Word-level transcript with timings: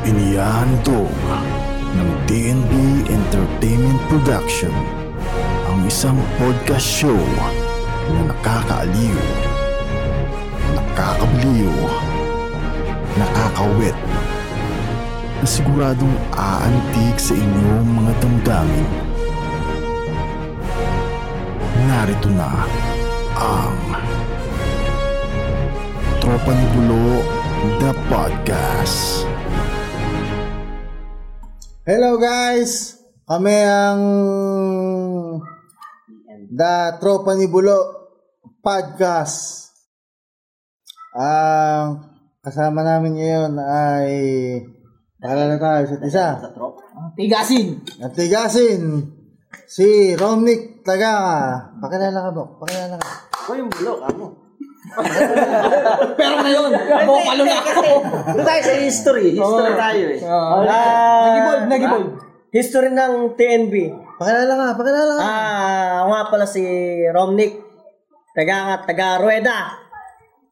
Inihandog 0.00 1.12
ng 1.92 2.08
DNB 2.24 2.72
Entertainment 3.12 4.00
Production 4.08 4.72
ang 5.68 5.84
isang 5.84 6.16
podcast 6.40 6.88
show 6.88 7.20
na 8.08 8.32
nakakaaliw, 8.32 9.20
nakakabliw, 10.72 11.76
nakakawit, 13.20 13.92
na 15.44 15.46
siguradong 15.46 16.16
aantig 16.32 17.20
sa 17.20 17.36
inyong 17.36 17.88
mga 18.00 18.12
damdamin. 18.24 18.90
Narito 21.84 22.32
na 22.32 22.48
ang 23.36 23.76
Tropa 26.24 26.56
ni 26.56 26.66
Bulo 26.72 27.20
The 27.84 27.92
Podcast. 28.08 29.29
Hello 31.80 32.20
guys! 32.20 33.00
Kami 33.24 33.56
ang 33.64 34.00
The 36.52 37.00
Tropa 37.00 37.32
ni 37.32 37.48
Bulo 37.48 37.80
Podcast. 38.60 39.72
Ang 41.16 42.04
kasama 42.44 42.84
namin 42.84 43.16
ngayon 43.16 43.52
ay 43.64 44.12
Paalala 45.20 45.56
tayo 45.60 45.84
sa 45.84 45.96
isa. 46.04 46.26
Tigasin. 47.16 47.80
At 48.00 48.16
tigasin 48.16 49.12
si 49.68 50.16
Romnick 50.16 50.80
Taga. 50.80 51.16
Pakilala 51.76 52.28
ka, 52.28 52.30
Bok. 52.32 52.50
Pakilala 52.60 52.96
ka. 52.96 53.08
Ako 53.44 53.50
yung 53.56 53.68
bulok, 53.68 54.00
amo. 54.04 54.39
Pero 56.18 56.34
ngayon, 56.40 56.70
bokalo 57.06 57.42
na 57.44 57.56
ako. 57.60 57.88
Doon 58.34 58.46
tayo 58.46 58.60
sa 58.62 58.74
history. 58.76 59.26
History 59.34 59.72
tayo 59.74 60.04
eh. 60.12 60.20
Ah, 60.24 61.24
Nag-evolve, 61.26 61.64
nag-evolve. 61.66 62.10
History 62.50 62.90
ng 62.90 63.14
TNB. 63.38 63.74
Pakilala 64.18 64.52
ka, 64.52 64.66
pakilala 64.76 65.12
ka. 65.14 65.22
Ah, 65.22 65.90
ako 66.02 66.08
nga 66.10 66.24
pala 66.28 66.46
si 66.46 66.62
Romnick. 67.08 67.54
Taga, 68.34 68.82
taga 68.84 69.18
Rueda. 69.22 69.58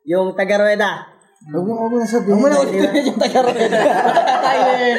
Yung 0.06 0.32
taga 0.32 0.56
Rueda. 0.56 0.91
Huwag 1.39 1.64
mo, 1.70 1.86
mo 1.86 1.97
na 2.03 2.08
sabihin. 2.11 2.34
Huwag 2.34 2.42
mo 2.42 2.48
na 2.50 2.58
ulit 2.67 3.06
yung 3.06 3.14
taga-rueda. 3.14 3.78
Tayo 4.50 4.70
eh. 4.75 4.94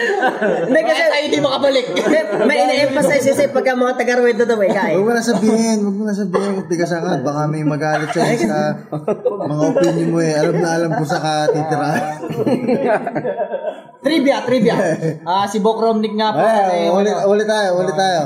Hindi 0.72 0.82
kasi, 0.88 1.04
Tayo 1.04 1.24
hindi 1.28 1.40
makabalik. 1.44 1.86
May 2.48 2.58
ina-emphasize 2.64 3.28
kasi 3.36 3.52
pagka 3.52 3.76
mga 3.76 4.00
taga 4.00 4.24
Rueda 4.24 4.48
daw 4.48 4.56
eh, 4.64 4.72
kaya. 4.72 4.96
Huwag 4.96 5.04
mo 5.04 5.12
na 5.12 5.20
sabihin, 5.20 5.84
huwag 5.84 5.98
mo 6.00 6.04
na 6.08 6.16
sabihin 6.16 6.56
kung 6.56 6.70
tiga 6.72 6.88
saan 6.88 7.04
ka. 7.04 7.20
Baka 7.28 7.42
may 7.52 7.68
magalit 7.68 8.16
sa'yo 8.16 8.48
sa 8.48 8.72
mga 9.36 9.64
opinion 9.68 10.10
mo 10.16 10.20
eh. 10.24 10.34
Alam 10.40 10.56
na 10.64 10.70
alam 10.80 10.90
kung 10.96 11.10
saan 11.12 11.24
ka 11.28 11.34
titirahan. 11.52 12.04
Trivia, 14.08 14.38
trivia. 14.48 14.76
Ah, 15.28 15.44
si 15.44 15.60
Bok 15.60 15.84
Romnick 15.84 16.16
nga 16.16 16.32
po. 16.32 16.40
Ay, 16.40 16.88
eh, 16.88 16.96
ulit, 16.96 17.20
ano. 17.20 17.36
ulit 17.36 17.48
tayo, 17.52 17.84
ulit 17.84 17.96
tayo. 18.00 18.22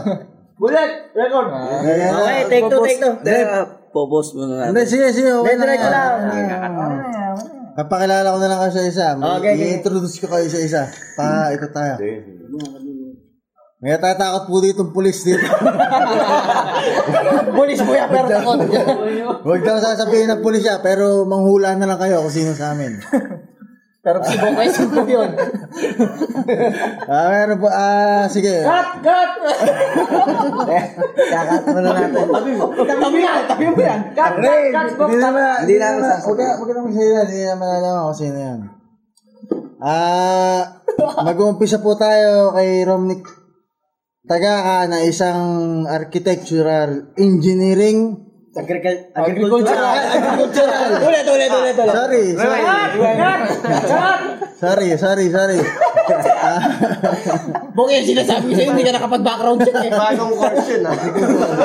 Bullet! 0.61 0.91
Record! 1.17 1.47
Okay, 1.49 2.45
take 2.45 2.69
two, 2.69 2.81
take 2.85 3.01
two. 3.01 3.13
Popos 3.93 4.33
mo 4.33 4.49
na 4.49 4.69
Hindi, 4.69 4.85
sige, 4.89 5.09
sige. 5.13 5.33
Okay 5.33 5.53
diretso 5.57 5.89
lang. 5.89 6.13
Papakilala 7.73 8.33
ko 8.33 8.37
na 8.37 8.49
lang 8.53 8.59
kayo 8.61 8.73
sa 8.77 8.83
isa. 8.85 9.05
Okay, 9.17 9.53
okay. 9.53 9.53
I-introduce 9.57 10.21
ko 10.21 10.29
kayo 10.29 10.45
sa 10.45 10.61
isa. 10.61 10.81
Pa, 11.17 11.49
ito 11.49 11.65
tayo. 11.73 11.97
May 13.83 13.99
tatakot 13.99 14.47
po 14.47 14.63
dito 14.63 14.87
ang 14.87 14.95
pulis 14.95 15.27
dito. 15.27 15.43
Pulis 17.57 17.79
mo 17.83 17.91
yan, 17.91 18.07
pero 18.07 18.31
takot. 18.31 18.59
Huwag 19.43 19.61
daw 19.67 19.75
sasabihin 19.75 20.31
ng 20.31 20.39
pulis 20.39 20.63
siya, 20.63 20.79
pero 20.79 21.27
manghula 21.27 21.75
na 21.75 21.83
lang 21.83 21.99
kayo 21.99 22.23
kung 22.23 22.31
sino 22.31 22.55
sa 22.55 22.71
amin. 22.71 23.03
Pero 24.03 24.19
si 24.27 24.35
Bok 24.35 24.59
ay 24.59 24.67
sino 24.67 24.99
yun. 25.07 25.31
Ah, 27.07 27.31
meron 27.31 27.57
po, 27.63 27.71
ah, 27.71 28.27
sige. 28.27 28.59
Cut! 28.67 28.99
Cut! 28.99 29.31
Kakat 31.15 31.63
mo 31.71 31.79
na 31.79 31.89
natin. 31.95 32.27
Tabi 32.27 32.51
mo. 32.59 32.65
Tabi 32.75 32.99
mo 32.99 33.17
yan. 33.17 33.41
Tabi 33.47 33.63
mo 33.71 33.79
yan. 33.79 33.99
Cut! 34.11 34.33
Cut! 34.43 34.63
Cut! 34.75 34.89
Bok! 34.99 35.07
Hindi 35.07 35.23
naman, 35.23 35.55
Hindi 35.63 35.75
naman, 35.79 36.19
huwag 36.19 36.35
ka, 36.35 36.45
naman 36.67 36.91
sa'yo 36.91 37.11
hindi 37.23 37.41
naman 37.47 37.69
alam 37.79 37.93
kung 38.11 38.17
sino 38.19 38.37
yan. 38.43 38.59
Ah, 39.79 40.83
mag-uumpisa 41.23 41.79
po 41.79 41.95
tayo 41.95 42.51
kay 42.59 42.83
Romnick 42.83 43.23
Tagaka 44.23 44.87
na 44.87 45.03
isang 45.03 45.83
architectural 45.83 47.11
engineering 47.19 48.19
Agriculture. 48.53 49.17
Agricultural. 49.17 49.97
Agricultural. 50.13 50.89
Ulit, 51.09 51.25
ulit, 51.25 51.49
ulit, 51.49 51.73
ulit. 51.73 51.95
Sorry, 51.97 52.23
sorry. 52.37 52.61
Sorry, 54.63 54.87
sorry, 54.95 55.25
sorry. 55.35 55.59
Bok, 57.73 57.89
yung 57.89 58.05
sinasabi 58.05 58.43
ko 58.47 58.53
sa'yo, 58.53 58.69
hindi 58.77 58.85
ka 58.85 58.93
nakapag-background 58.93 59.59
check 59.65 59.75
eh. 59.75 59.91
Bagong 59.91 60.33
course 60.37 60.67
yun 60.69 60.85
ah. 60.85 60.95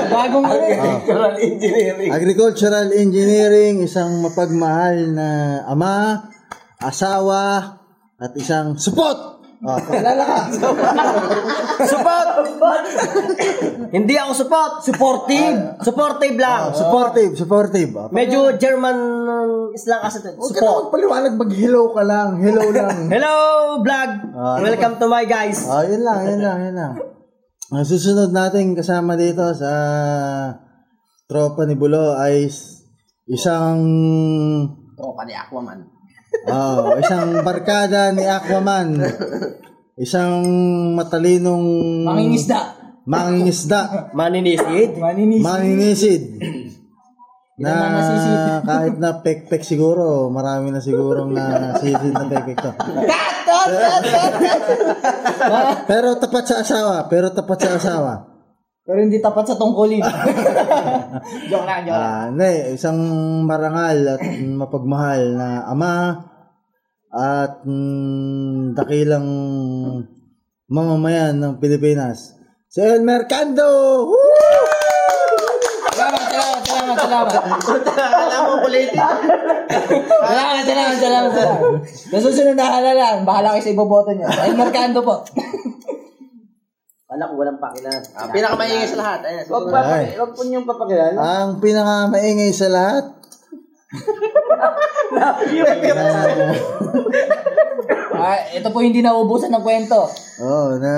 Bagong 0.08 0.46
ano 0.48 0.64
eh. 0.64 0.78
Agricultural 0.80 1.34
engineering. 1.38 2.10
Agricultural 2.10 2.88
engineering, 2.96 3.74
isang 3.84 4.10
mapagmahal 4.24 4.96
na 5.12 5.28
ama, 5.68 6.24
asawa, 6.80 7.76
at 8.18 8.32
isang 8.34 8.80
support. 8.80 9.37
Oh, 9.58 9.74
pakilala 9.76 10.22
ka. 10.22 10.38
Support! 11.84 12.28
Hindi 13.90 14.14
ako 14.14 14.32
support. 14.36 14.72
Supportive. 14.80 15.56
Supportive 15.80 16.36
lang. 16.36 16.60
supportive, 16.72 17.32
supportive. 17.34 17.90
Oh, 17.92 18.06
Medyo 18.08 18.54
German 18.54 18.94
islang 19.72 19.98
kasi 20.00 20.20
ito. 20.20 20.30
Huwag 20.32 20.46
ka 20.48 20.54
na 20.54 20.62
Support. 20.62 20.82
magpaliwanag, 20.84 21.32
mag-hello 21.36 21.82
ka 21.90 22.02
lang. 22.02 22.28
Hello 22.38 22.62
lang. 22.78 22.96
Hello, 23.08 23.34
vlog. 23.80 24.10
Ah, 24.30 24.56
Welcome 24.58 24.94
to 24.96 25.06
my 25.06 25.24
guys. 25.24 25.58
Oh, 25.64 25.82
yun 25.82 26.02
lang, 26.02 26.20
yun 26.24 26.40
lang, 26.40 26.58
yun 26.62 26.74
lang. 26.74 26.94
Ang 27.68 27.84
susunod 27.84 28.30
natin 28.30 28.72
kasama 28.72 29.12
dito 29.14 29.42
sa 29.52 29.70
tropa 31.26 31.66
ni 31.66 31.74
Bulo 31.74 32.14
ay 32.14 32.46
s- 32.46 32.86
isang 33.26 33.76
Tropa 34.94 35.22
ni 35.22 35.32
Aquaman. 35.32 35.97
Oh, 36.46 36.94
isang 37.02 37.42
barkada 37.42 38.14
ni 38.14 38.22
Aquaman. 38.22 39.02
Isang 39.98 40.46
matalinong 40.94 41.66
Mangingisda. 42.06 42.78
mangingisda, 43.02 44.12
Maninisid. 44.14 44.94
Maninis. 44.94 45.42
maninisid. 45.42 46.22
Na 47.58 47.98
kahit 48.70 49.02
na 49.02 49.18
pek-pek 49.18 49.66
siguro, 49.66 50.30
marami 50.30 50.70
na 50.70 50.78
sigurong 50.78 51.34
na 51.34 51.74
sisid 51.82 52.14
na 52.14 52.30
pek-pek 52.30 52.58
to. 52.62 52.70
Pero 55.90 56.14
tapat 56.22 56.44
sa 56.46 56.62
asawa, 56.62 57.10
pero 57.10 57.34
tapat 57.34 57.58
sa 57.58 57.70
asawa. 57.74 58.14
Pero 58.86 59.04
hindi 59.04 59.18
tapat 59.18 59.44
sa 59.50 59.58
tungkulin. 59.58 60.00
joke 61.50 61.66
lang, 61.66 61.80
joke 61.86 61.96
lang. 61.96 62.12
Ah, 62.12 62.24
hindi, 62.30 62.52
isang 62.76 62.98
marangal 63.44 64.18
at 64.18 64.22
mapagmahal 64.42 65.22
na 65.36 65.48
ama 65.68 65.94
at 67.08 67.64
mm, 67.64 68.76
dakilang 68.76 69.26
mamamayan 70.68 71.40
ng 71.40 71.54
Pilipinas. 71.56 72.36
Si 72.68 72.84
El 72.84 73.00
Mercando! 73.00 74.04
Woo! 74.04 74.68
Salamat, 75.98 76.22
salamat, 76.30 76.62
salamat, 76.62 76.96
salamat. 77.02 77.32
Alam 77.98 78.42
mo, 78.44 78.54
politik. 78.62 79.00
Salamat, 79.00 80.62
salamat, 80.62 80.96
salamat, 81.00 81.30
salamat. 81.32 81.70
Nasusunod 82.12 82.54
na 82.54 82.66
halala. 82.70 83.06
Bahala 83.26 83.56
kayo 83.56 83.62
sa 83.66 83.74
iboboto 83.74 84.14
niyo. 84.14 84.28
Ay, 84.30 84.54
Mercando 84.54 85.02
po. 85.02 85.24
Wala 87.08 87.24
ko 87.24 87.40
walang 87.40 87.56
pakilan. 87.56 88.00
Ah, 88.12 88.28
pinakamaingay 88.28 88.84
sa 88.84 89.00
lahat. 89.00 89.18
Huwag 89.48 89.64
susunod. 89.64 89.72
pa, 89.72 89.80
Ay. 89.80 90.12
huwag 90.12 90.32
po 90.36 90.40
niyong 90.44 90.68
papakilala. 90.68 91.16
Ang 91.16 91.50
pinakamaingay 91.56 92.52
sa 92.52 92.68
lahat. 92.68 93.04
Ah, 98.10 98.34
ito 98.50 98.68
po 98.68 98.82
hindi 98.82 98.98
nauubusan 98.98 99.48
ng 99.48 99.62
kwento. 99.62 100.10
Oh, 100.42 100.74
na 100.76 100.92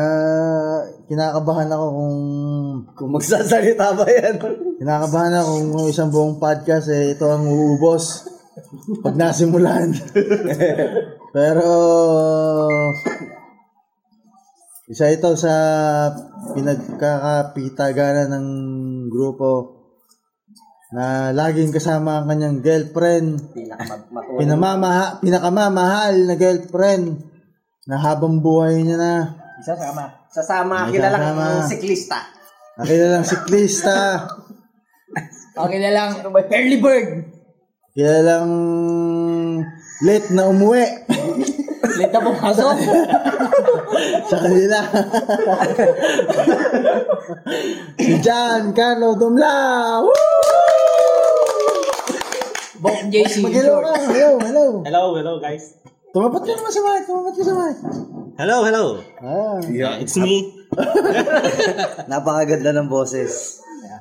kinakabahan 1.05 1.69
ako 1.69 1.87
kung 1.93 2.17
Kung 2.97 3.11
magsasalita 3.13 3.93
ba 3.93 4.09
yan? 4.09 4.41
kinakabahan 4.81 5.37
ako 5.37 5.51
kung 5.69 5.87
isang 5.87 6.09
buong 6.09 6.41
podcast 6.41 6.89
eh 6.89 7.13
ito 7.13 7.29
ang 7.29 7.45
uubos 7.45 8.25
pag 9.05 9.15
nasimulan. 9.15 9.93
Pero 11.37 11.69
isa 14.91 15.07
ito 15.07 15.39
sa 15.39 15.55
pinagkakapitaganan 16.59 18.35
ng 18.35 18.49
grupo 19.07 19.79
na 20.91 21.31
laging 21.31 21.71
kasama 21.71 22.19
ang 22.19 22.27
kanyang 22.27 22.59
girlfriend, 22.59 23.55
pinamamaha, 24.35 25.23
pinakamamahal 25.23 26.27
na 26.27 26.35
girlfriend 26.35 27.23
na 27.87 28.03
habang 28.03 28.43
buhay 28.43 28.83
niya 28.83 28.99
na. 28.99 29.15
Sasama, 29.63 30.27
sasama. 30.27 30.91
kang 30.91 31.71
siklista. 31.71 32.19
nakilalang 32.75 33.23
siklista, 33.23 34.27
Okay 35.61 35.79
na 35.83 35.91
lang. 35.95 36.11
Early 36.25 36.79
bird. 36.83 37.09
kilalang 37.95 38.51
late 40.03 40.31
na 40.35 40.49
umuwi. 40.49 40.87
Late 42.01 42.13
na 42.15 42.21
pumasok. 42.23 42.77
sa 44.25 44.37
kanila. 44.39 44.79
si 47.97 48.13
John 48.21 48.73
Carlo 48.73 49.17
Dumla. 49.17 49.57
Woo! 50.03 50.15
Bok 52.81 53.01
JC. 53.13 53.45
Mag-hello 53.45 53.75
ka. 53.85 53.93
Hello, 54.09 54.31
hello. 54.41 54.65
Hello, 54.83 55.03
hello 55.13 55.33
guys. 55.37 55.77
Tumapat 56.11 56.43
ka 56.43 56.53
naman 56.57 56.73
sa 56.73 56.81
mic. 56.83 57.03
Tumapat 57.05 57.33
ka 57.37 57.43
sa 57.45 57.55
mic. 57.55 57.77
Hello, 58.41 58.57
hello. 58.65 58.85
Ah. 59.21 59.61
Yeah, 59.69 60.01
it's 60.01 60.17
me. 60.17 60.49
Napakaganda 62.11 62.73
ng 62.73 62.89
boses. 62.89 63.61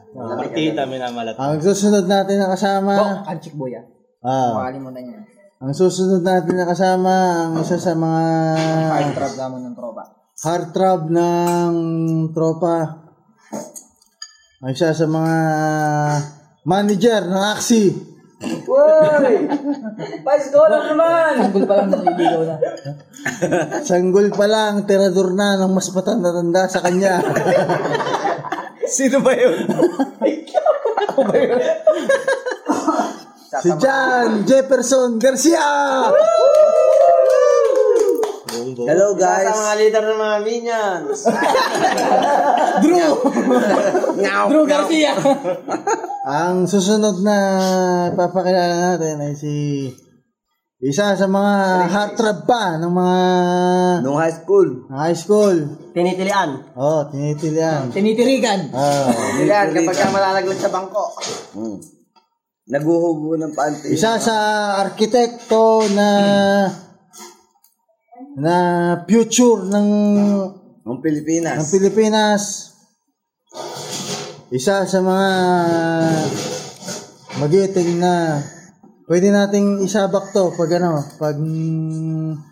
Partita, 0.10 0.90
minamalat. 0.90 1.38
Ang 1.38 1.62
susunod 1.62 2.08
natin 2.08 2.40
na 2.40 2.48
Bok, 2.48 2.54
kasama. 2.56 2.94
kanchik 3.28 3.54
boya. 3.54 3.84
Ah, 4.20 4.64
Makalimutan 4.64 5.02
niya. 5.06 5.20
Ang 5.60 5.76
susunod 5.76 6.24
natin 6.24 6.56
na 6.56 6.64
kasama 6.64 7.52
ang 7.52 7.60
isa 7.60 7.76
sa 7.76 7.92
mga 7.92 8.24
Hard 8.96 9.12
trap 9.12 9.34
gamon 9.36 9.68
ng 9.68 9.76
tropa. 9.76 10.04
heartthrob 10.40 11.12
ng 11.12 11.74
tropa. 12.32 12.78
Ang 14.64 14.72
isa 14.72 14.96
sa 14.96 15.04
mga 15.04 15.36
manager 16.64 17.28
ng 17.28 17.44
Axie. 17.44 17.92
Sanggol 21.44 21.68
pa 21.68 21.76
lang 21.76 21.92
naliligaw 21.92 22.42
na. 22.48 22.56
Sanggol 23.84 24.32
pa 24.32 24.48
lang, 24.48 24.88
tirador 24.88 25.36
na 25.36 25.60
ng 25.60 25.76
mas 25.76 25.92
matanda-tanda 25.92 26.72
sa 26.72 26.80
kanya. 26.80 27.20
Sino 28.88 29.20
ba 29.20 29.36
yun? 29.36 29.68
si 33.50 33.70
John 33.82 34.46
Jefferson 34.46 35.18
Garcia! 35.18 35.66
Hello 38.80 39.18
guys. 39.18 39.50
leader 39.82 40.04
ng 40.14 40.20
mga 40.22 40.38
minions. 40.46 41.26
Drew! 42.86 43.12
Drew 44.22 44.66
Garcia. 44.70 45.18
Ang 46.30 46.70
susunod 46.70 47.26
na 47.26 47.38
ipapakilala 48.14 48.94
natin 48.94 49.26
ay 49.26 49.34
si 49.34 49.54
isa 50.80 51.18
sa 51.18 51.28
mga 51.28 51.54
heartthrob 51.92 52.46
pa 52.46 52.78
ng 52.80 52.94
mga 52.94 53.20
Nung 54.06 54.22
high 54.22 54.32
school. 54.32 54.88
high 54.94 55.18
school. 55.18 55.58
Tinitilian. 55.92 56.70
Oh, 56.78 57.04
tinitilian. 57.10 57.90
Tinitirigan. 57.92 58.70
Oh. 58.72 59.10
Tinitilian 59.12 59.68
kapag 59.76 59.98
ka 59.98 60.08
malalaglag 60.14 60.62
sa 60.62 60.72
bangko. 60.72 61.04
Hmm. 61.58 61.99
Naguhubo 62.70 63.34
ng 63.34 63.58
panty. 63.58 63.98
Isa 63.98 64.22
sa 64.22 64.38
arkitekto 64.78 65.90
na 65.98 66.10
na 68.38 68.56
future 69.10 69.66
ng 69.66 69.90
Ng 69.90 70.38
ng 70.86 70.98
Pilipinas. 71.02 71.66
Pilipinas. 71.74 72.42
Isa 74.54 74.86
sa 74.86 75.00
mga 75.02 75.30
magiting 77.42 77.98
na 77.98 78.38
pwede 79.10 79.34
nating 79.34 79.82
isabak 79.82 80.30
to 80.30 80.54
pag 80.54 80.70
ano, 80.78 81.02
pag 81.18 81.42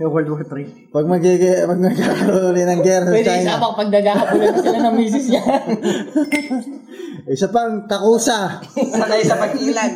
World 0.02 0.30
War 0.34 0.44
3. 0.50 0.94
pag 0.94 1.06
magige 1.06 1.62
pag 1.62 1.78
magkakaroon 1.78 2.58
ulit 2.58 2.66
ng 2.66 2.82
gera 2.82 3.06
sa 3.06 3.14
Pwede 3.14 3.30
China. 3.30 3.46
isa 3.46 3.62
pang 3.62 3.76
pag 3.78 3.90
naghahabulan 3.94 4.50
na 4.50 4.62
sila 4.66 4.80
ng 4.82 4.96
misis 4.98 5.26
niya. 5.30 5.44
Isa 7.26 7.50
pang 7.50 7.90
takusa. 7.90 8.62
Sanay 8.78 9.26
sa 9.26 9.42
pag-ilan. 9.42 9.92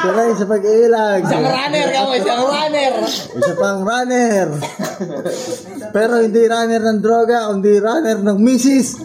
Sanay 0.00 0.30
sa 0.32 0.46
pag-ilag. 0.48 1.20
Isang 1.20 1.44
runner 1.44 1.86
ka 1.92 2.00
mo, 2.08 2.12
isang 2.16 2.42
runner. 2.48 2.92
Isa 3.36 3.54
pang 3.60 3.80
runner. 3.84 4.46
Pero 5.92 6.24
hindi 6.24 6.42
runner 6.48 6.80
ng 6.80 7.00
droga, 7.04 7.52
kundi 7.52 7.76
runner 7.76 8.24
ng 8.24 8.38
misis. 8.40 8.96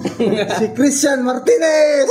Si 0.55 0.65
Christian 0.71 1.27
Martinez. 1.27 2.07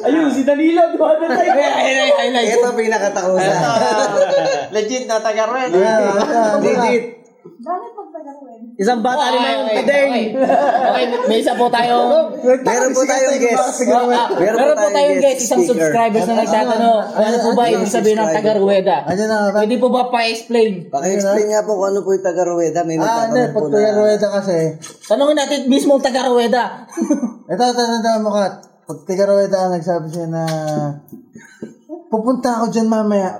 Ayun, 0.00 0.30
si 0.30 0.46
Danilo. 0.46 0.94
Highlight, 0.94 1.74
highlight, 1.74 2.16
highlight. 2.16 2.48
Ito 2.54 2.68
pinakatakusan. 2.78 3.56
Legit 4.70 5.04
na 5.10 5.18
taga-red. 5.18 5.74
Legit. 6.62 7.04
Isang 8.80 9.04
bata 9.04 9.28
rin 9.28 9.44
na 9.44 9.50
yung 9.52 9.66
okay, 9.68 9.76
pideng. 9.76 10.08
okay. 10.40 11.04
May 11.28 11.44
isa 11.44 11.52
po 11.52 11.68
tayong 11.68 12.32
Meron 12.64 12.92
po 12.96 13.04
tayong 13.04 13.36
guest. 13.36 13.84
Ah, 13.92 14.32
Meron 14.32 14.56
po 14.56 14.72
po 14.72 14.88
tayong 14.88 15.20
guest 15.20 15.40
isang 15.44 15.60
subscribers 15.60 16.24
na 16.24 16.40
nagtatanong, 16.40 16.98
ano 17.12 17.36
po 17.44 17.50
ba 17.52 17.68
ibig 17.68 17.92
sabihin 17.92 18.16
ng 18.16 18.32
taga 18.32 18.56
Rueda? 18.56 19.04
Ano 19.04 19.22
na, 19.28 19.36
Pwede 19.52 19.76
po 19.76 19.92
ba 19.92 20.08
pa-explain? 20.08 20.88
Paki-explain 20.88 21.46
nga 21.52 21.60
po 21.60 21.76
kung 21.76 21.92
ano 21.92 22.00
po 22.00 22.16
yung 22.16 22.24
taga-Rueda. 22.24 22.80
May 22.82 22.96
Ah, 22.96 23.28
hindi. 23.28 23.36
nagtatanong 23.36 23.52
po 23.52 23.58
Pag 23.68 23.72
na. 23.84 23.98
Rueda 24.00 24.26
kasi, 24.32 24.56
Tanungin 25.04 25.36
natin 25.36 25.60
mismo 25.68 26.00
ang 26.00 26.02
taga 26.02 26.22
Rueda. 26.24 26.62
ito, 27.52 27.60
ito, 27.62 27.82
ito, 27.84 27.96
ito, 28.00 28.10
mo, 28.18 28.32
Kat. 28.32 28.64
Pag 28.88 28.98
Kuya 29.04 29.24
Rueda, 29.28 29.58
nagsabi 29.68 30.08
siya 30.08 30.24
na, 30.24 30.42
pupunta 32.10 32.58
ako 32.58 32.74
dyan 32.74 32.90
mamaya. 32.90 33.38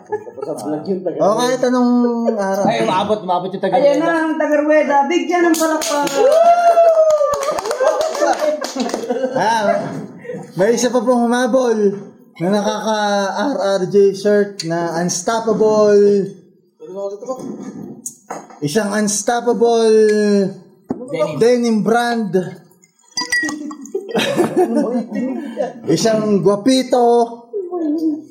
O, 1.18 1.34
kahit 1.36 1.60
anong 1.66 1.92
araw. 2.30 2.64
Ay, 2.70 2.86
umabot, 2.86 3.18
umabot 3.26 3.50
yung 3.50 3.58
taga 3.58 3.82
Rueda. 3.82 4.06
ang 4.06 4.38
taga-rueda. 4.38 4.96
Bigyan 5.10 5.50
ng 5.50 5.56
palakpak. 5.58 6.06
Ah, 9.34 9.90
may 10.54 10.78
isa 10.78 10.94
pa 10.94 11.02
pong 11.02 11.26
humabol 11.26 11.78
na 12.38 12.48
nakaka-RRJ 12.54 13.96
shirt 14.14 14.62
na 14.70 15.02
unstoppable. 15.02 16.30
Isang 18.62 18.94
unstoppable 18.94 19.98
denim 21.42 21.82
brand. 21.82 22.30
Isang 25.90 26.38
guapito. 26.42 27.39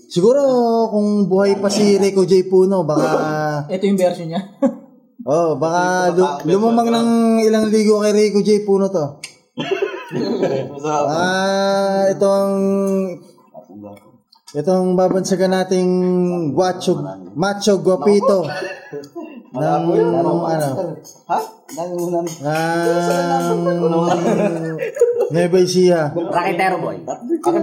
Siguro 0.10 0.42
kung 0.90 1.30
buhay 1.30 1.62
pa 1.62 1.70
si 1.70 2.02
Rico 2.02 2.26
J. 2.26 2.50
Puno, 2.50 2.82
baka 2.82 3.14
Ito 3.74 3.84
yung 3.86 4.00
version 4.02 4.26
niya. 4.26 4.42
oh, 5.30 5.54
baka 5.62 6.10
lu- 6.18 6.42
lumamang 6.50 6.90
ng 6.90 7.10
ilang 7.46 7.70
ligo 7.70 8.02
kay 8.02 8.18
Rico 8.18 8.42
J. 8.42 8.66
Puno 8.66 8.90
to. 8.90 9.06
Ah, 10.90 12.10
itong 12.10 12.58
itong 14.58 14.98
babansagan 14.98 15.54
nating 15.54 15.90
guacho, 16.50 16.98
macho 17.38 17.78
guapito 17.78 18.50
ng 19.54 19.84
ano 19.86 20.50
Ha? 21.30 21.40
Mo 21.78 22.10
namin. 22.10 22.34
ng 23.54 23.62
Nueva 25.30 25.58
Ecija. 25.62 26.10
Raketero 26.10 26.82
boy. 26.82 26.98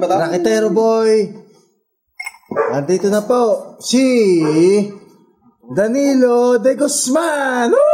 Raketero 0.07 0.71
boy. 0.71 1.46
Andito 2.57 3.13
na 3.13 3.21
po 3.21 3.77
si 3.85 4.01
Danilo 5.61 6.57
De 6.57 6.73
Guzman. 6.73 7.69
Woo! 7.69 7.85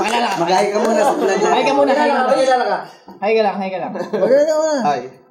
Pakilala 0.00 0.26
ka. 0.32 0.36
Mag-hi 0.40 0.66
ka 0.72 0.78
muna 0.80 1.00
sa 1.04 1.12
Hay 1.52 1.62
ka 1.68 1.72
muna, 1.76 1.92
hay 1.92 2.08
ka 2.08 2.24
muna. 2.24 2.78
Hay 3.20 3.32
ka 3.36 3.42
lang, 3.44 3.56
hay 3.60 3.68
ka 3.68 3.78
lang. 3.84 3.92
Magaling 3.92 4.48
ka 4.48 4.56
muna. 4.56 4.80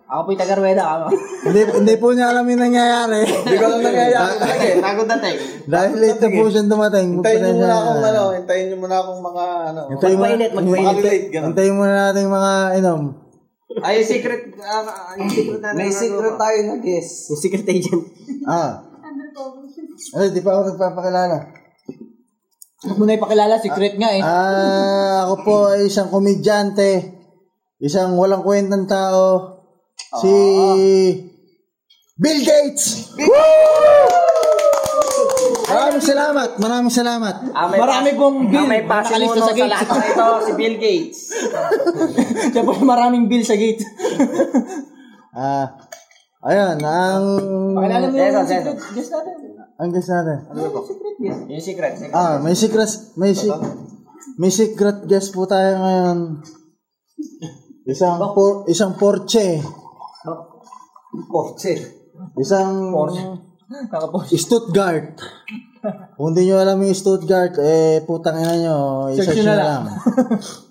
Ako 0.08 0.24
po 0.24 0.30
yung 0.32 0.40
taga 0.40 0.56
Rueda. 0.56 0.84
Ako. 0.88 1.06
Hindi, 1.52 1.62
hindi 1.84 1.94
po 2.00 2.16
niya 2.16 2.32
alam 2.32 2.48
yung 2.48 2.64
nangyayari. 2.64 3.28
Hindi 3.28 3.56
ko 3.60 3.66
alam 3.68 3.82
nangyayari 3.84 4.36
eh. 4.72 4.80
Bago 4.80 5.02
dating. 5.04 5.38
Dahil 5.68 5.94
late 6.00 6.22
na 6.22 6.30
po 6.32 6.44
siya 6.48 6.64
dumating. 6.64 7.08
Hintayin 7.20 7.42
niyo 7.44 7.54
muna 7.60 7.76
akong 7.76 8.00
na. 8.00 8.08
ano, 8.08 8.24
hintayin 8.32 8.66
niyo 8.72 8.78
muna 8.80 8.96
akong 9.04 9.20
mga 9.20 9.44
ano. 9.68 9.82
Hintayin 9.92 10.16
mo, 10.16 10.24
Magpainit, 10.24 10.52
magpainit. 10.56 11.04
Hintayin 11.44 11.76
mo 11.76 11.84
na 11.84 11.96
natin 12.08 12.24
mga 12.32 12.54
inom. 12.80 13.02
Ay, 13.84 14.00
secret. 14.00 14.56
ah, 14.64 15.12
yung 15.20 15.28
secret 15.28 15.60
na 15.60 15.76
May 15.76 15.92
secret 15.92 16.40
tayo 16.40 16.60
na 16.64 16.76
guest. 16.80 17.28
Yung 17.36 17.42
secret 17.42 17.68
agent. 17.68 18.04
Ah. 18.48 18.80
Ay, 20.16 20.32
di 20.32 20.40
pa 20.40 20.56
ako 20.56 20.62
nagpapakilala. 20.72 21.38
Huwag 22.78 22.98
mo 22.98 23.04
na 23.04 23.20
ipakilala, 23.20 23.60
secret 23.60 24.00
nga 24.00 24.16
eh. 24.16 24.24
Ah, 24.24 25.28
ako 25.28 25.36
po 25.44 25.56
ay 25.76 25.92
isang 25.92 26.08
komedyante. 26.08 27.20
Isang 27.84 28.16
walang 28.16 28.42
kwentang 28.48 28.88
tao. 28.88 29.60
Si 30.24 30.34
Bill 32.16 32.40
Gates! 32.42 33.14
Maraming 35.98 36.14
salamat, 36.14 36.50
maraming 36.62 36.94
salamat. 36.94 37.36
Ah, 37.58 37.74
Marami 37.74 38.14
pong 38.14 38.54
bill 38.54 38.62
Ang 38.62 38.70
may 38.70 38.86
pasimuno 38.86 39.34
sa 39.34 39.50
sa 39.50 39.54
gate. 39.58 39.74
lahat 39.74 39.88
na 39.90 40.06
ito, 40.06 40.28
si 40.46 40.52
Bill 40.54 40.76
Gates. 40.78 41.20
Siya 42.54 42.62
po 42.62 42.78
maraming 42.86 43.26
bill 43.26 43.42
sa 43.42 43.58
gate. 43.58 43.82
Ah, 45.38 45.70
ayun, 46.42 46.82
ang... 46.82 47.26
Pakilala 47.78 48.10
mo 48.10 48.18
yung 48.18 48.42
secret 48.42 48.78
guest 48.90 49.10
natin. 49.14 49.34
Ang 49.78 49.90
guess 49.94 50.10
natin. 50.10 50.38
Yung 51.46 51.62
secret. 51.62 51.94
secret. 51.94 52.14
Ah, 52.14 52.42
may 52.42 52.58
secret, 52.58 52.90
may, 53.14 53.34
si- 53.34 53.54
may 54.38 54.50
secret 54.50 55.06
guest 55.06 55.30
po 55.30 55.46
tayo 55.46 55.78
ngayon. 55.78 56.42
Isang 57.86 58.18
por, 58.34 58.66
isang 58.66 58.98
Porsche. 58.98 59.62
Kotse. 61.26 61.74
Isang 62.34 62.90
Nakapost. 63.68 64.34
Stuttgart. 64.34 65.22
Kung 66.16 66.34
hindi 66.34 66.50
nyo 66.50 66.58
alam 66.60 66.82
yung 66.82 66.98
Stuttgart, 66.98 67.56
eh, 67.62 68.04
putang 68.04 68.40
ina 68.40 68.56
nyo, 68.58 68.78
nyo 69.14 69.44
na 69.46 69.56
lang. 69.56 69.84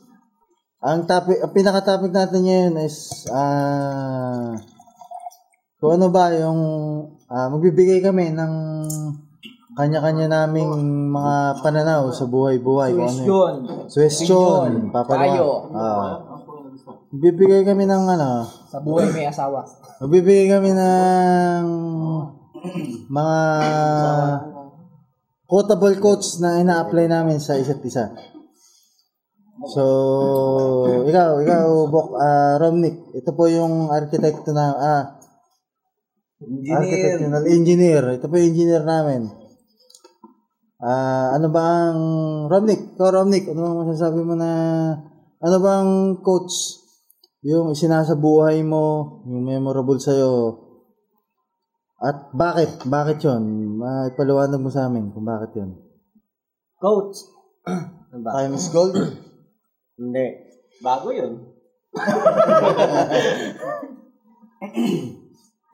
ang 0.86 1.04
topic, 1.06 1.38
ang 1.42 1.52
pinaka-topic 1.54 2.12
natin 2.12 2.40
ngayon 2.46 2.74
is, 2.82 3.26
ah, 3.30 4.56
kung 5.78 6.00
ano 6.00 6.10
ba 6.10 6.32
yung, 6.34 6.60
ah, 7.28 7.48
magbibigay 7.52 8.02
kami 8.02 8.32
ng 8.34 8.52
kanya-kanya 9.76 10.26
naming 10.32 10.72
mga 11.12 11.60
pananaw 11.60 12.08
sa 12.08 12.24
buhay-buhay. 12.24 12.96
Ano 12.96 13.12
yun. 13.12 13.12
Question. 13.12 13.54
Suwestyon. 13.92 14.70
Opinion. 14.72 14.94
Papagawa. 14.94 15.28
Tayo. 15.28 15.48
Ah. 15.76 16.12
Bibigay 17.12 17.62
kami 17.62 17.84
ng 17.84 18.04
ano, 18.08 18.44
Sa 18.72 18.80
buhay 18.80 19.08
may 19.12 19.28
asawa. 19.28 19.62
Magbibigay 20.00 20.48
kami 20.52 20.72
ng 20.72 21.64
mga 23.12 23.40
quotable 25.46 25.96
quotes 26.02 26.42
na 26.42 26.60
ina-apply 26.60 27.06
namin 27.06 27.38
sa 27.38 27.54
isa't 27.54 27.80
isa. 27.86 28.10
So, 29.72 29.82
ikaw, 31.08 31.40
ikaw, 31.40 31.64
Bok, 31.88 32.08
ah, 32.20 32.60
Romnick, 32.60 33.16
ito 33.16 33.30
po 33.32 33.48
yung 33.48 33.88
arkitekto 33.88 34.52
na, 34.52 34.66
ah, 34.76 35.04
architectural 36.76 37.46
engineer. 37.48 38.20
Ito 38.20 38.28
po 38.28 38.36
yung 38.36 38.52
engineer 38.52 38.84
namin. 38.84 39.32
Ah, 40.76 41.32
ano 41.32 41.48
ba 41.48 41.88
ang, 41.88 42.00
Romnick, 42.52 42.92
ikaw 42.94 43.08
Romnick, 43.08 43.48
ano 43.48 43.64
bang 43.64 43.80
masasabi 43.88 44.20
mo 44.20 44.34
na, 44.36 44.50
ano 45.40 45.56
bang 45.56 45.90
quotes 46.20 46.84
yung 47.40 47.72
isinasa 47.72 48.18
buhay 48.18 48.60
mo, 48.60 49.24
yung 49.24 49.46
memorable 49.46 49.96
sa'yo, 49.96 50.65
at 52.06 52.30
bakit? 52.30 52.86
Bakit 52.86 53.18
yun? 53.26 53.42
Maipaliwanag 53.82 54.62
mo 54.62 54.70
sa 54.70 54.86
amin 54.86 55.10
kung 55.10 55.26
bakit 55.26 55.58
yun. 55.58 55.74
Coach. 56.78 57.18
Ano 58.06 58.22
ba? 58.22 58.38
Time 58.38 58.54
is 58.54 58.70
gold? 58.70 58.94
Hindi. 59.98 60.26
Bago 60.78 61.10
yun. 61.10 61.42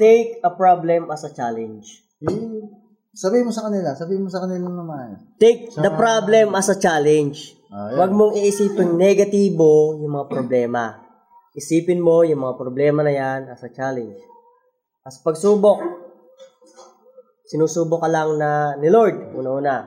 Take 0.03 0.41
a 0.41 0.51
problem 0.57 1.13
as 1.13 1.29
a 1.29 1.31
challenge. 1.37 1.85
Eh, 2.25 2.65
sabihin 3.13 3.47
mo 3.47 3.53
sa 3.53 3.69
kanila. 3.69 3.93
Sabihin 3.93 4.25
mo 4.25 4.33
sa 4.33 4.41
kanila 4.41 4.73
naman. 4.73 5.37
Take 5.37 5.77
the 5.77 5.93
problem 5.93 6.57
as 6.57 6.73
a 6.73 6.81
challenge. 6.81 7.53
Ah. 7.69 8.01
Huwag 8.01 8.17
mong 8.17 8.41
iisipin 8.41 8.97
negatibo 8.97 10.01
yung 10.01 10.17
mga 10.17 10.33
problema. 10.33 10.97
Isipin 11.53 12.01
mo 12.01 12.25
yung 12.25 12.43
mga 12.43 12.57
problema 12.57 13.05
na 13.05 13.13
yan 13.13 13.53
as 13.53 13.61
a 13.61 13.71
challenge. 13.71 14.19
As 15.05 15.21
pagsubok, 15.21 16.02
sinusubok 17.53 18.01
ka 18.01 18.09
lang 18.09 18.41
na 18.41 18.81
ni 18.81 18.89
Lord, 18.89 19.37
una-una. 19.37 19.85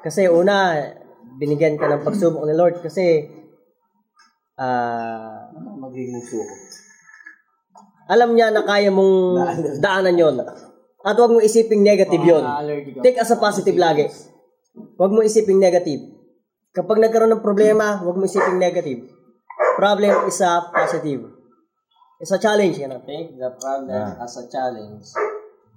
Kasi 0.00 0.24
una, 0.24 0.72
binigyan 1.36 1.76
ka 1.76 1.84
ng 1.84 2.00
pagsubok 2.00 2.48
ni 2.48 2.56
Lord 2.56 2.80
kasi 2.80 3.28
ah 4.56 5.52
Magiging 5.52 6.22
suko. 6.24 6.46
alam 8.08 8.32
niya 8.32 8.54
na 8.54 8.64
kaya 8.64 8.88
mong 8.88 9.36
daanan 9.84 10.16
yon. 10.16 10.36
At 11.04 11.16
huwag 11.20 11.36
mong 11.36 11.44
isiping 11.44 11.84
negative 11.84 12.24
yon. 12.24 12.40
allergic 12.40 12.96
Take 13.04 13.20
as 13.20 13.28
a 13.28 13.36
positive 13.36 13.76
lagi. 13.76 14.08
Huwag 14.96 15.12
mo 15.12 15.20
isiping 15.20 15.60
negative. 15.60 16.08
Kapag 16.72 17.04
nagkaroon 17.04 17.36
ng 17.36 17.44
problema, 17.44 18.00
huwag 18.00 18.16
mo 18.16 18.24
isiping 18.24 18.56
negative. 18.56 19.12
Problem 19.76 20.24
is 20.24 20.40
a 20.40 20.72
positive. 20.72 21.28
It's 22.16 22.32
a 22.32 22.40
challenge. 22.40 22.80
Yan. 22.80 22.96
Take 23.04 23.36
the 23.36 23.52
problem 23.60 24.16
as 24.16 24.32
a 24.40 24.48
challenge 24.48 25.33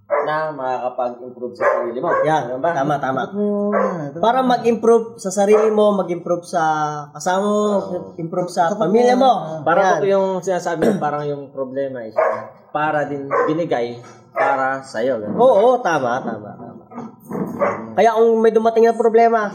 na 0.07 0.55
makakapag-improve 0.55 1.53
sa 1.53 1.65
sarili 1.69 1.99
mo. 1.99 2.07
Yan. 2.23 2.43
Tama, 2.57 2.95
tama. 2.95 3.21
Oh, 3.31 3.71
Para 4.17 4.39
mag-improve 4.39 5.19
sa 5.19 5.27
sarili 5.29 5.67
mo, 5.67 5.91
mag-improve 5.93 6.47
sa 6.47 6.63
kasama 7.11 7.43
mo, 7.43 7.63
improve 8.15 8.47
sa 8.47 8.71
pamilya 8.71 9.19
mo. 9.19 9.61
Parang 9.61 9.83
Yan. 9.85 9.97
ito 9.99 10.07
yung 10.09 10.27
sinasabi, 10.39 10.95
parang 10.97 11.27
yung 11.27 11.51
problema 11.51 12.07
is 12.07 12.15
para 12.71 13.03
din 13.03 13.27
binigay 13.47 13.99
para 14.31 14.79
sa'yo. 14.79 15.19
ganun. 15.19 15.35
Oo, 15.35 15.81
tama, 15.81 16.23
tama, 16.23 16.49
tama. 16.55 16.83
Kaya 17.93 18.15
kung 18.15 18.39
may 18.39 18.53
dumating 18.53 18.85
na 18.85 18.95
problema, 18.95 19.51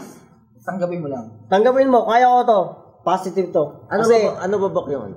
Tanggapin 0.62 1.02
mo 1.02 1.09
lang. 1.11 1.26
tanggapin 1.50 1.90
mo, 1.90 2.06
kaya 2.06 2.28
ko 2.28 2.40
to. 2.44 2.61
Positive 3.02 3.50
to. 3.50 3.82
Ano 3.90 4.06
Kasi, 4.06 4.14
ba, 4.23 4.47
ano 4.47 4.54
ba 4.59 4.68
Bok, 4.71 4.87
yun? 4.87 5.11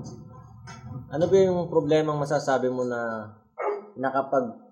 Ano 1.06 1.24
ba 1.28 1.36
yung 1.38 1.70
problemang 1.70 2.18
masasabi 2.18 2.66
mo 2.66 2.82
na 2.82 3.30
nakapag 3.94 4.65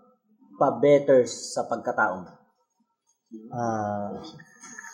pa-better 0.58 1.26
sa 1.26 1.66
pagkatao 1.66 2.14
mo? 2.24 2.32
Ah, 3.50 4.14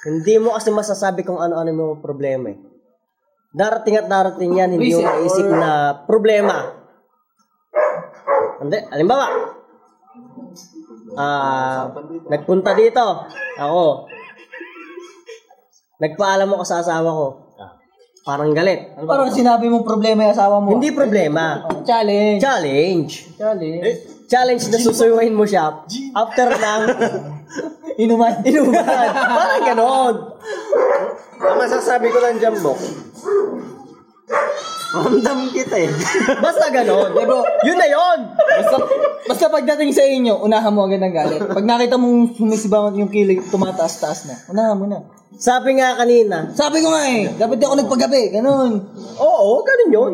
hindi 0.07 0.39
mo 0.39 0.55
kasi 0.55 0.71
masasabi 0.71 1.27
kung 1.27 1.39
ano-ano 1.39 1.67
yung 1.67 1.81
mga 1.83 1.99
problema 2.03 2.47
eh. 2.55 2.59
Darating 3.49 3.97
at 3.99 4.07
darating 4.07 4.51
yan, 4.55 4.69
hindi 4.77 4.93
mo 4.95 5.03
maisip 5.03 5.47
na 5.49 6.05
problema. 6.05 6.77
Hindi, 8.59 8.77
halimbawa, 8.93 9.25
ah, 11.17 11.89
nagpunta 12.29 12.75
dito, 12.75 13.03
ako, 13.57 14.07
nagpaalam 15.99 16.47
ako 16.53 16.63
sa 16.63 16.79
asawa 16.83 17.09
ko, 17.09 17.27
parang 18.23 18.51
galit. 18.53 18.93
Parang 18.99 19.31
sinabi 19.33 19.71
mo 19.71 19.81
problema 19.81 20.29
yung 20.29 20.35
asawa 20.35 20.61
mo. 20.61 20.77
Hindi 20.77 20.91
problema, 20.93 21.65
challenge. 21.83 22.39
challenge. 22.39 23.11
Challenge. 23.35 24.18
Challenge 24.29 24.63
na 24.69 24.77
susuyuhin 24.77 25.33
mo 25.33 25.43
siya 25.43 25.81
after 26.13 26.48
ng 26.48 26.81
Inuman. 28.05 28.39
inuman. 28.48 29.09
Parang 29.12 29.63
ganon. 29.65 30.15
Ang 31.36 31.57
masasabi 31.59 32.07
ko 32.07 32.24
lang 32.24 32.39
dyan, 32.39 32.55
Bok, 32.63 32.79
ramdam 34.95 35.51
kita 35.51 35.75
eh. 35.83 35.91
Basta 36.45 36.71
ganon. 36.71 37.12
Yun 37.67 37.75
na 37.75 37.88
yun. 37.89 38.19
Basta, 38.31 38.75
basta 39.27 39.45
pagdating 39.51 39.91
sa 39.91 40.07
inyo, 40.07 40.39
unahan 40.39 40.71
mo 40.71 40.88
agad 40.88 41.03
ng 41.03 41.12
galit. 41.12 41.41
Pag 41.43 41.65
nakita 41.67 42.00
mong 42.00 42.39
sumisibangot 42.39 42.95
yung 42.95 43.12
kilig, 43.12 43.43
tumataas-taas 43.51 44.31
na. 44.31 44.36
Unahan 44.48 44.77
mo 44.79 44.86
na. 44.88 45.03
Sabi 45.39 45.79
nga 45.79 45.96
kanina, 45.96 46.51
Sabi 46.51 46.84
ko 46.84 46.91
nga 46.91 47.03
eh, 47.08 47.31
dapat 47.31 47.55
di 47.55 47.63
ako 47.63 47.75
nagpagabi. 47.79 48.27
Ganon. 48.36 48.72
oo, 49.15 49.63
ganun 49.63 49.89
yun. 49.89 50.13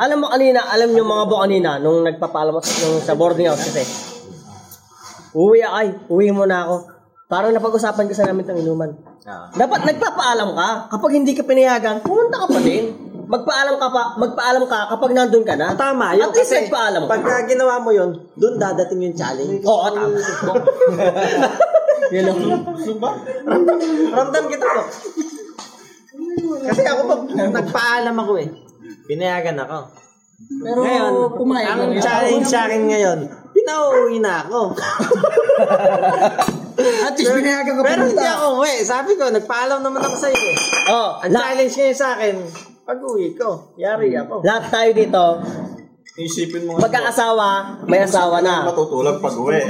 Alam 0.00 0.24
mo 0.24 0.32
kanina, 0.32 0.64
alam 0.64 0.96
nyo 0.96 1.04
mga 1.04 1.24
bo 1.28 1.44
kanina, 1.44 1.76
nung 1.76 2.00
nagpapaalam 2.00 2.56
ako 2.56 2.68
nung 2.80 3.04
sa 3.04 3.12
boarding 3.12 3.52
house 3.52 3.68
kasi, 3.68 3.84
uwi 5.36 5.60
ay, 5.60 5.92
uwi 6.08 6.32
mo 6.32 6.48
na 6.48 6.64
ako. 6.64 6.88
Parang 7.28 7.52
napag-usapan 7.52 8.08
kasi 8.08 8.24
namin 8.24 8.48
itong 8.48 8.64
inuman. 8.64 8.96
Dapat 9.52 9.80
nagpapaalam 9.84 10.56
ka. 10.56 10.68
Kapag 10.88 11.10
hindi 11.12 11.36
ka 11.36 11.44
pinayagan, 11.44 12.00
pumunta 12.00 12.40
ka 12.40 12.48
pa 12.48 12.60
din. 12.60 12.96
Magpaalam 13.28 13.76
ka 13.76 13.88
pa, 13.92 14.02
magpaalam 14.16 14.64
ka 14.68 14.78
kapag 14.88 15.12
nandun 15.12 15.44
ka 15.44 15.52
na. 15.52 15.76
Tama, 15.76 16.16
yun 16.16 16.28
At 16.28 16.36
least 16.36 16.48
kasi 16.48 16.64
nagpaalam 16.64 17.04
ka. 17.04 17.12
pagka 17.12 17.44
ginawa 17.44 17.76
mo 17.76 17.92
yun, 17.92 18.10
doon 18.36 18.56
dadating 18.56 19.04
yung 19.04 19.16
challenge. 19.16 19.64
Oo, 19.68 19.86
tama. 19.92 20.16
Yun 22.12 22.24
ang- 22.28 22.64
ramdam, 23.42 23.78
ramdam 24.12 24.44
kita 24.46 24.66
po. 24.68 24.82
Kasi 26.62 26.82
ako 26.84 27.00
pag 27.08 27.22
nagpaalam 27.50 28.14
ako 28.14 28.32
eh. 28.38 28.48
Pinayagan 29.04 29.56
ako. 29.58 29.78
Pero 30.42 30.78
Ngayon, 30.82 31.12
pumayag 31.38 31.68
ang 31.70 31.80
lang 31.88 32.02
challenge 32.02 32.46
sa 32.46 32.66
akin 32.66 32.82
ngayon, 32.84 33.18
pinauwi 33.50 34.18
na 34.18 34.42
ako. 34.44 34.60
At 37.02 37.14
least 37.14 37.30
pinayagan 37.32 37.72
ka 37.72 37.82
Pero 37.82 38.00
hindi 38.04 38.26
ako 38.26 38.46
uwi. 38.58 38.74
Sabi 38.82 39.10
ko, 39.14 39.30
nagpaalam 39.30 39.80
naman 39.80 40.02
ako 40.02 40.16
sa'yo 40.18 40.34
eh. 40.36 40.56
Oh, 40.90 41.10
Ang 41.22 41.32
challenge 41.32 41.74
ngayon 41.74 41.96
sa 41.96 42.08
akin, 42.16 42.34
pag-uwi 42.82 43.38
ko, 43.38 43.72
yari 43.78 44.18
ako. 44.18 44.42
lahat 44.42 44.64
tayo 44.68 44.90
dito, 44.92 45.22
Isipin 46.12 46.68
mo 46.68 46.76
nga. 46.76 46.84
magkaasawa, 46.84 47.48
may 47.88 48.04
asawa 48.04 48.44
na. 48.44 48.68
Matutulog 48.68 49.16
pag 49.24 49.32
uwi. 49.32 49.64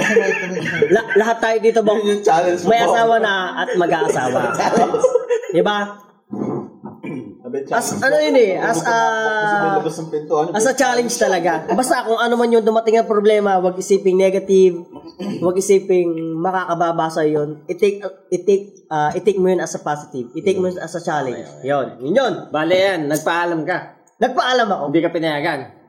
La- 0.90 1.14
lahat 1.14 1.38
tayo 1.38 1.56
dito, 1.62 1.80
Yun 1.86 2.18
yung 2.18 2.24
challenge 2.26 2.66
may 2.66 2.82
asawa 2.82 3.22
na 3.22 3.62
at 3.62 3.70
mag-aasawa. 3.78 4.50
Di 5.54 5.62
ba? 5.62 6.02
As, 7.52 8.00
ano 8.00 8.16
yun 8.16 8.36
eh, 8.40 8.56
as 8.56 8.80
a, 8.80 8.96
pintuan. 10.08 10.56
as 10.56 10.64
a 10.64 10.72
challenge 10.72 11.12
talaga. 11.20 11.68
Basta 11.76 12.00
kung 12.08 12.16
ano 12.16 12.34
man 12.34 12.48
yung 12.48 12.64
dumating 12.64 12.96
na 12.96 13.04
problema, 13.04 13.60
wag 13.60 13.76
isiping 13.76 14.16
negative, 14.16 14.82
wag 15.44 15.60
isiping 15.60 16.10
makakababasa 16.40 17.28
yun. 17.28 17.60
I-take, 17.68 18.00
i-take, 18.32 18.88
uh, 18.88 19.12
i-take 19.12 19.36
mo 19.36 19.52
yun 19.52 19.60
as 19.60 19.76
a 19.76 19.84
positive. 19.84 20.32
I-take 20.32 20.58
mo 20.58 20.72
yun 20.72 20.80
as 20.80 20.96
a 20.96 21.02
challenge. 21.04 21.44
Yun, 21.60 22.00
yun 22.00 22.16
yun. 22.16 22.34
Bale 22.48 22.72
yan, 22.74 23.00
nagpaalam 23.06 23.62
ka. 23.68 24.00
Nagpaalam 24.16 24.66
ako. 24.72 24.82
Hindi 24.88 25.00
ka 25.04 25.10
pinayagan. 25.12 25.81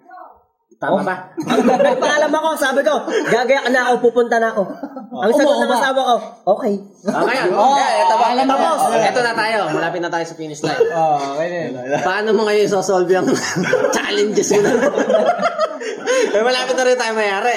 Tama 0.83 0.99
ba? 0.99 1.15
Nagpaalam 1.39 2.27
ako, 2.29 2.49
sabi 2.53 2.83
ko, 2.83 2.93
gagaya 3.25 3.71
na 3.71 3.87
ako, 3.87 4.03
pupunta 4.03 4.35
na 4.35 4.51
ako. 4.51 4.67
Ang 5.13 5.31
sagot 5.31 5.55
ng 5.57 5.71
asawa 5.71 5.95
ko, 5.95 6.13
okay. 6.51 6.75
Okay. 6.99 7.37
Oh, 7.49 7.71
Yeah, 7.73 8.03
ito 8.03 8.13
ba? 8.13 8.25
alam 8.29 8.43
mo. 8.43 8.51
Tapos, 8.51 8.79
ito 8.93 9.19
na 9.21 9.31
tayo. 9.31 9.57
Malapit 9.71 10.01
na 10.01 10.11
tayo 10.11 10.25
sa 10.25 10.35
finish 10.35 10.59
line. 10.59 10.83
Oh, 10.91 11.15
okay 11.33 11.47
din. 11.47 11.71
Paano 12.03 12.35
mo 12.35 12.43
ngayon 12.43 12.67
isosolve 12.67 13.07
yung 13.07 13.31
challenges 13.95 14.51
mo 14.51 14.59
na? 14.65 14.71
Eh, 16.33 16.43
malapit 16.43 16.75
na 16.75 16.83
rin 16.83 16.97
tayo 16.97 17.13
mayari. 17.13 17.55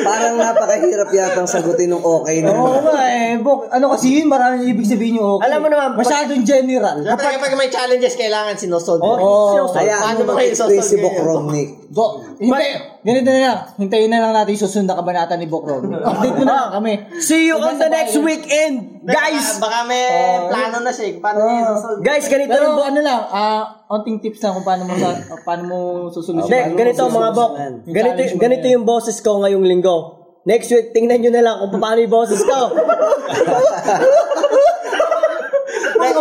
Parang 0.00 0.34
napakahirap 0.40 1.08
yatang 1.12 1.44
sagutin 1.44 1.92
ng 1.92 2.00
okay 2.00 2.40
na. 2.40 2.56
Oo 2.56 2.80
nga 2.80 3.04
eh, 3.12 3.36
Bok. 3.36 3.68
Ano 3.68 3.92
kasi 3.92 4.16
yun, 4.16 4.32
maraming 4.32 4.64
ibig 4.64 4.88
sabihin 4.88 5.20
yung 5.20 5.36
okay. 5.36 5.52
Alam 5.52 5.58
mo 5.60 5.68
naman, 5.68 5.88
Masyadong 6.00 6.42
general. 6.48 6.96
Kapag, 7.04 7.36
kapag 7.36 7.52
may 7.60 7.68
challenges, 7.68 8.16
kailangan 8.16 8.56
sinusolve. 8.56 9.04
Oo. 9.04 9.68
Kaya 9.70 10.00
Paano 10.00 10.24
ano 10.24 10.28
ba 10.28 10.32
kayo 10.40 10.56
mag-explain 10.56 10.80
si? 10.80 10.96
Bok 10.96 11.18
Romney? 11.20 11.81
Bok, 11.92 12.40
hintay, 12.40 13.04
ganito 13.04 13.28
na 13.28 13.40
lang. 13.44 13.58
Hintayin 13.76 14.08
na 14.08 14.24
lang 14.24 14.32
natin 14.32 14.56
yung 14.56 14.64
susunod 14.64 14.88
na 14.88 14.96
kabanata 14.96 15.36
ni 15.36 15.44
Bok 15.44 15.64
Ron. 15.68 15.92
Update 15.92 16.36
mo 16.40 16.44
na 16.48 16.54
lang 16.56 16.70
kami. 16.80 16.92
See 17.20 17.44
you 17.44 17.60
on 17.60 17.76
the 17.76 17.92
next 17.92 18.16
weekend! 18.16 19.04
Guys! 19.04 19.60
Baka, 19.60 19.84
baka 19.84 19.92
may 19.92 20.04
plano 20.48 20.80
na 20.80 20.88
siya. 20.88 21.04
eh. 21.06 21.14
Paano 21.20 21.44
niya 21.44 21.68
isusolve? 21.68 22.00
Guys, 22.00 22.24
ganito 22.26 22.48
Pero 22.48 22.80
ano 22.80 22.96
lang, 22.96 23.20
ah, 23.28 23.84
onting 23.92 24.24
tips 24.24 24.40
na 24.40 24.56
kung 24.56 24.64
paano 24.64 24.88
mo 24.88 24.96
sa, 24.96 25.08
paano 25.46 25.62
mo 25.68 25.78
susunod 26.08 26.48
Hindi, 26.48 26.80
ganito 26.80 27.04
mga 27.04 27.30
Bok. 27.36 27.52
Ganito, 27.84 28.20
ganito 28.40 28.66
yung 28.66 28.84
boses 28.88 29.20
ko 29.20 29.44
ngayong 29.44 29.68
linggo. 29.68 29.98
Next 30.42 30.72
week, 30.72 30.90
tingnan 30.90 31.20
nyo 31.20 31.30
na 31.30 31.42
lang 31.44 31.56
kung 31.60 31.76
paano 31.76 32.00
yung 32.00 32.10
boses 32.10 32.40
ko. 32.40 32.72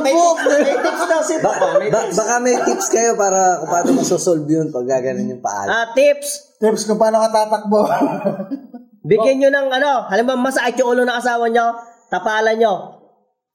May, 0.01 0.13
may, 0.13 0.60
may 0.62 0.75
tips 0.77 1.03
daw 1.05 1.22
si 1.22 1.36
Ba- 1.39 1.58
ba- 1.88 2.12
baka 2.12 2.34
may 2.38 2.55
tips 2.60 2.88
kayo 2.89 3.13
para 3.13 3.62
kung 3.62 3.70
paano 3.70 3.89
masosolve 3.96 4.46
yun 4.46 4.67
pag 4.70 4.86
gaganin 4.86 5.31
yung 5.31 5.43
paalam. 5.43 5.70
Ah, 5.70 5.88
tips. 5.93 6.58
Tips 6.58 6.86
kung 6.86 6.98
paano 6.98 7.17
ka 7.20 7.29
tatakbo. 7.29 7.86
Bigyan 9.10 9.38
nyo 9.39 9.50
ng 9.50 9.67
ano, 9.72 9.91
halimbawa 10.08 10.46
masakit 10.46 10.77
yung 10.77 10.93
ulo 10.93 11.01
ng 11.01 11.17
asawa 11.17 11.50
nyo, 11.50 11.74
tapalan 12.08 12.53
nyo. 12.53 12.74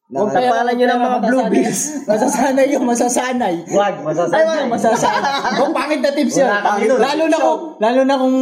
Kung 0.07 0.31
tapalan 0.31 0.75
nyo 0.75 0.87
ng 0.87 1.01
mga 1.01 1.19
blue 1.21 1.45
bills. 1.51 1.81
Masasanay 2.07 2.67
yung 2.75 2.87
masasanay. 2.87 3.55
Wag, 3.71 3.95
masasabi. 4.03 4.43
Ay, 4.43 4.67
masasanay. 4.67 5.35
Kung 5.63 5.71
pangit 5.71 6.01
na 6.03 6.11
tips 6.11 6.35
yun. 6.37 6.51
Nun. 6.51 6.99
Lalo 6.99 7.25
na 7.27 7.39
kung, 7.39 7.59
lalo 7.79 8.01
na 8.03 8.15
kung 8.15 8.37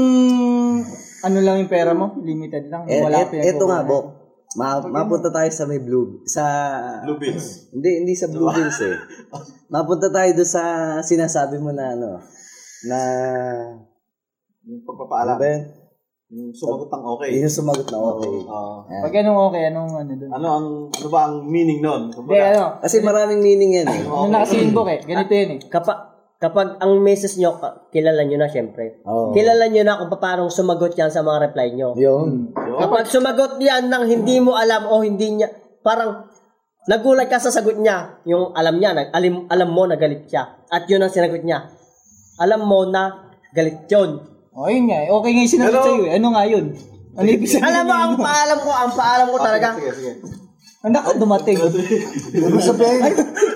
ano 1.25 1.39
lang 1.41 1.57
yung 1.61 1.73
pera 1.73 1.93
mo, 1.93 2.17
limited 2.21 2.69
lang. 2.69 2.85
Eh, 2.85 3.01
Wala 3.01 3.25
et, 3.25 3.33
eto 3.53 3.65
nga, 3.65 3.81
Bok. 3.81 4.24
Ma 4.55 4.79
mapunta 4.79 5.29
tayo 5.29 5.51
sa 5.51 5.67
may 5.67 5.79
blue 5.79 6.23
sa 6.25 6.45
Blue 7.03 7.19
Bills. 7.19 7.75
hindi 7.75 7.91
hindi 8.01 8.15
sa 8.15 8.31
blue 8.31 8.47
bills 8.47 8.79
eh. 8.81 8.95
Mapunta 9.67 10.07
tayo 10.09 10.31
doon 10.33 10.47
sa 10.49 10.63
sinasabi 11.01 11.59
mo 11.59 11.75
na 11.75 11.91
ano 11.91 12.23
na 12.87 12.99
Yung 14.63 14.79
ano 14.79 14.87
pagpapaalam. 14.87 15.37
yun? 15.37 15.63
Yung 16.31 16.51
sumagot 16.51 16.89
ng 16.89 17.05
okay. 17.05 17.29
Yung 17.37 17.51
sumagot 17.53 17.87
na 17.91 17.99
okay. 18.01 18.31
Oo. 18.47 18.75
Pag 18.87 19.15
anong 19.17 19.39
okay, 19.51 19.63
anong 19.69 19.91
ano 19.93 20.13
dun. 20.15 20.31
ano 20.31 20.47
ang 20.49 20.67
ano 20.89 21.07
ba 21.11 21.21
ang 21.27 21.37
meaning 21.45 21.83
nun? 21.83 22.11
Hindi, 22.11 22.39
ano, 22.39 22.79
Kasi 22.79 23.03
maraming 23.03 23.43
meaning 23.43 23.71
yan 23.77 23.89
eh. 23.91 24.03
ano 24.03 24.31
nakasimbok 24.31 24.87
eh. 24.89 25.01
Ganito 25.03 25.33
yun 25.35 25.51
eh. 25.51 25.61
Kapag, 25.67 26.14
kapag 26.39 26.77
ang 26.83 27.01
message 27.01 27.41
nyo, 27.41 27.57
kilala 27.89 28.23
nyo 28.27 28.37
na 28.39 28.49
syempre. 28.51 29.01
Oo. 29.07 29.33
Kilala 29.33 29.71
nyo 29.71 29.83
na 29.83 29.99
kung 29.99 30.13
paano 30.19 30.51
sumagot 30.51 30.93
yan 30.95 31.09
sa 31.09 31.25
mga 31.25 31.51
reply 31.51 31.73
nyo. 31.73 31.95
Yun. 31.97 32.53
Kapag 32.55 33.09
sumagot 33.09 33.57
yan 33.63 33.89
ng 33.89 34.05
hindi 34.05 34.43
mo 34.43 34.59
alam 34.59 34.91
o 34.91 35.01
hindi 35.01 35.41
niya, 35.41 35.49
parang 35.81 36.29
nagulat 36.85 37.33
ka 37.33 37.41
sa 37.41 37.55
sagot 37.55 37.81
niya, 37.81 38.21
yung 38.29 38.53
alam 38.53 38.77
niya, 38.77 38.93
nag, 38.93 39.09
alam, 39.15 39.49
alam 39.49 39.69
mo 39.73 39.85
na 39.89 39.97
galit 39.97 40.29
siya. 40.29 40.65
At 40.69 40.85
yun 40.91 41.01
ang 41.01 41.13
sinagot 41.13 41.41
niya. 41.41 41.71
Alam 42.43 42.67
mo 42.67 42.85
na 42.91 43.33
galit 43.55 43.87
yun. 43.89 44.21
O, 44.55 44.69
yun 44.71 44.87
nga 44.87 44.99
eh. 45.03 45.09
Okay 45.11 45.31
nga 45.33 45.43
yung 45.43 45.55
sinagot 45.55 45.81
sa'yo 45.83 46.05
eh. 46.07 46.19
Ano 46.19 46.27
nga 46.35 46.45
yun? 46.47 46.67
Ano 47.15 47.27
ibig 47.31 47.47
sabihin? 47.47 47.71
Alam 47.71 47.85
mo, 47.87 47.95
ang 47.95 48.15
paalam 48.19 48.59
ko, 48.59 48.71
ang 48.75 48.93
paalam 48.93 49.27
ko 49.31 49.39
talaga. 49.39 49.69
Sige, 49.79 49.93
sige. 49.95 50.13
Anak 50.85 51.01
ko 51.01 51.11
dumating. 51.17 51.57
Ano 51.65 52.61
sabihin? 52.61 53.01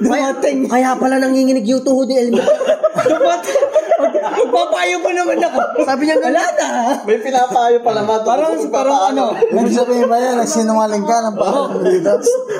dumating. 0.01 0.59
Kaya 0.65 0.97
pala 0.97 1.21
nanginginig 1.21 1.69
yung 1.69 1.85
tuhod 1.85 2.09
ni 2.09 2.17
Elmer. 2.17 2.41
dumating. 3.13 3.61
Magpapayo 3.99 4.97
pa 5.05 5.11
naman 5.13 5.37
ako. 5.37 5.61
Sabi 5.85 6.03
niya, 6.09 6.17
wala 6.17 6.41
na. 6.41 6.69
May 7.05 7.21
pinapayo 7.21 7.77
pala 7.85 8.01
ma. 8.01 8.25
Parang, 8.25 8.57
parang 8.73 9.13
ano. 9.13 9.37
Ibig 9.37 9.77
sabihin 9.77 10.09
ba 10.09 10.17
yan, 10.17 10.41
nagsinungaling 10.41 11.05
ka 11.05 11.17
ng 11.29 11.37
parang 11.37 11.71
dito? 11.85 12.13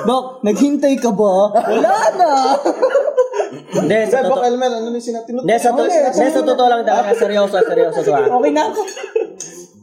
Dok, 0.05 0.25
naghintay 0.45 0.93
ka 1.01 1.11
ba? 1.17 1.33
Wala 1.49 1.95
na. 2.13 2.31
Hindi, 3.73 3.97
sa 4.05 4.21
totoo. 4.21 4.45
Elmer, 4.45 4.69
ano 4.69 4.93
yung 4.93 5.01
sinatinut? 5.01 5.41
Hindi, 5.49 5.55
sa, 5.57 5.73
to- 5.73 5.89
hindi, 5.89 6.29
sa 6.29 6.41
totoo 6.45 6.67
lang 6.69 6.85
talaga. 6.85 7.09
Seryoso, 7.17 7.57
seryoso 7.65 7.99
ah. 8.13 8.37
Okay 8.37 8.51
na 8.53 8.63
ako. 8.69 8.81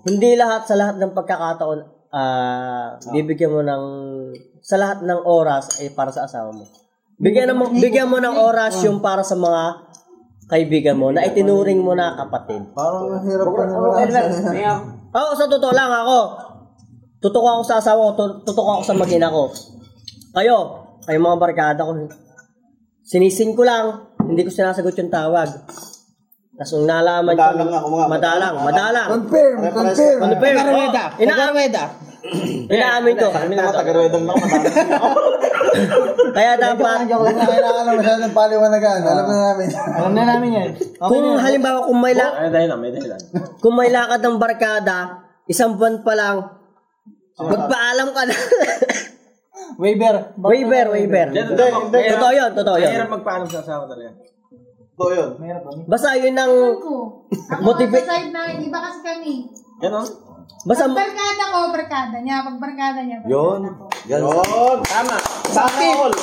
Hindi 0.06 0.30
lahat 0.38 0.62
sa 0.70 0.78
lahat 0.78 1.02
ng 1.02 1.11
pagkakataon 1.11 1.95
ah 2.16 2.96
bibigyan 3.12 3.52
mo 3.52 3.61
ng 3.61 3.85
sa 4.64 4.81
lahat 4.81 5.05
ng 5.05 5.20
oras 5.29 5.85
ay 5.85 5.92
para 5.92 6.09
sa 6.09 6.24
asawa 6.24 6.48
mo. 6.48 6.64
Bigyan 7.20 7.52
mo 7.52 7.68
bigyan 7.76 8.09
mo 8.09 8.16
ng 8.16 8.40
oras 8.40 8.81
yung 8.88 9.05
para 9.05 9.20
sa 9.20 9.37
mga 9.37 9.85
kaibigan 10.48 10.96
mo 10.96 11.12
na 11.12 11.29
itinuring 11.29 11.83
mo 11.85 11.92
na 11.92 12.16
kapatid. 12.16 12.72
Parang 12.72 13.20
hirap 13.20 13.52
pa 13.52 13.64
naman. 13.68 14.09
Oo, 15.18 15.33
sa 15.37 15.44
totoo 15.50 15.72
lang 15.74 15.90
ako. 15.92 16.20
Tutok 17.20 17.44
ako 17.44 17.61
sa 17.64 17.81
asawa 17.81 18.14
ko, 18.14 18.44
tutok 18.44 18.68
ako 18.68 18.81
sa 18.85 18.94
mag-ina 18.94 19.33
ko. 19.33 19.50
Kayo, 20.37 20.57
kayo 21.02 21.18
mga 21.18 21.40
barkada 21.40 21.83
ko. 21.83 22.07
Sinising 23.02 23.57
ko 23.57 23.64
lang, 23.64 24.12
hindi 24.22 24.44
ko 24.44 24.50
sinasagot 24.52 24.94
yung 24.94 25.11
tawag. 25.11 25.48
Tapos 26.56 26.70
nung 26.72 26.88
nalaman 26.88 27.32
ko, 27.32 27.36
Madalang 27.36 27.70
ako 27.70 27.86
mga 27.86 28.06
madalang, 28.08 28.54
madalang. 28.64 29.08
Confirm, 29.12 29.56
confirm. 29.70 30.18
Yun? 30.18 30.30
Tagarweda. 30.40 31.04
Oh, 31.06 31.20
ina- 31.20 31.36
Tagarweda. 31.36 31.84
Inaamin 32.66 33.14
ko. 33.14 33.26
Kami 33.30 33.54
naman 33.54 33.70
taga-ruedang 33.70 34.24
lang. 34.26 34.34
Kaya 36.36 36.52
dapat, 36.58 37.06
Huwag 37.06 37.32
na 37.32 37.44
kailangan 37.46 37.84
masyadong 37.94 38.34
paliwanagan. 38.34 38.98
Alam 39.04 39.24
na 39.24 39.36
namin. 39.46 39.68
Alam 39.70 40.12
na 40.12 40.22
namin 40.26 40.48
yan. 40.50 40.68
Kung 40.98 41.22
na. 41.22 41.38
halimbawa 41.38 41.78
kung 41.86 41.98
may, 42.00 42.12
la- 42.12 42.34
May 42.40 42.50
dahilan, 42.50 42.78
may 42.80 42.90
dahilan. 42.90 43.20
kung 43.60 43.74
may 43.76 43.88
lakad 43.88 44.20
ng 44.20 44.36
barkada, 44.36 44.98
isang 45.46 45.76
buwan 45.76 46.02
pa 46.02 46.12
lang, 46.16 46.36
magpaalam 47.36 48.08
ka 48.10 48.22
na. 48.24 48.36
Waiver. 49.76 50.14
waiver, 50.40 50.84
waiver. 50.90 51.26
Totoo 51.30 52.32
yun, 52.32 52.50
totoo 52.56 52.76
yun. 52.80 52.90
Mahirap 52.90 53.10
magpaalam 53.12 53.46
sa 53.46 53.60
asawa 53.60 53.84
talaga. 53.84 54.16
Ito 54.96 55.12
yun. 55.12 55.30
Basta 55.85 56.16
yun 56.16 56.32
ang, 56.32 56.52
ko. 56.80 57.28
Ako 57.28 57.61
Motiva- 57.61 58.00
sa 58.00 58.16
side 58.16 58.32
na, 58.32 58.48
iba 58.48 58.78
kasi 58.80 59.00
kami. 59.04 59.35
Ganon? 59.76 60.09
basta, 60.64 60.88
Pag 60.88 60.96
barkada 60.96 61.44
ko, 61.46 61.59
barkada 61.68 62.16
niya. 62.24 62.40
Pag 62.40 62.56
barkada 62.56 63.00
niya, 63.04 63.20
barkada 63.20 63.37
Yun. 63.37 63.61
ko. 63.76 63.85
Yun. 64.09 64.20
Tama. 64.82 65.16
Sana 65.52 65.85
all. 66.00 66.14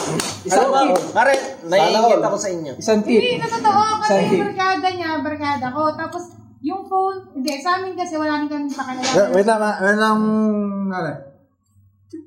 Isang 0.42 0.70
tip. 0.74 0.98
Pare, 1.14 1.34
naiingit 1.64 2.18
ako 2.20 2.38
sa 2.42 2.50
inyo. 2.50 2.74
Isang 2.76 3.06
tip. 3.06 3.22
Hindi, 3.22 3.38
na 3.38 3.48
totoo. 3.48 3.82
Kasi 4.02 4.10
Saan 4.10 4.26
tip? 4.26 4.42
barkada 4.42 4.88
niya, 4.90 5.10
barkada 5.22 5.66
ko. 5.70 5.82
Tapos, 5.94 6.24
yung 6.60 6.82
phone, 6.90 7.30
hindi, 7.38 7.62
sa 7.62 7.78
amin 7.78 7.94
kasi 7.94 8.18
wala 8.18 8.42
rin 8.42 8.50
kami 8.50 8.66
Wait 8.66 8.74
pakialam. 8.74 9.30
wait 9.32 9.46
lang, 9.46 9.62
ah, 9.62 9.76
wait 9.80 10.00
lang. 10.02 10.18
Ano? 10.90 11.12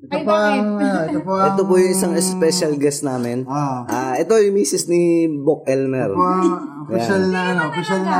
Ito 0.07 0.23
Ay, 0.23 0.23
ang, 0.59 0.79
ano, 0.79 0.99
ito 1.03 1.19
po 1.23 1.31
ang, 1.39 1.47
Ito 1.51 1.61
po 1.67 1.73
yung 1.75 1.91
isang 1.91 2.13
special 2.19 2.73
guest 2.79 3.03
namin. 3.03 3.43
Ah. 3.43 3.83
Ah, 3.87 4.13
ito 4.15 4.39
yung 4.39 4.55
misis 4.55 4.87
ni 4.87 5.27
Bok 5.27 5.67
Elmer. 5.67 6.11
ito 6.11 6.19
po 6.19 6.23
ang 6.23 6.47
official 6.87 7.23
na, 7.27 7.39
ano, 7.51 7.61
official 7.67 8.01
na, 8.07 8.19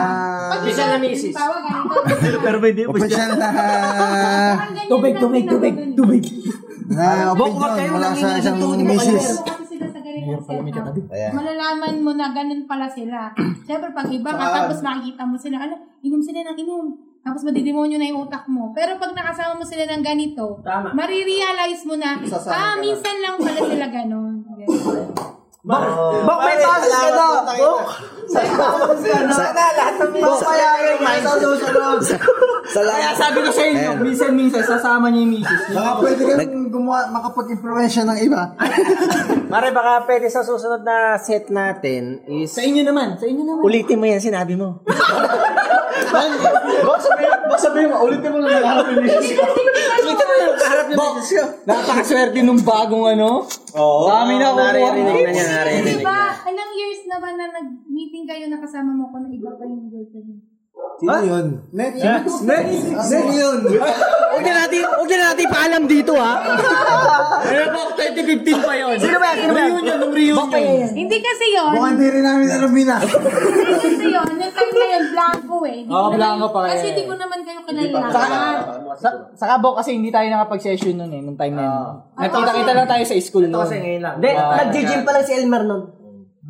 isa 0.68 0.84
na 0.84 0.98
misis. 1.00 1.36
Ganito. 1.36 2.38
Pero 2.46 2.58
hindi 2.60 2.84
official 2.84 3.32
na, 3.40 3.48
Tubig, 4.92 5.16
tubig, 5.16 5.44
tubig, 5.48 5.76
tubig. 5.96 6.24
na 6.92 8.12
sa 8.12 8.36
isang 8.36 8.60
misis. 8.84 9.40
Kasi 9.40 9.64
sila 9.76 9.88
sa 9.88 10.00
ganitong 10.04 10.44
setup. 10.44 10.96
Malalaman 11.36 11.96
mo 12.04 12.12
na 12.16 12.36
ganun 12.36 12.68
pala 12.68 12.92
sila. 12.92 13.32
Siyempre, 13.64 13.96
pag 13.96 14.08
iba 14.12 14.30
tapos 14.36 14.84
makikita 14.84 15.24
mo 15.24 15.36
sila, 15.40 15.64
ano, 15.64 15.76
inom 16.04 16.20
sila 16.20 16.44
ng 16.52 16.58
inom. 16.60 17.07
Tapos 17.28 17.44
madidemonyo 17.44 18.00
na 18.00 18.08
yung 18.08 18.24
utak 18.24 18.48
mo. 18.48 18.72
Pero 18.72 18.96
pag 18.96 19.12
nakasama 19.12 19.60
mo 19.60 19.68
sila 19.68 19.84
ng 19.84 20.00
ganito, 20.00 20.64
marirealize 20.96 21.84
mo 21.84 22.00
na, 22.00 22.16
ah, 22.56 22.80
minsan 22.80 23.20
lang 23.20 23.36
pala 23.36 23.68
sila 23.68 23.86
ganun. 23.92 24.48
Ganun. 24.48 25.12
Bak, 25.68 26.40
may 26.48 26.56
pasok 26.64 26.96
ka 26.96 27.10
na! 27.12 27.28
Sa 28.32 28.40
Kaya 32.80 32.88
lahat, 32.88 33.16
sabi 33.20 33.44
ko 33.44 33.52
sa 33.52 33.64
inyo, 33.68 33.90
minsan-minsan 34.00 34.64
sasama 34.64 35.12
niya 35.12 35.28
yung 35.28 35.32
misis. 35.36 35.62
Baka 35.76 35.92
pwede 36.00 36.22
kang 36.24 36.72
gumawa, 36.72 37.12
makapag-influensya 37.12 38.08
ng 38.08 38.20
iba. 38.24 38.56
Mare, 39.52 39.76
baka 39.76 40.08
pwede 40.08 40.32
sa 40.32 40.48
susunod 40.48 40.88
na 40.88 41.20
set 41.20 41.52
natin 41.52 42.24
is... 42.32 42.56
Sa 42.56 42.64
inyo 42.64 42.88
naman, 42.88 43.20
sa 43.20 43.28
inyo 43.28 43.44
naman. 43.44 43.68
Ulitin 43.68 44.00
mo 44.00 44.08
yan, 44.08 44.24
sinabi 44.24 44.56
mo. 44.56 44.80
Bak 46.88 47.00
sabihin, 47.02 47.40
bak 47.48 47.60
sabihin 47.60 47.88
mo, 47.90 47.96
ulitin 48.06 48.30
mo 48.30 48.38
lang 48.42 48.52
nagharap 48.62 48.86
yung 48.94 49.02
misis. 49.04 49.28
Ulitin 49.98 50.28
mo 50.28 50.36
yung 50.38 50.58
kaharap 50.60 50.86
yung 50.92 51.00
ko. 51.00 51.44
Napakaswerte 51.66 52.40
nung 52.44 52.62
bagong 52.62 53.06
ano. 53.18 53.30
Oo. 53.74 54.06
Dami 54.08 54.34
na 54.38 54.46
ako. 54.52 54.58
Naririnig 54.58 55.24
na 55.24 55.32
niya, 55.32 55.46
naririnig 55.50 55.98
Diba, 56.02 56.20
na. 56.34 56.50
ilang 56.50 56.72
years 56.74 57.02
na 57.06 57.18
ba 57.18 57.30
na 57.34 57.46
nag-meeting 57.52 58.26
kayo 58.26 58.46
nakasama 58.50 58.92
mo 58.94 59.10
ko 59.10 59.18
na 59.22 59.30
iba 59.30 59.52
pa 59.54 59.64
yung 59.66 59.90
girlfriend 59.90 60.57
Sino 60.98 61.14
yun? 61.22 61.46
Next. 61.72 62.02
Next. 62.02 62.38
Next. 62.42 62.82
Sino 63.06 63.30
yun? 63.30 63.60
Huwag 63.70 64.44
na 64.44 64.54
natin, 64.60 64.82
huwag 64.82 65.10
na 65.12 65.18
natin 65.30 65.46
paalam 65.48 65.84
dito 65.86 66.14
ha. 66.14 66.34
Ano 67.38 67.66
ba, 67.70 67.82
2015 67.94 68.50
pa 68.60 68.74
yun. 68.74 68.96
Sino 68.98 69.18
ba? 69.18 69.30
Sino 69.32 69.54
ba? 69.54 69.62
Reunion, 69.62 69.98
nung 69.98 70.14
reunion. 70.14 70.90
Hindi 70.90 71.18
kasi 71.22 71.46
yun. 71.54 71.70
Mukhang 71.72 71.94
hindi 71.94 72.08
rin 72.10 72.24
namin 72.24 72.46
alam 72.50 72.72
mina. 72.72 72.98
Hindi 72.98 73.30
kasi 73.78 74.06
yun. 74.10 74.30
Yung 74.32 74.54
time 74.54 74.74
na 74.74 74.86
yun, 74.88 75.04
blanco 75.14 75.56
eh. 75.64 75.80
Oo, 75.84 75.94
naman- 76.10 76.18
blanco 76.18 76.46
pa 76.50 76.60
kaya. 76.60 76.72
Kasi 76.74 76.86
hindi 76.90 77.04
ko 77.06 77.14
naman 77.14 77.40
kayo 77.42 77.60
kilala. 77.62 78.10
Sa, 78.98 79.10
sa 79.38 79.46
kabo 79.48 79.78
kasi 79.78 79.94
hindi 79.94 80.10
tayo 80.10 80.26
nakapag-session 80.28 80.98
nun 80.98 81.14
eh, 81.14 81.22
nung 81.22 81.38
time 81.38 81.54
na 81.54 81.64
yun. 81.64 81.78
Nakita-kita 82.18 82.72
lang 82.74 82.88
tayo 82.88 83.04
sa 83.06 83.14
school 83.20 83.46
Ito 83.46 83.54
noon. 83.54 83.62
kasi 83.64 83.76
ngayon 83.78 84.02
lang. 84.02 84.16
Hindi, 84.18 84.30
nag-gym 84.34 85.02
pa 85.06 85.12
lang 85.14 85.24
si 85.24 85.34
Elmer 85.34 85.64
nun. 85.64 85.82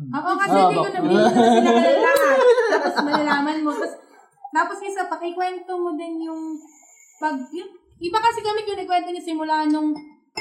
Oo, 0.08 0.30
kasi 0.38 0.56
hindi 0.56 0.76
ko 0.78 0.88
na 0.88 0.98
hindi 0.98 1.14
ko 1.14 1.28
na 1.28 1.50
sila 1.52 1.80
kilala. 1.84 2.26
Tapos 2.70 2.94
malalaman 3.02 3.56
mo. 3.60 3.70
Tapos, 3.76 3.92
tapos 4.54 4.78
isa 4.80 5.06
pa, 5.06 5.20
ikwento 5.20 5.72
mo 5.76 5.94
din 5.98 6.24
yung 6.24 6.56
pag, 7.18 7.36
yung, 7.50 7.70
iba 7.98 8.18
kasi 8.22 8.40
kami 8.40 8.62
kinikwento 8.62 9.10
niyo 9.10 9.22
simula 9.22 9.66
nung 9.66 9.92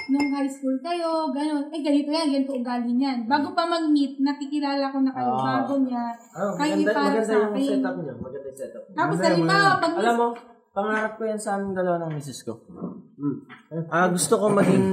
nung 0.08 0.30
high 0.30 0.48
school 0.48 0.78
kayo, 0.80 1.34
gano'n. 1.34 1.74
Eh, 1.74 1.82
ganito 1.82 2.14
yan, 2.14 2.30
ganito 2.30 2.54
ugali 2.54 2.92
niyan. 2.94 3.26
Bago 3.26 3.52
pa 3.58 3.66
mag-meet, 3.66 4.22
nakikilala 4.22 4.94
ko 4.94 5.02
na 5.02 5.12
kayo 5.12 5.32
bago 5.36 5.74
niya. 5.82 6.14
Oh, 6.38 6.54
Kayo 6.54 6.74
maganda, 6.80 6.94
para 6.94 7.08
maganda 7.10 7.26
sa 7.26 7.34
yung 7.34 7.56
setup 7.58 7.96
niyo. 7.98 8.14
Maganda 8.22 8.48
yung 8.48 8.60
setup. 8.62 8.84
Tapos 8.94 9.18
halimbawa, 9.20 9.70
pag 9.82 9.94
Alam 9.98 10.16
mo, 10.16 10.28
pangarap 10.78 11.18
ko 11.18 11.26
yan 11.26 11.42
sa 11.42 11.58
aming 11.58 11.74
dalawa 11.74 12.06
ng 12.06 12.14
misis 12.14 12.46
ko. 12.46 12.62
Ah, 13.90 14.06
gusto 14.14 14.38
ko 14.38 14.54
maging 14.54 14.86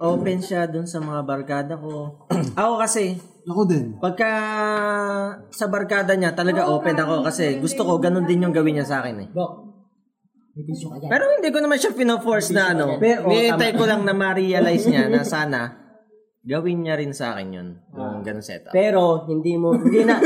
open 0.00 0.40
siya 0.40 0.64
dun 0.64 0.88
sa 0.88 0.96
mga 0.96 1.20
barkada 1.28 1.76
ko. 1.76 2.24
ako 2.56 2.80
kasi, 2.80 3.20
Ako 3.44 3.68
din. 3.68 4.00
pagka 4.00 4.30
sa 5.52 5.68
barkada 5.68 6.16
niya, 6.16 6.32
talaga 6.32 6.64
open 6.72 6.96
ako 6.96 7.20
kasi 7.20 7.60
gusto 7.60 7.84
ko 7.84 8.00
ganun 8.00 8.24
din 8.24 8.48
yung 8.48 8.56
gawin 8.56 8.80
niya 8.80 8.88
sa 8.88 9.04
akin 9.04 9.28
eh. 9.28 9.28
Pero 11.04 11.24
hindi 11.36 11.52
ko 11.52 11.60
naman 11.60 11.76
siya 11.76 11.92
pino-force 11.92 12.56
na 12.56 12.72
ano. 12.72 12.96
Pero, 12.96 13.28
oh, 13.28 13.30
Nihintay 13.30 13.76
ko 13.76 13.84
lang 13.84 14.08
na 14.08 14.16
ma-realize 14.16 14.88
niya 14.88 15.12
na 15.12 15.20
sana 15.20 15.85
gawin 16.46 16.86
niya 16.86 16.94
rin 16.94 17.10
sa 17.10 17.34
akin 17.34 17.48
yun. 17.50 17.68
Yung 17.90 18.22
ganun 18.22 18.40
setup. 18.46 18.70
Pero, 18.70 19.26
hindi 19.26 19.58
mo, 19.58 19.74
hindi 19.74 20.06
na, 20.06 20.22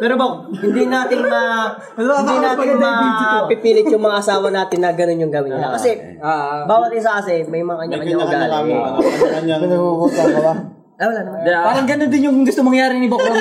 pero 0.00 0.16
Bok, 0.16 0.56
hindi 0.64 0.88
natin 0.88 1.28
ma, 1.28 1.76
hindi 1.92 2.36
natin 2.40 2.68
mapipilit 2.80 3.86
yung 3.92 4.00
mga 4.00 4.16
asawa 4.24 4.48
natin 4.48 4.80
na 4.80 4.96
ganun 4.96 5.28
yung 5.28 5.32
gawin 5.34 5.52
nila. 5.52 5.76
Kasi, 5.76 6.16
bawat 6.64 6.90
isa 6.96 7.20
kasi, 7.20 7.44
may 7.52 7.60
mga 7.60 7.84
kanya-kanya 7.84 8.16
ugali. 8.16 8.48
Kanya-kanyang... 8.48 9.60
Pinangungutan 9.60 10.26
ka 10.32 10.40
ba? 10.40 10.54
Ah, 10.98 11.06
wala 11.06 11.20
naman. 11.22 11.38
Ah, 11.46 11.62
Parang 11.70 11.86
ganun 11.86 12.10
din 12.10 12.26
yung 12.26 12.42
gusto 12.42 12.58
mangyari 12.66 12.98
ni 12.98 13.06
Bok 13.06 13.22
Rom. 13.22 13.38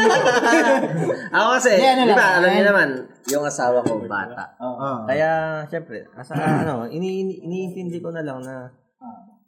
ako 1.42 1.48
kasi, 1.58 1.74
Hindi, 1.74 1.90
ano 1.90 2.04
di 2.06 2.14
ba, 2.14 2.28
alam 2.38 2.50
niyo 2.54 2.62
ano? 2.62 2.70
naman, 2.70 2.90
yung 3.34 3.44
asawa 3.50 3.82
ko, 3.82 3.98
bata. 4.06 4.54
Oo. 4.62 5.10
Kaya, 5.10 5.30
syempre, 5.66 6.06
asa, 6.14 6.38
ano, 6.38 6.86
ini, 6.86 7.26
ini, 7.26 7.34
iniintindi 7.42 7.98
ko 7.98 8.14
na 8.14 8.22
lang 8.22 8.46
na 8.46 8.70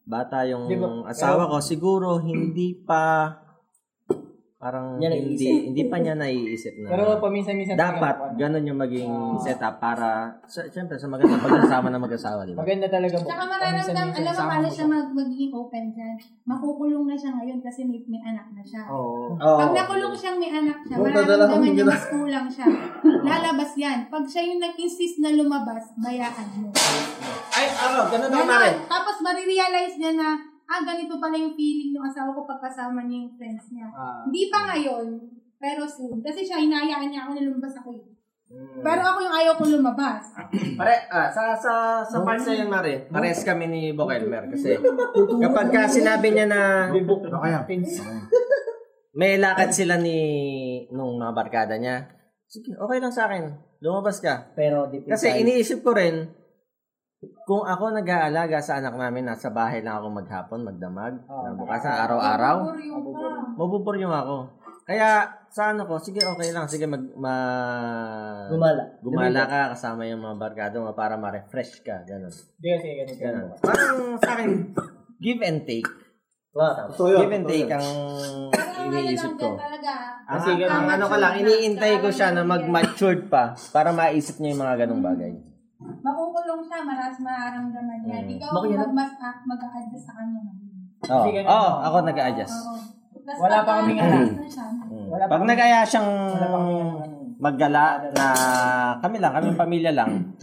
bata 0.10 0.41
yung 0.50 0.65
asawa 1.06 1.45
ko, 1.45 1.62
siguro 1.62 2.17
hindi 2.17 2.74
pa, 2.74 3.30
parang 4.60 5.00
Niya 5.00 5.15
hindi, 5.15 5.39
naiisip. 5.39 5.72
hindi 5.72 5.84
pa 5.88 5.95
niya 6.04 6.19
naiisip 6.19 6.74
na 6.84 6.91
Pero 6.91 7.15
paminsan-minsan 7.24 7.80
dapat 7.80 8.36
ganun 8.36 8.67
yung 8.67 8.76
maging 8.76 9.39
setup 9.39 9.80
para, 9.80 10.36
sa, 10.52 10.67
syempre, 10.67 11.00
sa 11.00 11.08
magandang 11.08 11.39
pagsasama 11.39 11.88
ng 11.88 12.02
mag-asawa, 12.04 12.43
di 12.43 12.52
ba? 12.52 12.67
Maganda 12.67 12.91
talaga 12.91 13.24
Bok. 13.24 13.30
Tsaka 13.30 13.45
mararamdam, 13.48 14.08
alam 14.19 14.34
mo, 14.36 14.43
paano 14.52 14.67
siya 14.67 14.86
mag 14.91 15.08
magiging 15.15 15.52
open 15.56 15.86
dyan. 15.95 16.15
Makukulong 16.43 17.06
na 17.08 17.15
siya 17.15 17.32
ngayon 17.39 17.60
kasi 17.63 17.88
may, 17.88 18.04
may 18.12 18.19
anak 18.19 18.52
na 18.52 18.60
siya. 18.60 18.84
Oo. 18.91 19.38
Pag 19.39 19.72
nakulong 19.72 20.15
siyang 20.17 20.38
may 20.43 20.52
anak 20.52 20.78
siya, 20.84 20.95
mararamdaman 21.00 21.69
niya 21.72 21.86
mas 21.88 22.06
kulang 22.12 22.48
siya. 22.52 22.67
Lalabas 23.24 23.72
yan. 23.80 24.12
Pag 24.12 24.28
siya 24.28 24.43
yung 24.43 24.60
nag-insist 24.60 25.24
na 25.24 25.32
lumabas, 25.39 25.95
bayaan 26.04 26.48
mo. 26.60 26.76
Ay, 27.56 27.72
ano, 27.72 28.12
ganun 28.12 28.28
Mare? 28.28 28.76
Ganon. 28.76 28.91
Tapos 28.91 29.09
marirealize 29.22 29.96
niya 30.00 30.14
na, 30.16 30.38
ah, 30.70 30.82
ganito 30.86 31.18
pala 31.18 31.36
yung 31.36 31.56
feeling 31.58 31.96
ng 31.96 32.06
asawa 32.06 32.36
ko 32.36 32.46
pagkasama 32.46 33.06
niya 33.06 33.26
yung 33.26 33.36
friends 33.36 33.72
niya. 33.74 33.88
Hindi 34.26 34.44
pa 34.50 34.60
ngayon, 34.70 35.08
pero 35.60 35.84
soon. 35.86 36.24
Kasi 36.24 36.46
siya, 36.46 36.62
hinayaan 36.62 37.10
niya 37.10 37.28
ako 37.28 37.32
na 37.36 37.48
lumabas 37.48 37.76
ako 37.80 37.90
eh. 37.96 38.06
Pero 38.82 39.02
ako 39.06 39.18
yung 39.22 39.36
ayaw 39.36 39.54
ko 39.62 39.64
lumabas. 39.70 40.34
Pare, 40.80 41.06
ah, 41.14 41.30
sa 41.30 41.54
sa 41.54 42.02
sa 42.02 42.18
parts 42.26 42.50
na 42.50 42.58
yun, 42.58 42.70
Mare, 42.70 43.06
pares 43.06 43.46
kami 43.46 43.70
ni 43.70 43.82
Bok 43.94 44.10
Elmer 44.10 44.50
kasi 44.50 44.74
kapag 45.46 45.70
ka 45.70 45.86
sinabi 45.86 46.34
niya 46.34 46.50
na 46.50 46.90
may 49.20 49.38
lakad 49.38 49.70
sila 49.70 50.02
ni 50.02 50.18
nung 50.90 51.22
mga 51.22 51.34
barkada 51.38 51.78
niya, 51.78 52.10
sige, 52.50 52.74
okay 52.74 52.98
lang 52.98 53.14
sa 53.14 53.30
akin. 53.30 53.54
Lumabas 53.80 54.20
ka. 54.20 54.52
Pero, 54.58 54.90
deep 54.92 55.08
Kasi 55.08 55.32
inside, 55.32 55.40
iniisip 55.46 55.80
ko 55.86 55.96
rin, 55.96 56.28
kung 57.20 57.68
ako 57.68 57.92
nag-aalaga 57.92 58.64
sa 58.64 58.80
anak 58.80 58.96
namin, 58.96 59.28
nasa 59.28 59.52
bahay 59.52 59.84
lang 59.84 60.00
ako 60.00 60.08
maghapon, 60.24 60.64
magdamag, 60.64 61.20
oh, 61.28 61.52
bukasan 61.60 62.08
araw-araw, 62.08 62.72
mabuburyong 63.60 64.16
ako. 64.16 64.38
Kaya, 64.88 65.28
sa 65.52 65.76
ano 65.76 65.84
ko, 65.84 66.00
sige, 66.00 66.24
okay 66.24 66.50
lang, 66.56 66.66
sige, 66.72 66.88
mag, 66.88 67.04
ma, 67.20 67.36
gumala. 68.48 68.84
gumala 69.04 69.42
ka 69.46 69.60
kasama 69.76 70.08
yung 70.08 70.24
mga 70.24 70.40
barkado 70.40 70.80
mo 70.80 70.96
para 70.96 71.20
ma-refresh 71.20 71.84
ka, 71.84 72.08
ganun. 72.08 72.32
Hindi 72.32 72.68
kasi 72.72 72.88
ganito. 72.96 73.20
Ganun. 73.20 73.50
Parang 73.68 73.98
sa 74.24 74.32
akin, 74.40 74.50
give 75.20 75.44
and 75.44 75.68
take. 75.68 75.92
Wow, 76.56 76.88
tama. 76.88 77.20
Give 77.20 77.36
and 77.36 77.46
take 77.46 77.70
ang 77.70 77.88
iniisip 78.90 79.36
ko. 79.36 79.54
din 79.54 79.60
talaga. 79.60 79.92
Ang, 80.24 80.42
ang 80.66 80.88
ano 80.88 81.06
ko 81.12 81.16
lang, 81.20 81.34
iniintay 81.36 82.00
ko 82.00 82.10
siya 82.16 82.32
na 82.32 82.48
mag-matured 82.48 83.28
pa 83.28 83.60
para 83.76 83.92
maisip 83.92 84.40
niya 84.40 84.56
yung 84.56 84.64
mga 84.64 84.76
ganong 84.88 85.04
bagay. 85.04 85.49
Makukulong 85.80 86.62
siya, 86.68 86.84
maras 86.84 87.15
mararamdaman 87.24 88.00
niya. 88.04 88.20
Mm. 88.20 88.36
Ikaw 88.36 88.52
ang 88.52 88.76
mag, 88.76 88.92
mas, 88.92 89.12
ah, 89.24 89.36
mag-a-adjust 89.48 90.06
sa 90.12 90.13
kanya. 90.20 90.42
Oo, 91.08 91.24
Sige, 91.24 91.39
oh, 91.48 91.56
oh, 91.56 91.72
ako 91.88 91.96
nag-adjust. 92.04 92.58
Oo. 92.68 92.76
Tas 93.24 93.38
Wala 93.39 93.58
pa 93.63 93.72
kaming 93.84 94.00
anak. 94.00 94.20
ano 94.36 94.48
siya, 94.48 94.65
Mm. 94.89 95.08
Wala 95.08 95.24
pa 95.24 95.32
Pag 95.38 95.44
nag-aya 95.48 95.80
siyang 95.86 96.10
maggala 97.39 97.84
na 98.12 98.26
kami 99.00 99.18
lang, 99.24 99.32
kami 99.32 99.56
pamilya 99.56 99.92
lang, 99.96 100.36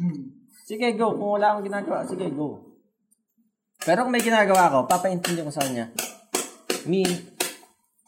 sige 0.64 0.96
go. 0.96 1.12
Kung 1.12 1.36
wala 1.36 1.52
akong 1.52 1.68
ginagawa, 1.68 2.00
sige 2.08 2.32
go. 2.32 2.56
Pero 3.84 4.08
kung 4.08 4.14
may 4.16 4.24
ginagawa 4.24 4.72
ko, 4.72 4.78
papaintindi 4.88 5.44
ko 5.44 5.52
sa 5.52 5.68
kanya. 5.68 5.92
Me, 6.88 7.04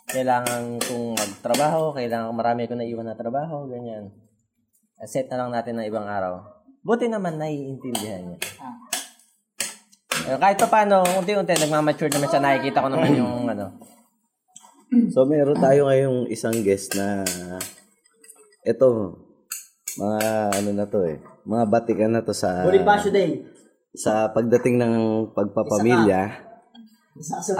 kailangan 0.08 0.80
kong 0.80 1.12
magtrabaho, 1.12 1.92
kailangan 1.92 2.32
marami 2.32 2.64
ko 2.64 2.72
naiwan 2.72 3.12
na 3.12 3.18
trabaho, 3.18 3.68
ganyan. 3.68 4.08
Set 5.04 5.28
na 5.28 5.44
lang 5.44 5.52
natin 5.52 5.78
ng 5.78 5.86
ibang 5.86 6.08
araw. 6.08 6.57
Buti 6.88 7.04
naman 7.04 7.36
naiintindihan 7.36 8.32
niya. 8.32 8.40
Eh, 10.24 10.36
kahit 10.40 10.56
pa 10.56 10.72
paano, 10.72 11.04
unti-unti, 11.20 11.52
nagmamature 11.52 12.08
naman 12.08 12.28
siya, 12.32 12.40
nakikita 12.40 12.80
ko 12.80 12.88
naman 12.88 13.12
yung 13.12 13.44
ano. 13.44 13.76
So 15.12 15.28
meron 15.28 15.60
tayo 15.60 15.84
ngayong 15.84 16.32
isang 16.32 16.64
guest 16.64 16.96
na 16.96 17.20
ito 18.64 18.88
mga 20.00 20.20
ano 20.56 20.70
na 20.72 20.86
to 20.88 21.04
eh. 21.04 21.20
Mga 21.44 21.64
batikan 21.68 22.12
na 22.16 22.24
to 22.24 22.32
sa 22.32 22.64
Bonifacio 22.64 23.12
Day. 23.12 23.44
sa 23.92 24.32
pagdating 24.32 24.80
ng 24.80 24.94
pagpapamilya. 25.36 26.20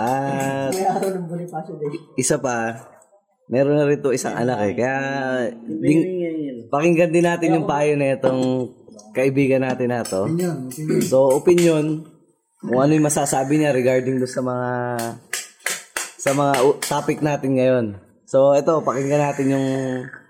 At 0.01 0.73
May 0.73 0.89
araw 0.89 1.09
ng 1.21 1.27
Bonifacio 1.29 1.77
Day. 1.77 1.93
isa 2.17 2.41
pa, 2.41 2.81
meron 3.53 3.77
na 3.77 3.85
rin 3.85 4.01
to 4.01 4.17
isang 4.17 4.33
anak 4.33 4.73
eh. 4.73 4.73
Kaya 4.73 4.97
ding, 5.69 6.01
pakinggan 6.73 7.13
din 7.13 7.29
natin 7.29 7.61
yung 7.61 7.69
payo 7.69 7.93
na 7.93 8.17
itong 8.17 8.73
kaibigan 9.15 9.65
natin 9.65 9.91
na 9.91 10.05
to. 10.05 10.27
Opinion, 10.27 10.69
opinion. 10.69 11.01
So, 11.05 11.33
opinion, 11.35 11.87
kung 12.59 12.81
ano 12.83 12.93
yung 12.95 13.07
masasabi 13.07 13.59
niya 13.59 13.71
regarding 13.71 14.19
do 14.19 14.27
sa 14.27 14.43
mga 14.43 14.71
sa 16.19 16.31
mga 16.35 16.55
topic 16.83 17.23
natin 17.23 17.55
ngayon. 17.55 17.87
So, 18.29 18.53
ito, 18.53 18.83
pakinggan 18.83 19.23
natin 19.23 19.55
yung 19.55 19.67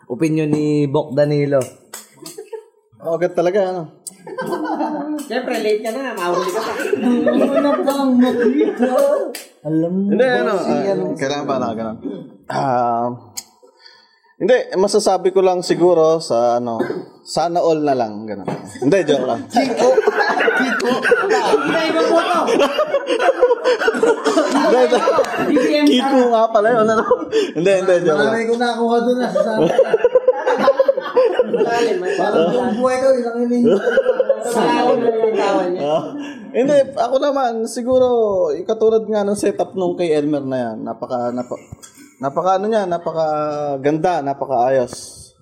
opinion 0.07 0.53
ni 0.53 0.87
Bok 0.87 1.17
Danilo. 1.17 1.59
Oh, 3.03 3.17
agad 3.17 3.35
talaga, 3.35 3.75
ano? 3.75 3.83
Siyempre, 5.25 5.59
late 5.65 5.83
ka 5.83 5.91
na, 5.91 6.13
mahuli 6.15 6.51
ka 6.53 6.61
pa. 6.61 6.73
Hindi, 9.65 10.27
ano, 10.29 10.53
ah, 10.55 11.17
kailangan 11.17 11.47
ba 11.49 11.57
na 11.59 11.69
ganun? 11.75 11.99
Ah, 12.47 13.09
hindi, 14.39 14.57
masasabi 14.79 15.35
ko 15.35 15.43
lang 15.43 15.67
siguro 15.67 16.23
sa 16.23 16.63
ano, 16.63 16.79
sana 17.29 17.61
all 17.61 17.85
na 17.85 17.93
lang, 17.93 18.25
ganun. 18.25 18.49
Hindi, 18.81 18.99
joke 19.05 19.29
lang. 19.29 19.45
Kiko! 19.53 19.89
Kiko! 20.57 20.93
Hindi, 25.45 25.61
hindi. 25.77 26.01
Kiko 26.01 26.19
nga 26.33 26.49
pala 26.49 26.69
yun, 26.73 26.89
ano? 26.89 27.05
Hindi, 27.53 27.73
hindi, 27.85 27.95
joke 28.01 28.17
lang. 28.17 28.33
Maraming 28.33 28.49
ko 28.49 28.57
nakuha 28.57 28.97
doon 29.05 29.19
na 29.21 29.29
sa 29.29 29.41
sabi. 29.45 29.69
Parang 32.17 32.45
buong 32.49 32.73
buhay 32.81 32.97
ko, 32.97 33.09
ilang 33.13 33.39
ining. 33.45 33.65
Ah, 34.49 36.09
hindi, 36.57 36.77
ako 36.97 37.17
naman, 37.21 37.69
siguro, 37.69 38.09
katulad 38.65 39.05
nga 39.05 39.21
ng 39.21 39.37
setup 39.37 39.77
nung 39.77 39.93
kay 39.93 40.09
Elmer 40.17 40.41
na 40.41 40.59
yan, 40.59 40.77
napaka, 40.89 41.29
napa, 41.31 41.55
napaka 42.17 42.57
ano 42.57 42.67
niya, 42.67 42.89
napaka 42.89 43.27
ganda, 43.85 44.25
napaka 44.25 44.73
ayos. 44.73 44.95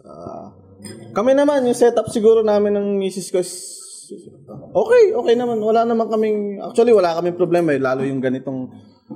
Ah, 0.03 0.51
Kami 1.17 1.33
naman, 1.33 1.65
yung 1.65 1.79
setup 1.79 2.13
siguro 2.13 2.45
namin 2.45 2.77
ng 2.77 3.01
misis 3.01 3.33
ko 3.33 3.41
is 3.41 3.53
okay, 4.77 5.13
okay 5.17 5.35
naman. 5.35 5.59
Wala 5.59 5.89
naman 5.89 6.07
kaming, 6.13 6.61
actually 6.63 6.93
wala 6.95 7.17
kaming 7.19 7.39
problema 7.39 7.73
eh, 7.75 7.81
lalo 7.81 8.05
yung 8.05 8.21
ganitong, 8.21 8.71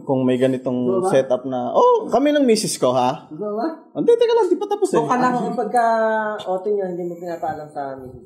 kung 0.06 0.22
may 0.22 0.38
ganitong 0.38 1.02
setup 1.10 1.42
na, 1.50 1.74
oh, 1.74 2.06
kami 2.06 2.30
ng 2.30 2.46
misis 2.46 2.78
ko 2.78 2.94
ha? 2.94 3.26
Hindi, 3.90 4.12
teka 4.14 4.34
lang, 4.38 4.46
di 4.46 4.54
pa 4.54 4.66
tapos 4.70 4.94
eh. 4.94 5.02
Kung 5.02 5.10
kala 5.10 5.34
ko 5.34 5.50
kapag 5.50 5.70
ka 5.74 5.86
auto 6.46 6.70
nyo, 6.70 6.84
hindi 6.86 7.04
mo 7.10 7.14
pinapaalam 7.18 7.68
sa 7.74 7.98
amin. 7.98 8.10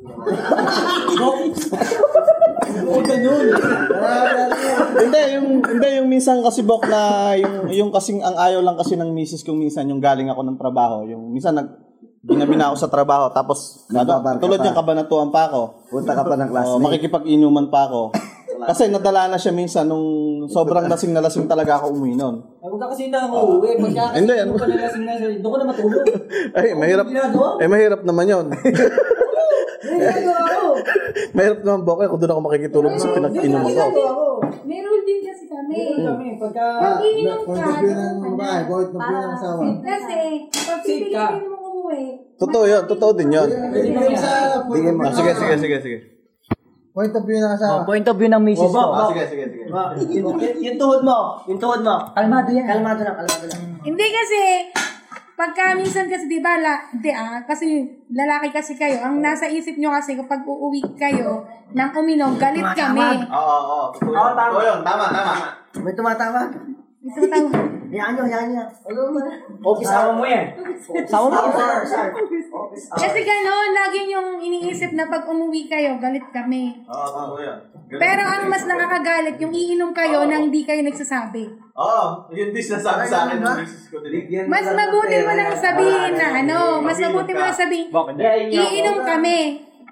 hindi, 5.05 5.21
yung, 5.37 5.49
hindi, 5.65 5.89
yung 6.01 6.09
minsan 6.09 6.45
kasi 6.45 6.61
bok 6.63 6.85
na, 6.85 7.33
yung, 7.41 7.73
yung 7.73 7.91
kasing, 7.93 8.21
ang 8.21 8.37
ayaw 8.37 8.61
lang 8.61 8.77
kasi 8.77 8.95
ng 9.01 9.11
misis 9.17 9.41
kong 9.41 9.57
minsan, 9.57 9.89
yung 9.89 10.05
galing 10.05 10.29
ako 10.29 10.45
ng 10.45 10.61
trabaho, 10.61 11.09
yung 11.09 11.33
minsan 11.33 11.57
nag, 11.57 11.84
ginabi 12.25 12.55
na 12.57 12.73
ako 12.73 12.77
sa 12.81 12.89
trabaho, 12.89 13.29
tapos, 13.31 13.85
ano, 13.93 14.01
ka 14.03 14.41
tulad 14.41 14.59
pa. 14.59 14.63
niyang 14.65 14.79
kabanatuan 14.79 15.29
pa 15.29 15.47
ako. 15.47 15.61
Punta 15.93 16.13
ka 16.17 16.23
pa 16.25 16.35
ng 16.35 16.49
Oh, 16.49 16.53
classmate. 16.53 16.83
makikipag-inuman 16.83 17.69
pa 17.69 17.81
ako. 17.87 18.03
Kasi 18.65 18.89
nadala 18.89 19.29
na 19.29 19.37
siya 19.37 19.53
minsan 19.53 19.85
nung 19.85 20.07
sobrang 20.49 20.89
lasing 20.89 21.13
na 21.13 21.21
lasing 21.21 21.45
talaga 21.45 21.77
ako 21.77 21.93
umuwi 21.93 22.17
nun. 22.17 22.41
Huwag 22.65 22.81
ka 22.81 22.87
kasi 22.97 23.13
na 23.13 23.29
ako 23.29 23.61
uuwi. 23.61 23.77
Pagka 23.77 24.17
Hindi, 24.17 24.35
ano? 24.41 24.57
ano 24.57 24.65
nalasing 24.65 25.05
na 25.05 25.13
sa'yo, 25.21 25.37
doon 25.45 25.53
ko 25.53 25.59
na 25.61 25.67
matulog. 25.69 26.05
Ay, 26.57 26.73
mahirap. 26.73 27.07
Eh, 27.61 27.69
mahirap 27.69 28.01
naman 28.09 28.25
yon. 28.25 28.47
mahirap 31.37 31.61
naman, 31.61 31.81
Bokeh, 31.85 32.09
kung 32.09 32.21
doon 32.21 32.33
ako 32.33 32.41
makikitulog 32.41 32.95
sa 32.97 33.13
pinag-inuman 33.13 33.69
ko. 33.69 33.85
Rule 34.65 35.03
din 35.05 35.21
kasi 35.25 35.45
kami. 35.45 36.01
Kami, 36.01 36.27
pagka... 36.41 36.65
Pag 36.81 36.99
iinom 37.05 37.41
ka, 37.45 37.69
ng 37.85 38.17
babae, 38.33 38.61
point 38.65 38.89
of 38.89 39.01
view 39.03 39.19
ng 39.19 39.33
asawa. 39.35 39.63
Kasi, 39.83 40.19
pag 40.49 40.81
pipilitin 40.81 41.43
mo 41.85 41.93
umuwi, 41.93 42.05
Totoo 42.41 42.65
yun, 42.65 42.83
totoo 42.89 43.13
din 43.13 43.31
yun. 43.31 43.49
Ah, 43.53 45.13
sige, 45.13 45.33
sige, 45.37 45.55
sige, 45.61 45.77
sige. 45.85 45.99
Point 46.95 47.11
of 47.11 47.27
view 47.27 47.39
ng 47.43 47.53
asawa. 47.59 47.83
Point 47.83 48.07
of 48.07 48.17
view 48.17 48.31
ng 48.31 48.43
misis 48.43 48.71
ko. 48.71 48.95
Ah, 48.95 49.11
sige, 49.11 49.23
sige, 49.27 49.45
sige. 49.51 49.65
yung, 50.19 50.39
yung 50.39 50.79
tuhod 50.79 51.03
mo, 51.03 51.43
yung 51.51 51.59
tuhod 51.59 51.83
mo. 51.83 51.95
Kalmado 52.15 52.51
yan. 52.55 52.67
Kalmado 52.67 53.03
lang, 53.03 53.17
kalmado 53.19 53.45
lang. 53.51 53.61
Hindi 53.83 54.07
kasi, 54.15 54.39
pagka 55.35 55.75
minsan 55.75 56.07
kasi, 56.07 56.31
di 56.31 56.39
ba, 56.39 56.55
la, 56.59 56.79
di 56.95 57.11
ah, 57.11 57.43
kasi 57.43 57.83
lalaki 58.15 58.55
kasi 58.55 58.79
kayo, 58.79 59.03
ang 59.03 59.19
nasa 59.19 59.51
isip 59.51 59.75
nyo 59.75 59.91
kasi 59.91 60.15
kapag 60.15 60.47
uuwi 60.47 60.83
kayo 60.95 61.43
ng 61.75 61.91
uminom, 61.99 62.39
galit 62.39 62.67
kami. 62.79 63.27
Oo, 63.27 63.43
oo, 63.43 63.91
oo. 63.91 63.99
Totoo 63.99 64.63
yun. 64.63 64.81
Tama, 64.87 65.05
tama. 65.11 65.35
May 65.83 65.95
tumatawag. 65.99 66.51
Ito 67.05 67.27
tawag. 67.27 67.74
Hayaan 67.95 68.19
nyo, 68.19 68.23
hayaan 68.27 68.49
nyo. 68.51 68.65
Office 69.63 69.93
hour 69.95 70.19
mo 70.19 70.27
yan. 70.27 70.51
Sawa 71.07 71.31
mo. 71.31 71.47
Sir, 71.55 71.87
sir. 71.87 72.07
Kasi 72.91 73.19
gano'n, 73.23 73.71
lagi 73.71 74.11
yung 74.11 74.43
iniisip 74.43 74.99
na 74.99 75.07
pag 75.07 75.23
umuwi 75.31 75.71
kayo, 75.71 75.95
galit 76.03 76.27
kami. 76.35 76.75
Oo, 76.91 77.07
totoo 77.07 77.39
yun. 77.39 77.55
Pero 77.95 78.23
ang 78.27 78.51
mas 78.51 78.67
nakakagalit, 78.67 79.39
yung 79.39 79.55
iinom 79.55 79.95
kayo 79.95 80.27
nang 80.27 80.51
di 80.51 80.67
kayo 80.67 80.83
nagsasabi. 80.83 81.47
Oo, 81.79 82.27
yun 82.35 82.51
din 82.51 82.65
sinasabi 82.67 83.07
sa 83.07 83.31
akin 83.31 83.39
ng 83.39 83.63
misis 83.63 83.87
ko. 83.87 84.03
Mas 84.51 84.67
mabuti 84.67 85.17
mo 85.23 85.33
nang 85.39 85.55
sabihin 85.55 86.13
na 86.19 86.27
ano, 86.43 86.83
mas 86.83 86.99
mabuti 86.99 87.31
mo 87.31 87.47
nang 87.47 87.55
sabihin, 87.55 87.95
iinom 88.51 88.99
kami. 89.07 89.39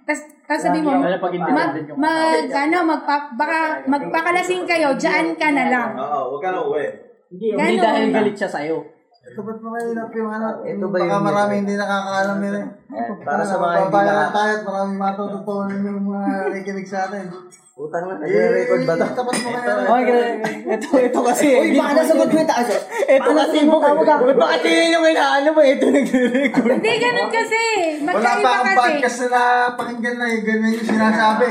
Tas, 0.02 0.18
tas 0.50 0.58
sabi 0.58 0.82
mo, 0.82 0.98
mag, 0.98 1.70
mag, 1.94 2.42
ano, 2.50 2.78
magpa, 2.82 3.30
baka, 3.38 3.86
magpakalasing 3.86 4.66
kayo, 4.66 4.98
dyan 4.98 5.38
ka 5.38 5.54
na 5.54 5.70
lang. 5.70 5.94
Oo, 5.94 6.34
huwag 6.34 6.42
ka 6.42 6.50
na 6.50 6.66
uwi. 6.66 7.11
Hindi 7.32 7.46
Ganon. 7.50 7.80
dahil 7.80 8.04
galit 8.12 8.36
siya 8.36 8.50
sa'yo. 8.50 8.78
Ito 9.22 9.38
ba't 9.40 9.54
mahirap 9.56 10.10
yung 10.12 10.28
ano? 10.28 10.48
Ito 10.60 10.84
ba 10.84 10.98
Baka 10.98 11.18
marami 11.22 11.52
hindi 11.62 11.74
nakakaalam 11.74 12.38
nila. 12.38 12.58
eh. 12.58 12.68
para 13.22 13.40
sa 13.40 13.54
mga 13.56 13.74
hindi 13.78 13.88
Babayan 13.88 14.10
na- 14.10 14.20
na 14.20 14.34
tayo 14.34 14.52
at 14.52 14.62
maraming 14.62 14.98
matututunan 14.98 15.78
yung 15.80 16.00
mga 16.04 16.26
nakikinig 16.44 16.84
sa 16.84 16.98
atin. 17.06 17.24
Utang 17.72 18.04
na, 18.04 18.14
nagre-record 18.18 18.82
ba 18.84 18.94
to? 18.94 19.00
Eh, 19.00 19.14
Tapat 19.16 19.36
mo 19.38 19.48
kaya. 19.48 19.72
Okay, 19.80 20.22
ito, 20.68 20.86
ito 21.00 21.20
kasi. 21.24 21.46
Uy, 21.56 21.70
baka 21.72 21.92
nasagot 21.96 22.28
mo 22.28 22.36
yung 22.36 22.50
taas. 22.50 22.68
Ito 23.08 23.30
kasi 23.32 23.56
mo. 23.64 23.76
Bakit 23.80 24.60
yun 24.62 24.90
yung 24.92 25.06
inaano 25.08 25.48
mo? 25.48 25.60
Ito 25.62 25.84
nagre-record. 25.88 26.68
Hindi 26.68 26.92
ganun 27.00 27.30
kasi. 27.32 27.60
Wala 28.02 28.12
pa 28.12 28.18
Magkaiba 28.44 28.52
kasi. 28.60 28.76
podcast 28.76 29.18
na 29.22 29.28
napakinggan 29.30 30.16
na 30.18 30.26
yung 30.28 30.44
ganyan 30.44 30.72
yung 30.74 30.88
sinasabi. 30.90 31.48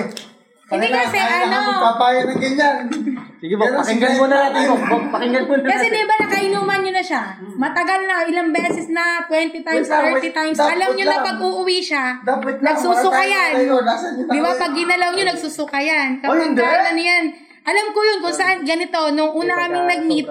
Hindi 0.70 0.88
Kaya 0.88 0.98
kasi, 1.02 1.18
kaya 1.18 1.36
ano, 1.40 1.48
na 1.48 1.60
magpapayo 1.66 2.20
ng 2.22 2.40
ganyan. 2.40 2.76
Sige, 3.42 3.58
Bok, 3.58 3.74
pakinggan 3.74 4.22
muna 4.22 4.36
natin, 4.38 4.70
Bok. 4.70 4.82
Bok, 4.86 5.04
pakinggan 5.18 5.44
muna 5.50 5.66
Kasi 5.66 5.90
natin. 5.90 5.98
di 5.98 6.06
ba 6.06 6.16
nakainuman 6.22 6.80
nyo 6.86 6.92
na 6.94 7.02
siya? 7.02 7.24
Matagal 7.58 8.00
na, 8.06 8.16
ilang 8.30 8.50
beses 8.54 8.86
na, 8.94 9.26
20 9.26 9.66
times, 9.66 9.90
Wait 9.90 9.98
lang, 9.98 10.14
30 10.14 10.22
wait. 10.22 10.30
times. 10.30 10.58
Alam 10.62 10.90
nyo 10.94 11.06
na 11.10 11.18
pag 11.26 11.40
uuwi 11.42 11.78
siya, 11.82 12.22
Dapat 12.22 12.62
lang, 12.62 12.66
nagsusuka 12.70 13.22
yan. 13.26 13.52
Di 14.30 14.40
ba 14.46 14.52
pag 14.54 14.74
ginalaw 14.78 15.10
nyo, 15.18 15.26
nagsusuka 15.26 15.80
yan. 15.82 16.22
Kapag 16.22 16.54
hindi. 16.54 16.62
ano 16.62 17.02
yan, 17.02 17.24
alam 17.66 17.86
ko 17.90 18.00
yun 18.06 18.20
kung 18.22 18.36
saan, 18.38 18.62
ganito, 18.62 19.00
nung 19.10 19.34
una 19.34 19.54
kaming 19.58 19.90
nag-meet, 19.90 20.28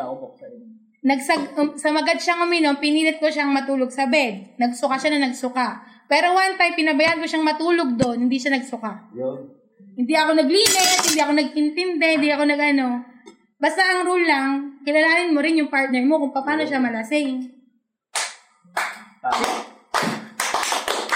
nagsag, 1.02 1.42
um, 1.58 1.74
sa 1.74 1.90
magad 1.90 2.22
siyang 2.22 2.46
uminom, 2.46 2.78
pinilit 2.78 3.18
ko 3.18 3.26
siyang 3.26 3.50
matulog 3.50 3.90
sa 3.90 4.06
bed. 4.06 4.54
Nagsuka 4.54 4.94
siya 5.02 5.18
na 5.18 5.26
nagsuka. 5.26 5.82
Pero 6.06 6.30
one 6.30 6.54
time, 6.54 6.78
pinabayaan 6.78 7.18
ko 7.18 7.26
siyang 7.26 7.42
matulog 7.42 7.90
doon, 7.98 8.30
hindi 8.30 8.38
siya 8.38 8.54
nagsuka. 8.54 9.10
Hindi 10.00 10.16
ako 10.16 10.32
naglinis, 10.32 11.12
hindi 11.12 11.20
ako 11.20 11.32
nagintindi, 11.36 12.08
hindi 12.16 12.32
ako 12.32 12.44
nagano. 12.48 13.04
Basta 13.60 13.84
ang 13.84 14.08
rule 14.08 14.24
lang, 14.24 14.80
kilalanin 14.80 15.36
mo 15.36 15.44
rin 15.44 15.60
yung 15.60 15.68
partner 15.68 16.00
mo 16.08 16.16
kung 16.16 16.32
paano 16.32 16.64
siya 16.64 16.80
malasing. 16.80 17.44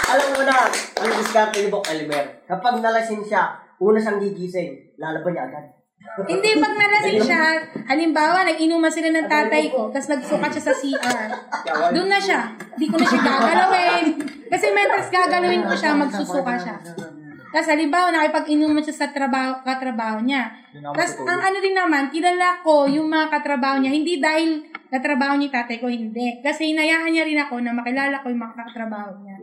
Alam 0.05 0.27
mo 0.37 0.41
na, 0.45 0.69
ang 1.01 1.13
diskarte 1.17 1.65
ni 1.65 1.73
Bok 1.73 1.89
Elimer. 1.89 2.45
Kapag 2.45 2.77
nalasing 2.77 3.25
siya, 3.25 3.57
una 3.81 3.97
siyang 3.97 4.21
gigising, 4.21 4.93
lalaban 5.01 5.33
niya 5.33 5.49
agad. 5.49 5.65
Hindi, 6.29 6.61
pag 6.61 6.77
nalasing 6.77 7.25
siya, 7.25 7.41
halimbawa, 7.89 8.45
nag-inuman 8.45 8.93
sila 8.93 9.09
ng 9.09 9.25
tatay 9.25 9.73
ko, 9.73 9.89
tapos 9.89 10.13
nagsukat 10.13 10.53
siya 10.53 10.65
sa 10.69 10.73
CR. 10.77 11.29
Doon 11.89 12.05
na 12.05 12.21
siya. 12.21 12.53
Hindi 12.77 12.85
ko 12.93 13.01
na 13.01 13.05
siya 13.09 13.21
gagalawin. 13.25 14.05
Kasi 14.45 14.65
mentors 14.69 15.09
gagalawin 15.09 15.65
ko 15.65 15.73
siya, 15.73 15.97
magsusuka 15.97 16.53
siya. 16.61 16.77
Tapos 17.55 17.71
halimbawa, 17.71 18.11
nakipag-inuman 18.11 18.83
siya 18.83 19.07
sa 19.07 19.07
trabaho, 19.15 19.63
katrabaho 19.63 20.19
niya. 20.27 20.51
Tapos 20.75 21.23
ang 21.23 21.39
ano 21.39 21.57
din 21.63 21.71
naman, 21.71 22.11
kilala 22.11 22.59
ko 22.59 22.83
yung 22.83 23.07
mga 23.07 23.31
katrabaho 23.31 23.79
niya, 23.79 23.95
hindi 23.95 24.19
dahil 24.19 24.59
katrabaho 24.91 25.39
niya 25.39 25.47
yung 25.47 25.57
tatay 25.63 25.77
ko, 25.79 25.87
hindi. 25.87 26.43
Kasi 26.43 26.75
hinayaan 26.75 27.15
niya 27.15 27.23
rin 27.23 27.39
ako 27.39 27.63
na 27.63 27.71
makilala 27.71 28.19
ko 28.19 28.27
yung 28.27 28.43
mga 28.43 28.59
katrabaho 28.59 29.23
niya. 29.23 29.39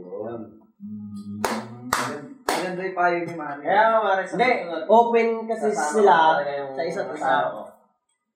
Maganda 2.53 2.81
yung 2.85 2.97
payo 3.01 3.17
ni 3.25 3.33
Mami. 3.33 3.63
Kaya 3.65 3.85
nga, 3.89 3.99
Mare, 4.05 4.23
sa 4.29 4.35
Hindi, 4.37 4.53
open 4.93 5.29
kasi 5.49 5.67
sila 5.73 6.17
sa 6.45 6.83
isa't 6.85 7.09
isa. 7.17 7.33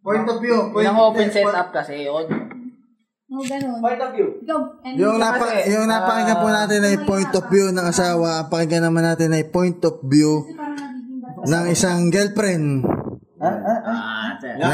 Point 0.01 0.25
of 0.25 0.41
view. 0.41 0.73
Point 0.73 0.89
Yung 0.89 0.97
open 1.05 1.29
setup 1.29 1.69
kasi, 1.69 2.09
yun. 2.09 2.25
O, 3.27 3.43
ganun. 3.43 3.83
Point 3.83 3.99
of 3.99 4.11
view. 4.15 4.29
Ikaw, 4.39 4.59
and 4.87 4.95
Yung, 4.95 5.19
napa, 5.19 5.67
yung 5.67 5.91
napakinggan 5.91 6.39
po 6.39 6.47
natin 6.47 6.81
ay 6.87 6.97
point 7.03 7.33
of 7.35 7.45
view 7.51 7.67
ng 7.75 7.83
asawa. 7.83 8.47
Ang 8.47 8.49
pakinggan 8.55 8.87
naman 8.87 9.03
natin 9.03 9.35
ay 9.35 9.51
point 9.51 9.83
of 9.83 9.99
view 10.07 10.47
ng 11.43 11.65
isang 11.67 12.07
girlfriend. 12.07 12.87
Ah, 13.37 14.31
Na, 14.57 14.71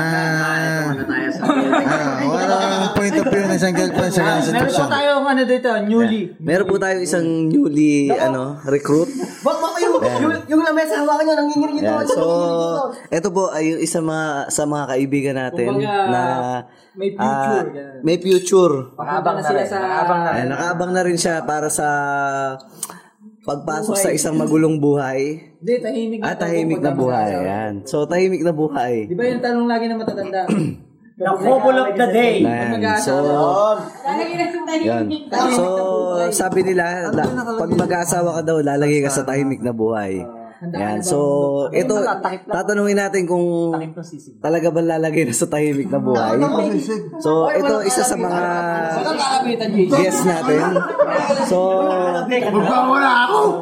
ano, 0.93 2.55
ano 2.55 2.55
ang 2.55 2.95
point 2.95 3.17
of 3.17 3.27
view 3.27 3.43
ng 3.43 3.57
isang 3.57 3.75
girlfriend 3.75 4.13
sa 4.13 4.21
ganang 4.21 4.45
Meron 4.45 4.69
sitwasyon? 4.69 4.85
po 4.85 4.93
tayo 4.93 5.11
ano 5.25 5.43
dito, 5.43 5.69
newly. 5.89 6.23
Meron 6.39 6.67
po 6.69 6.77
tayo 6.77 6.97
isang 7.01 7.27
newly 7.49 8.13
ano 8.13 8.61
recruit. 8.69 9.09
Bak, 9.43 9.57
bak, 9.59 9.72
yung, 10.03 10.23
yung, 10.23 10.35
yung 10.51 10.63
lamesa, 10.67 10.95
hawakan 11.01 11.25
nyo, 11.25 11.35
nanginginig 11.39 11.77
ito. 11.81 11.93
Yan. 11.93 12.07
So, 12.07 12.25
ito 13.09 13.29
po 13.31 13.55
ay 13.55 13.63
yung 13.73 13.81
isa 13.81 13.99
mga 14.03 14.51
sa 14.51 14.63
mga 14.67 14.85
kaibigan 14.91 15.37
natin 15.39 15.69
Kumbaga, 15.71 16.11
na 16.11 16.23
may 16.93 17.11
future, 17.17 17.65
ah, 17.65 17.73
ganun. 17.73 18.01
may 18.05 18.17
future. 18.21 18.75
Nakabang 18.99 19.37
na 19.39 19.43
sila 19.43 19.63
sa... 19.65 19.77
Nakabang 19.81 20.21
na. 20.21 20.31
Ayan, 20.35 20.49
nakaabang 20.53 20.93
na 20.93 21.03
rin 21.07 21.19
siya 21.19 21.35
para 21.47 21.69
sa 21.73 21.89
pagpasok 23.43 23.97
sa 23.99 24.11
isang 24.15 24.39
magulong 24.39 24.79
buhay 24.79 25.51
Hindi, 25.59 25.75
tahimik 25.83 26.19
at 26.23 26.39
tahimik 26.39 26.79
na 26.79 26.95
buhay. 26.95 27.31
Ayan. 27.43 27.75
So, 27.87 28.07
tahimik 28.07 28.47
na 28.47 28.55
buhay. 28.55 29.11
Di 29.11 29.15
ba 29.19 29.25
yung 29.27 29.43
tanong 29.43 29.67
lagi 29.67 29.85
na 29.91 29.97
matatanda? 29.99 30.47
The 31.23 31.33
couple 31.39 31.79
of 31.79 31.95
the 31.95 32.09
day. 32.11 32.43
Ayan. 32.43 32.99
So, 32.99 33.15
yan. 34.83 35.07
So, 35.55 35.65
sabi 36.35 36.67
nila, 36.67 37.15
la, 37.15 37.25
pag 37.63 37.71
mag-aasawa 37.71 38.41
ka 38.41 38.43
daw, 38.43 38.59
lalagay 38.59 39.07
ka 39.07 39.11
sa 39.13 39.23
tahimik 39.23 39.63
na 39.63 39.71
buhay. 39.71 40.42
Yan. 40.63 41.03
So, 41.03 41.19
ito, 41.75 41.99
tatanungin 42.47 42.95
natin 42.95 43.27
kung 43.27 43.75
talaga 44.39 44.71
ba 44.71 44.79
lalagay 44.79 45.27
na 45.27 45.35
sa 45.35 45.51
tahimik 45.51 45.91
na 45.91 45.99
buhay. 45.99 46.39
So, 47.19 47.51
ito 47.51 47.83
isa 47.83 48.07
sa 48.07 48.15
mga 48.15 48.43
guest 49.91 50.23
natin. 50.23 50.63
So, 51.51 51.59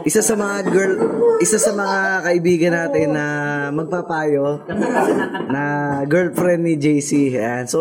isa 0.05 0.21
sa 0.21 0.35
mga 0.37 0.57
girl, 0.69 0.93
isa 1.41 1.57
sa 1.57 1.73
mga 1.73 1.99
kaibigan 2.21 2.73
natin 2.77 3.17
na 3.17 3.25
magpapayo 3.73 4.61
na 5.49 5.63
girlfriend 6.05 6.69
ni 6.69 6.77
JC. 6.77 7.33
Ayan. 7.33 7.65
So, 7.65 7.81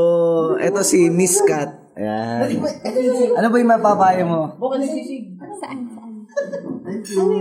ito 0.55 0.79
si 0.79 1.11
Miss 1.11 1.43
Kat. 1.43 1.75
Ayan. 1.99 2.63
Ano 3.35 3.51
ba 3.51 3.55
yung 3.59 3.71
mapapayo 3.75 4.23
mo? 4.23 4.41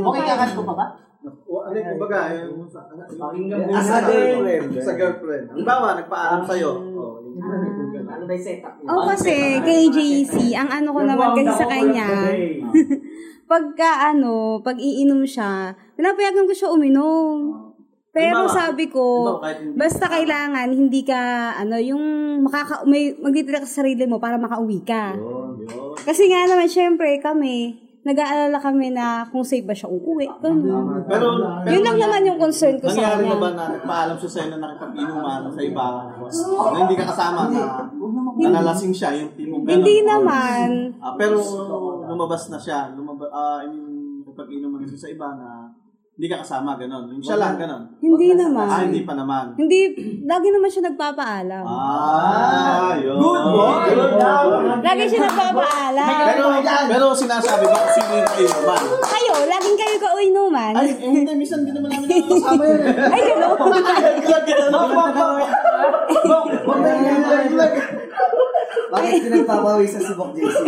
Okay, 0.03 0.23
kakat 0.27 0.51
ko 0.59 0.67
pa 0.67 0.75
ba? 0.75 1.08
Ano 1.19 1.75
yung 1.75 1.89
kumbaga, 1.99 2.19
yung 2.47 2.63
sa, 2.71 2.87
As 3.75 3.91
a 3.91 3.99
girlfriend. 4.07 4.71
sa 4.79 4.93
girlfriend. 4.95 5.45
Halimbawa, 5.51 5.99
nagpaalam 5.99 6.43
sa'yo. 6.47 6.71
Oh, 6.95 7.19
Ano 8.09 8.23
ba 8.25 8.33
yung 8.33 8.47
setup 8.47 8.75
niya? 8.79 8.89
O 8.95 9.03
kasi, 9.11 9.35
kay 9.67 9.83
JC, 9.91 10.35
ang 10.55 10.71
ano 10.71 10.95
ko 10.95 11.01
naman 11.03 11.35
kasi 11.35 11.53
sa 11.59 11.67
kanya, 11.67 12.09
pagka 13.51 14.15
ano, 14.15 14.63
pag 14.63 14.79
iinom 14.79 15.27
siya, 15.27 15.75
pinapayagan 15.99 16.47
ko 16.47 16.55
siya 16.55 16.71
uminom. 16.71 17.67
Pero 18.15 18.47
sabi 18.51 18.87
ko, 18.91 19.39
basta 19.75 20.11
kailangan 20.11 20.71
hindi 20.71 21.03
ka 21.03 21.55
ano, 21.55 21.79
yung 21.79 22.03
makaka 22.43 22.83
may 22.83 23.15
magtitira 23.15 23.63
ka 23.63 23.67
sa 23.67 23.83
sarili 23.83 24.07
mo 24.07 24.19
para 24.19 24.39
makauwi 24.39 24.83
ka. 24.83 25.15
Kasi 26.03 26.27
nga 26.27 26.47
naman 26.47 26.67
syempre 26.67 27.19
kami, 27.19 27.79
nag-aalala 28.07 28.59
kami 28.63 28.95
na 28.95 29.27
kung 29.29 29.43
safe 29.43 29.67
ba 29.67 29.75
siya 29.75 29.91
uuwi. 29.91 30.27
Ganun. 30.39 31.03
Pero, 31.05 31.27
Yun 31.67 31.83
lang 31.83 31.99
naman 31.99 32.23
yung 32.25 32.39
concern 32.39 32.79
ko 32.79 32.87
sa 32.87 32.95
nangyari 32.95 33.25
na 33.27 33.37
ba 33.37 33.49
kanya. 33.51 33.59
na 33.59 33.75
nagpaalam 33.75 34.17
siya 34.17 34.31
sa'yo 34.31 34.49
na 34.49 34.59
nakipag-inuman 34.63 35.41
sa 35.51 35.63
iba? 35.63 35.87
Na 36.73 36.79
hindi 36.79 36.97
ka 36.97 37.07
kasama 37.11 37.41
na 37.51 37.63
nanalasing 38.39 38.95
siya, 38.95 39.11
yung 39.19 39.33
timong 39.35 39.63
gano'n? 39.67 39.75
Hindi 39.83 39.97
naman. 40.07 40.69
Ah, 41.03 41.15
pero 41.19 41.43
lumabas 42.07 42.47
na 42.49 42.59
siya. 42.59 42.95
Lumabas, 42.95 43.29
ah, 43.35 43.61
I 43.63 43.67
mean, 43.67 44.23
nakipag-inuman 44.23 44.87
siya 44.87 45.01
sa 45.03 45.09
iba 45.11 45.29
na 45.35 45.58
hindi 46.19 46.35
ka 46.35 46.43
kasama, 46.43 46.75
gano'n. 46.75 47.15
Yung 47.15 47.23
siya 47.23 47.39
lang, 47.39 47.55
gano'n. 47.55 47.95
Hindi 48.03 48.35
Ah, 48.35 48.39
naman. 48.43 48.91
hindi 48.91 49.07
pa 49.07 49.15
naman. 49.15 49.55
Hindi, 49.55 49.79
lagi 50.27 50.49
naman 50.51 50.67
siya 50.67 50.91
nagpapaalam. 50.91 51.63
Ah, 51.63 52.91
yun. 52.99 53.23
Good 53.23 54.19
Lagi 54.83 55.05
siya 55.07 55.31
nagpapaalam. 55.31 56.09
Pero, 56.11 56.45
pero 56.91 57.05
sinasabi 57.15 57.71
ba 57.71 57.79
kung 57.79 57.95
sino 57.95 58.13
yung 58.19 58.31
kainuman? 58.35 58.83
Kayo, 58.99 59.35
laging 59.47 59.79
kayo 59.79 59.95
kauinuman. 60.03 60.75
Ay, 60.75 60.91
eh, 60.91 61.07
hindi, 61.07 61.33
minsan 61.39 61.63
din 61.63 61.79
naman 61.79 61.87
namin 61.87 62.11
nakakasama 62.11 62.63
yan. 62.67 62.81
eh. 62.83 62.99
Ay, 63.15 63.23
gano'n. 63.23 63.55
Bakit 68.89 69.21
pinagpapawisan 69.23 70.03
si 70.03 70.13
Bok 70.19 70.35
JC? 70.35 70.67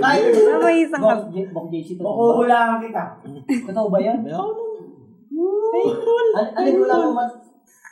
May 0.00 0.80
isang 0.80 1.02
Bok, 1.02 1.28
J- 1.28 1.50
Bok 1.52 1.66
JC 1.68 1.98
to. 1.98 2.02
Makuhulaan 2.06 2.80
kita. 2.80 3.02
Totoo 3.68 3.92
ba 3.92 3.98
yan? 4.00 4.24
Al- 5.28 6.52
Alin 6.56 6.74
mo 6.78 7.12
man? 7.12 7.28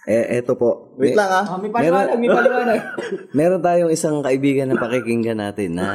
Eh, 0.07 0.39
eto 0.39 0.55
po. 0.55 0.95
Wait 0.95 1.19
lang 1.19 1.27
ah. 1.27 1.43
Ah, 1.43 1.59
may 1.59 1.67
paliwanag, 1.67 2.15
may 2.15 2.31
paliwanag. 2.31 2.79
Meron 3.39 3.59
tayong 3.59 3.91
isang 3.91 4.23
kaibigan 4.23 4.71
na 4.71 4.79
pakikinggan 4.79 5.43
natin 5.43 5.75
na 5.75 5.87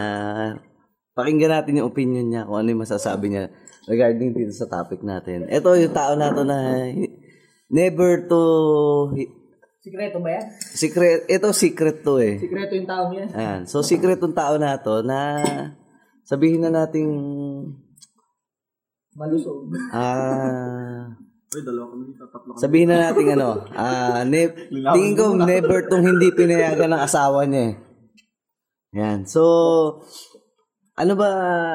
pakinggan 1.16 1.56
natin 1.56 1.80
yung 1.80 1.88
opinion 1.88 2.28
niya 2.28 2.44
kung 2.44 2.60
ano 2.60 2.68
yung 2.76 2.84
masasabi 2.84 3.32
niya 3.32 3.48
regarding 3.88 4.36
dito 4.36 4.52
sa 4.52 4.68
topic 4.68 5.00
natin. 5.00 5.48
Ito 5.48 5.80
yung 5.80 5.96
tao 5.96 6.20
na 6.20 6.36
to 6.36 6.44
na 6.44 6.92
never 7.72 8.28
to 8.28 8.42
Sikreto 9.82 10.22
ba 10.22 10.30
yan? 10.38 10.46
secret 10.60 11.26
ito 11.26 11.48
secret 11.56 12.04
to 12.04 12.20
eh. 12.22 12.36
Sikreto 12.38 12.76
yung 12.76 12.90
taong 12.92 13.12
yan. 13.16 13.30
Ayan. 13.32 13.62
So 13.64 13.80
secret 13.80 14.20
tong 14.20 14.36
tao 14.36 14.60
na 14.60 14.76
to 14.76 15.02
na 15.08 15.40
sabihin 16.28 16.68
na 16.68 16.84
nating 16.84 17.10
Malusog. 19.16 19.72
ah 19.96 21.16
Uy, 21.52 21.62
dalawa 21.68 21.92
kami 21.92 22.04
dito, 22.16 22.24
tatlo 22.32 22.56
kami. 22.56 22.62
sabihin 22.64 22.88
na 22.88 23.12
natin 23.12 23.36
ano, 23.36 23.50
ah 23.76 24.24
ne- 24.24 24.56
tingin 24.96 25.20
ko 25.20 25.36
never 25.36 25.84
tong 25.92 26.08
hindi 26.08 26.32
pinayagan 26.32 26.96
ng 26.96 27.04
asawa 27.04 27.44
niya 27.44 27.64
eh. 27.72 27.74
Yan. 28.96 29.28
So 29.28 29.44
ano 30.96 31.14
ba 31.20 31.30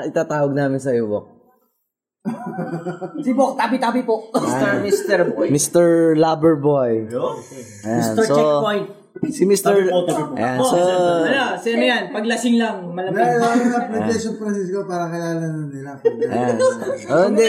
itatawag 0.08 0.56
namin 0.56 0.80
sa 0.80 0.96
iyo, 0.96 1.12
Bok? 1.12 1.26
Si 3.24 3.30
Bok, 3.36 3.54
tabi-tabi 3.54 4.00
po. 4.02 4.32
Mr. 4.32 4.80
Mr. 4.80 5.18
Boy. 5.28 5.46
Mr. 5.52 5.86
Loverboy. 6.16 6.92
Ayan, 7.84 8.00
Mr. 8.16 8.24
so, 8.24 8.32
Checkpoint. 8.32 8.86
Si 9.26 9.42
Mr. 9.42 9.72
Ayan, 10.36 10.58
so, 10.60 10.76
Ano, 10.76 11.56
sino 11.56 11.82
yan? 11.82 12.12
Paglasing 12.12 12.56
lang, 12.56 12.84
malapit. 12.90 13.16
Ako 13.16 13.64
na 13.64 13.78
Application 13.80 14.34
Francisco 14.36 14.84
para 14.84 15.08
kilala 15.08 15.40
na 15.40 15.64
nila. 15.66 15.92
ayan. 16.04 16.56
Oh, 17.08 17.24
hindi. 17.26 17.48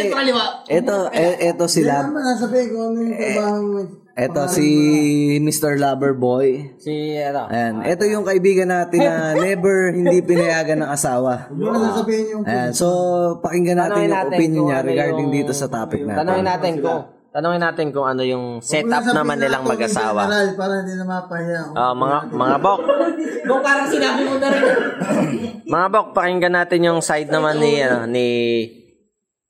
Ito, 0.69 0.95
e- 1.11 1.39
ito 1.45 1.65
Hindi 1.65 1.75
sila. 1.75 1.93
naman 2.03 2.23
nasabihin 2.25 2.67
kung 2.69 2.83
ano 2.85 2.97
yung 2.97 3.13
trabaho 3.13 3.59
mo. 3.61 3.81
Ito 4.17 4.41
si 4.49 4.67
Mr. 5.37 5.77
Loverboy. 5.77 6.73
Si, 6.77 6.89
ano, 7.15 7.45
Ayan, 7.47 7.85
ito 7.85 8.03
yung 8.03 8.25
kaibigan 8.25 8.65
natin 8.65 8.99
na 8.99 9.13
never 9.45 9.91
hindi 9.91 10.17
pinayagan 10.19 10.81
ng 10.81 10.89
asawa. 10.89 11.45
Hindi 11.47 11.61
mo 11.61 11.71
na 11.71 11.93
sasabihin 11.93 12.25
yung 12.31 12.43
Ayan, 12.43 12.71
so 12.71 12.87
pakinggan 13.39 13.77
natin 13.77 14.09
Tanungin 14.09 14.17
yung 14.17 14.33
opinion 14.33 14.63
niya 14.65 14.77
ano 14.77 14.87
regarding 14.89 15.27
yung- 15.27 15.37
dito 15.37 15.51
sa 15.53 15.67
topic 15.67 16.01
tanongin 16.01 16.17
natin. 16.41 16.45
natin 16.49 16.73
kung, 16.81 17.01
tanongin 17.37 17.61
natin 17.61 17.93
kung 17.93 18.09
ano 18.09 18.25
yung 18.25 18.65
setup 18.65 19.13
naman 19.13 19.37
nilang 19.37 19.61
mag-asawa. 19.61 20.25
general 20.25 20.57
Para 20.57 20.73
hindi 20.81 20.97
na 20.97 21.05
mapahiya. 21.05 21.61
Ah, 21.77 21.93
mga, 21.93 22.17
mga 22.33 22.57
bok, 22.57 22.81
Bok, 23.47 23.61
parang 23.61 23.85
sinabi 23.85 24.21
mo 24.25 24.41
na 24.41 24.49
rin. 24.49 24.65
mga 25.77 25.87
bok, 25.93 26.07
pakinggan 26.17 26.57
natin 26.57 26.81
yung 26.81 26.99
side 27.05 27.29
naman 27.29 27.61
ni, 27.61 27.77
ano, 27.77 28.09
ni 28.09 28.27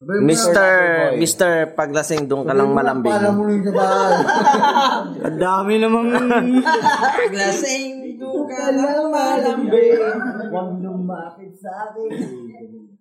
Mr. 0.03 0.69
Mr. 1.15 1.73
Paglasing, 1.79 2.27
doon 2.27 2.43
ka 2.43 2.51
lang 2.51 2.75
malambing. 2.75 3.07
Para 3.07 3.31
mo 3.31 3.47
rin. 3.47 3.63
Ang 5.31 5.39
dami 5.39 5.73
namang... 5.79 6.07
Lasing, 7.31 8.19
ka 8.19 8.67
lang 8.75 9.07
malambing. 9.07 9.95
Huwag 10.51 10.69
lumapit 10.83 11.55
sa 11.55 11.87
akin. 11.87 12.09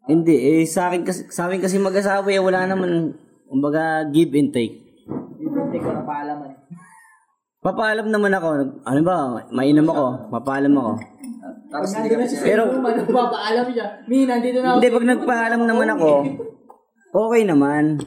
Hindi, 0.06 0.62
eh, 0.62 0.64
sa 0.70 0.88
akin 0.88 1.02
kasi, 1.02 1.26
sa 1.26 1.50
akin 1.50 1.58
kasi 1.58 1.76
mag-asawa, 1.82 2.30
eh, 2.30 2.38
wala 2.38 2.70
naman, 2.70 3.18
kumbaga, 3.46 4.06
give 4.10 4.34
and 4.36 4.50
take. 4.52 4.82
Hindi 5.38 5.78
ko 5.78 5.90
na 5.90 6.02
paalaman. 6.02 6.50
Papaalam 7.66 8.06
naman 8.14 8.30
ako. 8.30 8.48
Ano 8.86 9.00
ba, 9.02 9.42
mainam 9.50 9.90
ako, 9.90 10.30
papaalam 10.30 10.70
ako. 10.78 10.92
Tapos 11.66 11.90
hindi 11.98 12.14
na 12.14 12.22
siya 12.22 12.40
Pero, 12.46 12.62
papaalam 13.10 13.66
siya. 13.74 13.86
Mi, 14.06 14.22
nandito 14.22 14.62
na 14.62 14.66
ako. 14.70 14.76
Hindi, 14.78 14.94
pag 14.94 15.08
nagpaalam 15.10 15.62
naman 15.66 15.88
ako, 15.98 16.10
okay 17.10 17.42
naman. 17.42 17.98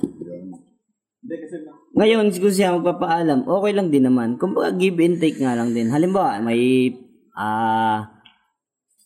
Ngayon, 2.00 2.32
kung 2.40 2.56
siya 2.56 2.80
magpapaalam, 2.80 3.44
okay 3.44 3.72
lang 3.76 3.92
din 3.92 4.08
naman. 4.08 4.40
Kumbaga, 4.40 4.72
give 4.80 4.96
and 5.04 5.20
take 5.20 5.36
nga 5.44 5.60
lang 5.60 5.76
din. 5.76 5.92
Halimbawa, 5.92 6.40
may, 6.40 6.96
ah, 7.36 8.08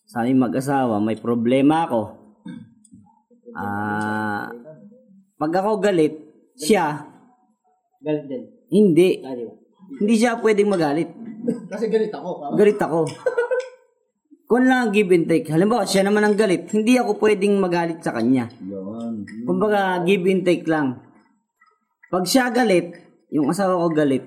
sa 0.06 0.22
aming 0.22 0.46
mag-asawa, 0.46 1.02
may 1.02 1.18
problema 1.18 1.90
ako. 1.90 2.02
Ah, 3.58 4.54
pag 5.42 5.52
ako 5.58 5.82
galit, 5.82 6.23
siya, 6.58 7.08
Galit 8.04 8.26
din. 8.28 8.44
hindi. 8.68 9.24
Ah, 9.24 9.32
di 9.32 9.48
ba? 9.48 9.54
Hindi 9.94 10.14
siya 10.16 10.42
pwedeng 10.42 10.70
magalit. 10.70 11.10
Kasi 11.70 11.88
galit 11.88 12.12
ako. 12.12 12.56
Galit 12.56 12.80
ako. 12.80 13.00
Kung 14.50 14.70
lang 14.70 14.86
ang 14.86 14.94
give 14.94 15.10
and 15.10 15.26
take. 15.26 15.50
Halimbawa, 15.50 15.82
siya 15.82 16.06
naman 16.06 16.22
ang 16.22 16.38
galit. 16.38 16.70
Hindi 16.70 17.00
ako 17.00 17.18
pwedeng 17.18 17.58
magalit 17.58 18.06
sa 18.06 18.14
kanya. 18.14 18.52
Kumbaga, 19.48 20.04
give 20.06 20.30
and 20.30 20.46
take 20.46 20.68
lang. 20.70 21.00
Pag 22.14 22.30
siya 22.30 22.54
galit, 22.54 22.94
yung 23.34 23.50
asawa 23.50 23.82
ko 23.82 23.90
galit, 23.90 24.22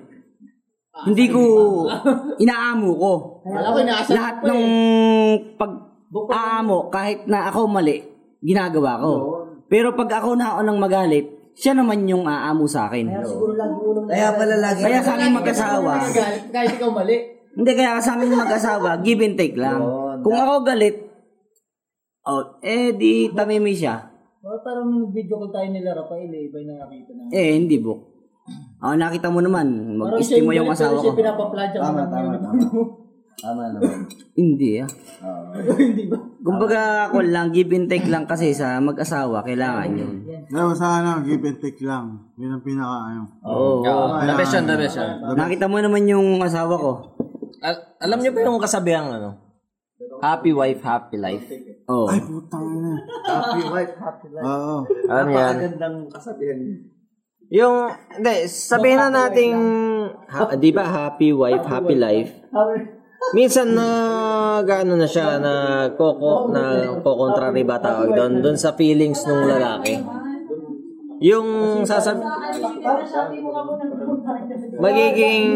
hindi 1.07 1.31
ko 1.31 1.41
inaamo 2.43 2.89
ko. 2.97 3.13
Alam 3.47 3.71
ko, 3.71 3.79
inaasal 3.79 4.13
Lahat 4.17 4.37
ng 4.43 4.63
pag-aamo, 5.55 6.91
kahit 6.91 7.23
na 7.29 7.47
ako 7.47 7.59
mali, 7.69 8.03
ginagawa 8.43 8.99
ko. 8.99 9.11
Pero 9.71 9.95
pag 9.95 10.11
ako 10.11 10.35
na 10.35 10.57
ako 10.57 10.59
nang 10.65 10.79
magalit, 10.81 11.36
siya 11.57 11.73
naman 11.73 12.05
yung 12.05 12.23
aamo 12.23 12.69
sa 12.69 12.85
akin. 12.85 13.09
Kaya 14.05 14.29
pala 14.31 14.55
lagi. 14.55 14.81
Kaya 14.85 15.01
sa 15.01 15.17
aming 15.17 15.33
mag-asawa, 15.35 15.93
Galit, 16.05 16.43
kahit 16.53 16.71
ikaw 16.77 16.89
mali. 16.93 17.17
hindi, 17.57 17.71
kaya 17.73 17.97
sa 17.97 18.13
aming 18.13 18.37
mag-asawa, 18.37 19.01
give 19.01 19.19
and 19.19 19.33
take 19.33 19.57
lang. 19.57 19.81
Kung 20.21 20.37
ako 20.37 20.61
galit, 20.63 20.95
oh, 22.23 22.61
eh 22.61 22.93
di 22.93 23.33
tamimi 23.33 23.73
siya. 23.73 24.05
Oh, 24.39 24.61
parang 24.61 25.09
video 25.09 25.35
call 25.35 25.51
tayo 25.51 25.67
nila 25.67 25.97
Rafael 25.97 26.29
eh. 26.29 26.47
Iba 26.47 26.61
yung 26.61 26.71
nakakita 26.71 27.11
na. 27.11 27.21
Eh, 27.33 27.51
hindi 27.57 27.75
buk. 27.77 27.99
Oh, 28.79 28.95
nakita 28.95 29.27
mo 29.27 29.41
naman, 29.41 29.65
Parang 29.97 30.21
siya 30.21 30.39
mag-estimo 30.39 30.51
yung 30.53 30.69
asawa 30.71 30.95
ko. 30.95 31.03
siya 31.03 31.19
pinapapladya 31.19 31.79
Tama, 31.81 32.01
tama, 32.07 32.31
tama. 32.37 32.61
Tama 33.37 33.63
naman. 33.69 33.97
Hindi 34.33 34.69
ah. 34.79 34.89
Hindi 35.77 36.05
ba? 36.07 36.17
Kumbaga 36.47 37.11
ako 37.11 37.27
lang, 37.27 37.51
give 37.51 37.75
and 37.75 37.91
take 37.91 38.07
lang 38.07 38.23
kasi 38.23 38.55
sa 38.55 38.79
mag-asawa, 38.79 39.43
kailangan 39.43 39.99
yun. 39.99 40.15
Ngayon 40.47 40.75
sa 40.79 41.03
ano, 41.03 41.19
give 41.27 41.43
and 41.43 41.59
take 41.59 41.83
lang. 41.83 42.31
Yun 42.39 42.55
ang 42.55 42.63
pinaka 42.63 42.97
ano. 43.11 43.21
Oo. 43.43 43.83
The 44.23 44.33
best 44.39 44.55
yun, 44.55 44.63
the 44.63 44.77
best 44.79 44.95
yun. 44.95 45.11
Nakita 45.35 45.67
mo 45.67 45.83
naman 45.83 46.07
yung 46.07 46.39
asawa 46.39 46.79
ko. 46.79 46.91
Al- 47.59 47.99
alam 47.99 48.17
niyo 48.23 48.31
ba 48.31 48.47
yung 48.47 48.63
kasabihang 48.63 49.11
ano? 49.11 49.43
Happy 50.23 50.55
wife, 50.55 50.79
happy 50.79 51.19
life. 51.19 51.45
Oo. 51.91 52.07
Ay, 52.07 52.23
putang 52.23 52.63
ina. 52.63 52.95
Happy 53.27 53.63
wife, 53.67 53.95
happy 53.99 54.27
life. 54.31 54.45
Oo. 54.47 54.75
Ano 55.11 55.29
yan? 55.29 55.55
Magandang 55.59 55.97
kasabihan. 56.07 56.59
Yung, 57.47 57.75
hindi, 58.15 58.33
sabihin 58.47 58.99
na 58.99 59.07
nating, 59.07 59.55
ha, 60.27 60.51
di 60.55 60.71
ba, 60.71 60.83
happy 60.83 61.31
wife, 61.31 61.63
happy 61.63 61.95
life. 61.95 62.31
Minsan 63.35 63.75
na, 63.75 63.87
gaano 64.63 64.95
na 64.95 65.07
siya, 65.09 65.41
na 65.41 65.53
koko, 65.93 66.53
na 66.53 66.95
kokontrary 67.03 67.67
ba 67.67 67.81
tawag 67.81 68.15
doon, 68.15 68.39
doon 68.39 68.57
sa 68.57 68.73
feelings 68.77 69.25
ng 69.27 69.41
lalaki. 69.45 69.99
yung 71.17 71.81
sasab 71.81 72.21
magiging 74.77 75.49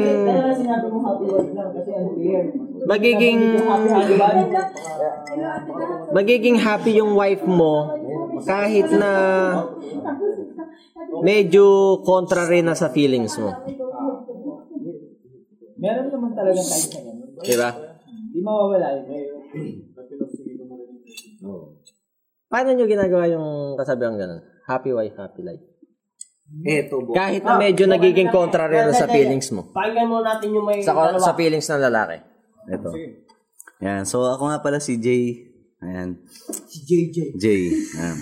magiging 2.89 3.39
magiging 6.09 6.57
happy 6.57 6.97
yung 6.97 7.13
wife 7.13 7.45
mo 7.45 7.93
kahit 8.41 8.89
na 8.89 9.11
medyo 11.21 12.01
contrary 12.01 12.65
na 12.65 12.73
sa 12.73 12.89
feelings 12.89 13.37
mo. 13.37 13.53
Meron 15.77 16.09
naman 16.09 16.33
talaga 16.33 16.57
kahit 16.57 16.89
sa. 16.89 17.20
Di 17.41 17.55
ba? 17.57 17.69
Di 18.31 18.39
mawawala 18.39 18.87
yun. 19.01 19.41
Paano 22.51 22.69
nyo 22.75 22.85
ginagawa 22.85 23.31
yung 23.31 23.79
kasabihan 23.79 24.19
ganun? 24.19 24.41
Happy 24.67 24.91
wife, 24.91 25.15
happy 25.15 25.41
life. 25.41 25.63
Eto, 26.67 26.99
bo. 26.99 27.15
Kahit 27.15 27.47
na 27.47 27.55
medyo 27.55 27.87
nagiging 27.87 28.27
contrary 28.27 28.75
na 28.75 28.91
sa 28.91 29.07
feelings 29.07 29.47
mo. 29.55 29.71
Pakinggan 29.71 30.07
mo 30.07 30.19
natin 30.19 30.51
yung 30.51 30.67
may 30.67 30.83
Sa, 30.83 30.91
sa 31.15 31.31
feelings 31.31 31.63
ng 31.71 31.79
lalaki. 31.79 32.19
Ito. 32.67 32.91
Yan. 33.81 34.03
So, 34.03 34.27
ako 34.27 34.51
nga 34.51 34.59
pala 34.59 34.83
si 34.83 34.99
Jay. 34.99 35.47
Ayan. 35.81 36.21
Si 36.69 36.85
JJ. 36.85 37.17
Jay. 37.41 37.73
Ayan. 37.73 38.17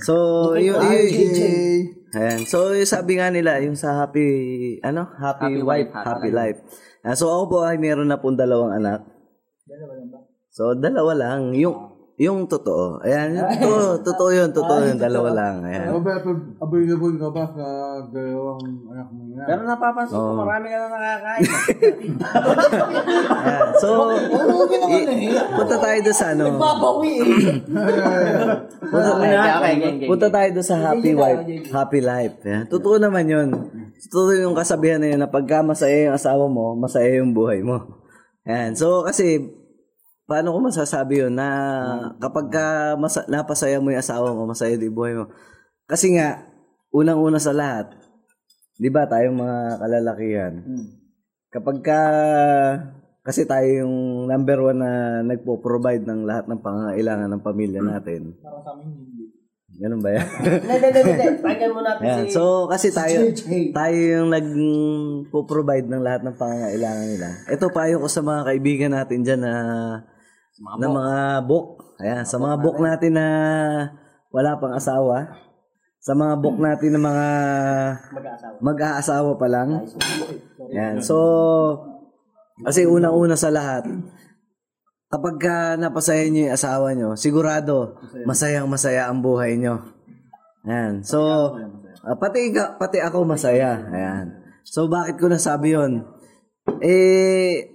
So, 0.00 0.14
yun, 0.56 0.80
yun, 0.80 1.82
Ayan. 2.16 2.40
So, 2.48 2.72
yung 2.72 2.88
sabi 2.88 3.20
nga 3.20 3.28
nila, 3.28 3.60
yung 3.60 3.76
sa 3.76 4.00
happy, 4.00 4.78
ano? 4.80 5.04
Happy, 5.20 5.60
Happy 5.60 5.60
wife, 5.60 5.92
happy 5.92 6.30
life. 6.32 6.64
Ayan. 7.06 7.14
So, 7.14 7.30
ako 7.30 7.44
po 7.46 7.56
ay 7.62 7.78
meron 7.78 8.10
na 8.10 8.18
pong 8.18 8.34
dalawang 8.34 8.74
anak. 8.74 9.06
So, 10.50 10.74
dalawa 10.74 11.14
lang. 11.14 11.54
Yung, 11.54 11.94
yung 12.18 12.50
totoo. 12.50 12.98
Ayan. 13.06 13.38
Yung 13.38 13.46
totoo, 13.46 14.02
totoo 14.02 14.30
yun. 14.34 14.50
Totoo 14.50 14.82
yun. 14.82 14.98
Dalawa 14.98 15.30
lang. 15.30 15.62
Ayan. 15.62 15.94
Available, 15.94 16.58
available 16.58 17.14
ka 17.14 17.28
ba 17.30 17.44
sa 17.54 17.66
dalawang 18.10 18.58
anak 18.90 19.08
mo 19.14 19.22
yan? 19.22 19.46
Pero 19.46 19.60
napapansin 19.62 20.18
ko, 20.18 20.34
marami 20.34 20.66
ka 20.66 20.76
na 20.82 20.88
nakakain. 20.90 21.46
Ayan. 23.46 23.68
So, 23.78 23.88
i- 24.90 25.06
punta 25.54 25.76
tayo 25.78 25.98
doon 26.02 26.16
sa 26.18 26.26
ano. 26.34 26.44
Babawi 26.58 27.12
eh. 27.22 27.34
Punta, 28.86 29.10
okay. 29.18 30.06
punta 30.10 30.26
tayo 30.26 30.48
doon 30.58 30.66
sa 30.66 30.76
happy 30.80 31.12
wife, 31.14 31.42
happy 31.70 32.00
life. 32.02 32.34
Yan. 32.42 32.66
Totoo 32.66 32.98
naman 32.98 33.30
yun. 33.30 33.48
Totoo 33.96 34.36
yung 34.36 34.56
kasabihan 34.56 35.00
na 35.00 35.08
yun 35.08 35.20
na 35.20 35.30
pagka 35.30 35.64
masaya 35.64 36.10
yung 36.10 36.16
asawa 36.16 36.44
mo, 36.46 36.76
masaya 36.76 37.18
yung 37.18 37.32
buhay 37.32 37.64
mo. 37.64 38.04
Yan. 38.44 38.76
So, 38.76 39.02
kasi, 39.02 39.40
paano 40.26 40.52
ko 40.52 40.58
masasabi 40.60 41.22
yun 41.26 41.34
na 41.34 41.48
kapag 42.18 42.46
ka 42.50 42.66
masa- 42.98 43.26
napasaya 43.26 43.78
mo 43.78 43.90
yung 43.94 44.02
asawa 44.02 44.34
mo, 44.34 44.46
masaya 44.46 44.74
din 44.76 44.90
yung 44.90 44.98
buhay 44.98 45.14
mo. 45.16 45.30
Kasi 45.86 46.14
nga, 46.14 46.44
unang-una 46.90 47.38
sa 47.38 47.54
lahat, 47.54 47.94
di 48.76 48.90
ba 48.90 49.06
tayong 49.06 49.38
mga 49.38 49.58
kalalakihan, 49.80 50.54
kapag 51.48 51.78
ka, 51.80 52.00
kasi 53.22 53.42
tayo 53.42 53.66
yung 53.66 54.26
number 54.30 54.58
one 54.62 54.78
na 54.78 54.92
nagpo-provide 55.24 56.06
ng 56.06 56.22
lahat 56.22 56.46
ng 56.46 56.62
pangangailangan 56.62 57.30
ng 57.32 57.42
pamilya 57.42 57.80
natin. 57.82 58.38
Ganun 59.76 60.00
ba 60.00 60.08
yan? 60.16 60.26
Hindi, 60.40 60.74
hindi, 60.88 61.00
hindi. 61.04 61.26
Pakinggan 61.44 61.70
mo 61.76 61.80
natin 61.84 62.02
Ayan. 62.08 62.24
si... 62.24 62.32
So, 62.32 62.64
kasi 62.64 62.88
tayo, 62.96 63.28
tayo 63.76 63.96
yung 63.96 64.30
nag-provide 64.32 65.84
ng 65.84 66.00
lahat 66.00 66.24
ng 66.24 66.36
pangangailangan 66.36 67.06
nila. 67.12 67.28
Ito 67.44 67.68
payo 67.68 68.00
ko 68.00 68.08
sa 68.08 68.24
mga 68.24 68.40
kaibigan 68.48 68.92
natin 68.96 69.20
dyan 69.20 69.44
na, 69.44 69.54
na 70.80 70.86
mga 70.88 71.16
book. 71.44 71.96
Ayan, 72.00 72.24
sa 72.24 72.40
mga 72.40 72.56
book 72.60 72.80
natin 72.80 73.12
na 73.20 73.26
wala 74.32 74.56
pang 74.56 74.72
asawa. 74.72 75.44
Sa 76.00 76.16
mga 76.16 76.34
book 76.40 76.56
natin 76.56 76.96
na 76.96 77.00
mga 77.02 77.28
mag-aasawa 78.64 79.36
pa 79.36 79.46
lang. 79.50 79.84
Ayan, 80.72 81.04
so, 81.04 81.16
kasi 82.64 82.88
unang-una 82.88 83.36
sa 83.36 83.52
lahat, 83.52 83.84
kapag 85.16 85.36
ka 85.40 85.56
napasaya 85.80 86.28
niyo 86.28 86.46
yung 86.46 86.54
asawa 86.54 86.92
niyo, 86.92 87.16
sigurado, 87.16 87.96
masayang 88.28 88.68
masaya 88.68 89.08
ang 89.08 89.24
buhay 89.24 89.56
niyo. 89.56 89.80
Ayan. 90.68 91.00
So, 91.00 91.24
ah, 92.04 92.16
pati, 92.20 92.52
pati 92.52 93.00
ako 93.00 93.24
masaya. 93.24 93.80
Ayan. 93.88 94.36
So, 94.66 94.92
bakit 94.92 95.16
ko 95.16 95.32
nasabi 95.32 95.72
yon 95.72 96.04
Eh, 96.84 97.72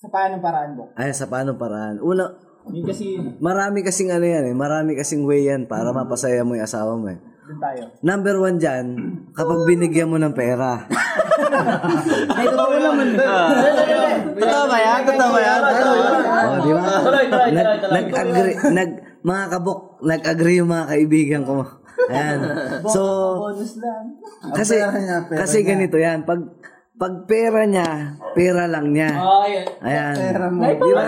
Sa 0.00 0.08
paano 0.08 0.40
paraan 0.42 0.70
mo? 0.74 0.82
ay, 0.96 1.12
sa 1.14 1.28
paano 1.30 1.54
paraan? 1.54 2.00
Una, 2.02 2.34
Yun 2.72 2.84
kasi, 2.84 3.16
marami 3.40 3.80
kasing 3.80 4.12
ano 4.12 4.24
yan 4.26 4.44
eh. 4.50 4.54
Marami 4.56 4.92
kasing 4.92 5.24
way 5.24 5.48
yan 5.48 5.64
para 5.64 5.92
mapasaya 5.96 6.44
mo 6.44 6.56
yung 6.56 6.64
asawa 6.66 6.92
mo 6.96 7.08
eh. 7.08 7.20
Tayo. 7.58 7.82
Number 8.04 8.34
one 8.38 8.56
dyan, 8.60 8.86
kapag 9.34 9.58
binigyan 9.66 10.12
mo 10.12 10.20
ng 10.20 10.34
pera. 10.36 10.86
Ay, 12.30 12.46
totoo 12.46 12.74
naman. 12.78 13.08
Totoo 14.38 14.64
ba 14.70 14.78
yan? 14.78 15.00
Totoo 15.08 15.30
ba 15.34 15.40
yan? 15.40 15.60
oh, 16.40 16.56
di 16.62 16.70
ba? 16.72 16.82
Nag, 17.50 17.66
nag-agree, 17.90 18.56
nag, 18.70 18.90
mga 19.20 19.44
kabok, 19.56 19.80
nag-agree 20.04 20.56
yung 20.62 20.70
mga 20.70 20.86
kaibigan 20.94 21.42
ko. 21.42 21.66
Ayan. 22.10 22.38
So, 22.88 23.02
Bonus 23.50 23.76
lang. 23.76 24.04
kasi, 24.56 24.80
pera 24.80 25.26
pera 25.28 25.38
kasi 25.44 25.56
ganito 25.66 25.96
yan. 26.00 26.24
Pag, 26.24 26.40
pag 26.96 27.14
pera 27.24 27.64
niya, 27.64 28.20
pera 28.32 28.64
lang 28.68 28.92
niya. 28.92 29.10
Oh, 29.20 29.44
yun. 29.44 29.64
Ayan. 29.84 30.14
mo. 30.52 30.64
Di 30.68 30.92
ba? 30.92 31.04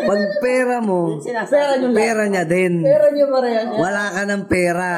Pag 0.00 0.20
pera 0.38 0.76
mo, 0.78 1.18
Pera 1.18 1.74
lang. 1.74 1.92
pera 1.92 2.22
niya 2.24 2.44
din. 2.44 2.80
Pera 2.80 3.06
nyo 3.08 3.26
pareha 3.28 3.60
niya. 3.64 3.78
Wala 3.78 4.02
ka 4.08 4.22
ng 4.24 4.44
pera. 4.46 4.90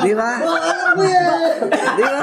Di 0.00 0.12
ba? 0.12 0.30
Di 0.96 2.04
ba? 2.04 2.20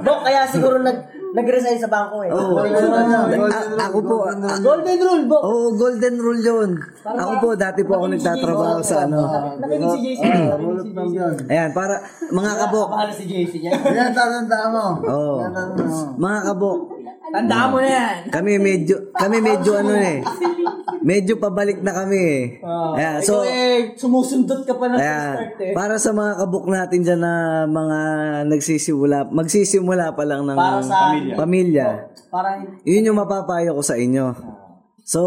Bok, 0.00 0.20
kaya 0.22 0.40
siguro 0.46 0.76
nag, 0.78 0.98
nag-resign 1.30 1.78
sa 1.78 1.88
bangko 1.88 2.22
eh. 2.22 2.30
Oo. 2.30 2.60
A- 2.60 3.68
ako 3.86 3.98
po, 4.00 4.16
a- 4.24 4.60
Golden 4.60 4.98
rule, 4.98 5.24
Bok. 5.26 5.42
Oo, 5.42 5.66
golden 5.74 6.14
rule 6.16 6.40
yun. 6.40 6.70
Ako 7.02 7.32
po, 7.38 7.48
dati 7.54 7.80
po 7.82 7.96
ako 7.96 8.06
nagtatrabaho 8.10 8.80
sa 8.80 9.04
ano. 9.04 9.18
Nakinig 9.58 9.90
si 9.90 10.00
JC. 10.06 10.22
Nakinig 10.24 10.80
si 10.80 10.90
JC. 11.10 11.38
Ayan, 11.48 11.70
para, 11.70 11.94
mga 12.28 12.52
kabok. 12.58 12.88
Bahala 12.90 13.12
si 13.12 13.24
JC 13.24 13.52
yan. 13.62 13.76
Yan, 13.76 14.10
tatandaan 14.10 14.68
mo. 14.70 14.84
Oo. 15.02 15.34
Mga 16.16 16.38
kabok. 16.46 16.78
Tandaan 17.30 17.68
mo 17.70 17.78
na 17.78 17.88
yan. 17.90 18.16
Kami 18.28 18.52
medyo, 18.58 18.96
kami 19.14 19.36
medyo 19.38 19.70
ano 19.78 19.94
eh. 19.94 20.18
Medyo 21.00 21.40
pabalik 21.40 21.80
na 21.80 21.96
kami 21.96 22.18
eh. 22.20 22.44
Ayan, 22.98 23.24
so, 23.24 23.40
eh, 23.46 23.96
sumusundot 23.96 24.66
ka 24.68 24.76
pa 24.76 24.90
na 24.90 24.98
sa 24.98 25.00
Ayan. 25.00 25.32
start 25.32 25.56
eh. 25.62 25.72
Para 25.72 25.94
sa 25.96 26.10
mga 26.12 26.32
kabuk 26.44 26.66
natin 26.68 27.00
dyan 27.00 27.20
na 27.22 27.64
mga 27.64 27.98
nagsisimula, 28.50 29.32
magsisimula 29.32 30.12
pa 30.12 30.24
lang 30.28 30.44
ng 30.44 30.58
Para 30.58 30.82
sa 30.84 31.14
pamilya. 31.38 31.86
Parang, 32.28 32.82
Yun 32.84 33.06
yung 33.08 33.18
mapapayo 33.18 33.72
ko 33.78 33.82
sa 33.82 33.96
inyo. 33.96 34.34
So, 35.06 35.20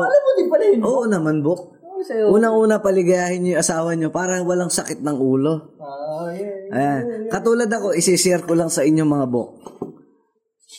alam 0.00 0.20
mo 0.24 0.30
din 0.34 0.48
pala 0.48 0.64
yun. 0.64 0.80
oo 0.80 1.04
naman, 1.04 1.44
Buk. 1.44 1.76
Unang-una 2.08 2.78
paligayahin 2.78 3.42
niyo 3.42 3.58
yung 3.58 3.60
asawa 3.60 3.90
niyo 3.98 4.08
para 4.14 4.40
walang 4.46 4.70
sakit 4.70 5.02
ng 5.02 5.18
ulo. 5.18 5.74
Oh, 5.82 6.30
yeah. 6.30 6.72
Ayan. 6.72 7.26
Katulad 7.28 7.68
ako, 7.68 7.92
isi-share 7.92 8.46
ko 8.46 8.54
lang 8.54 8.70
sa 8.70 8.86
inyo 8.86 9.02
mga 9.02 9.26
Buk. 9.28 9.50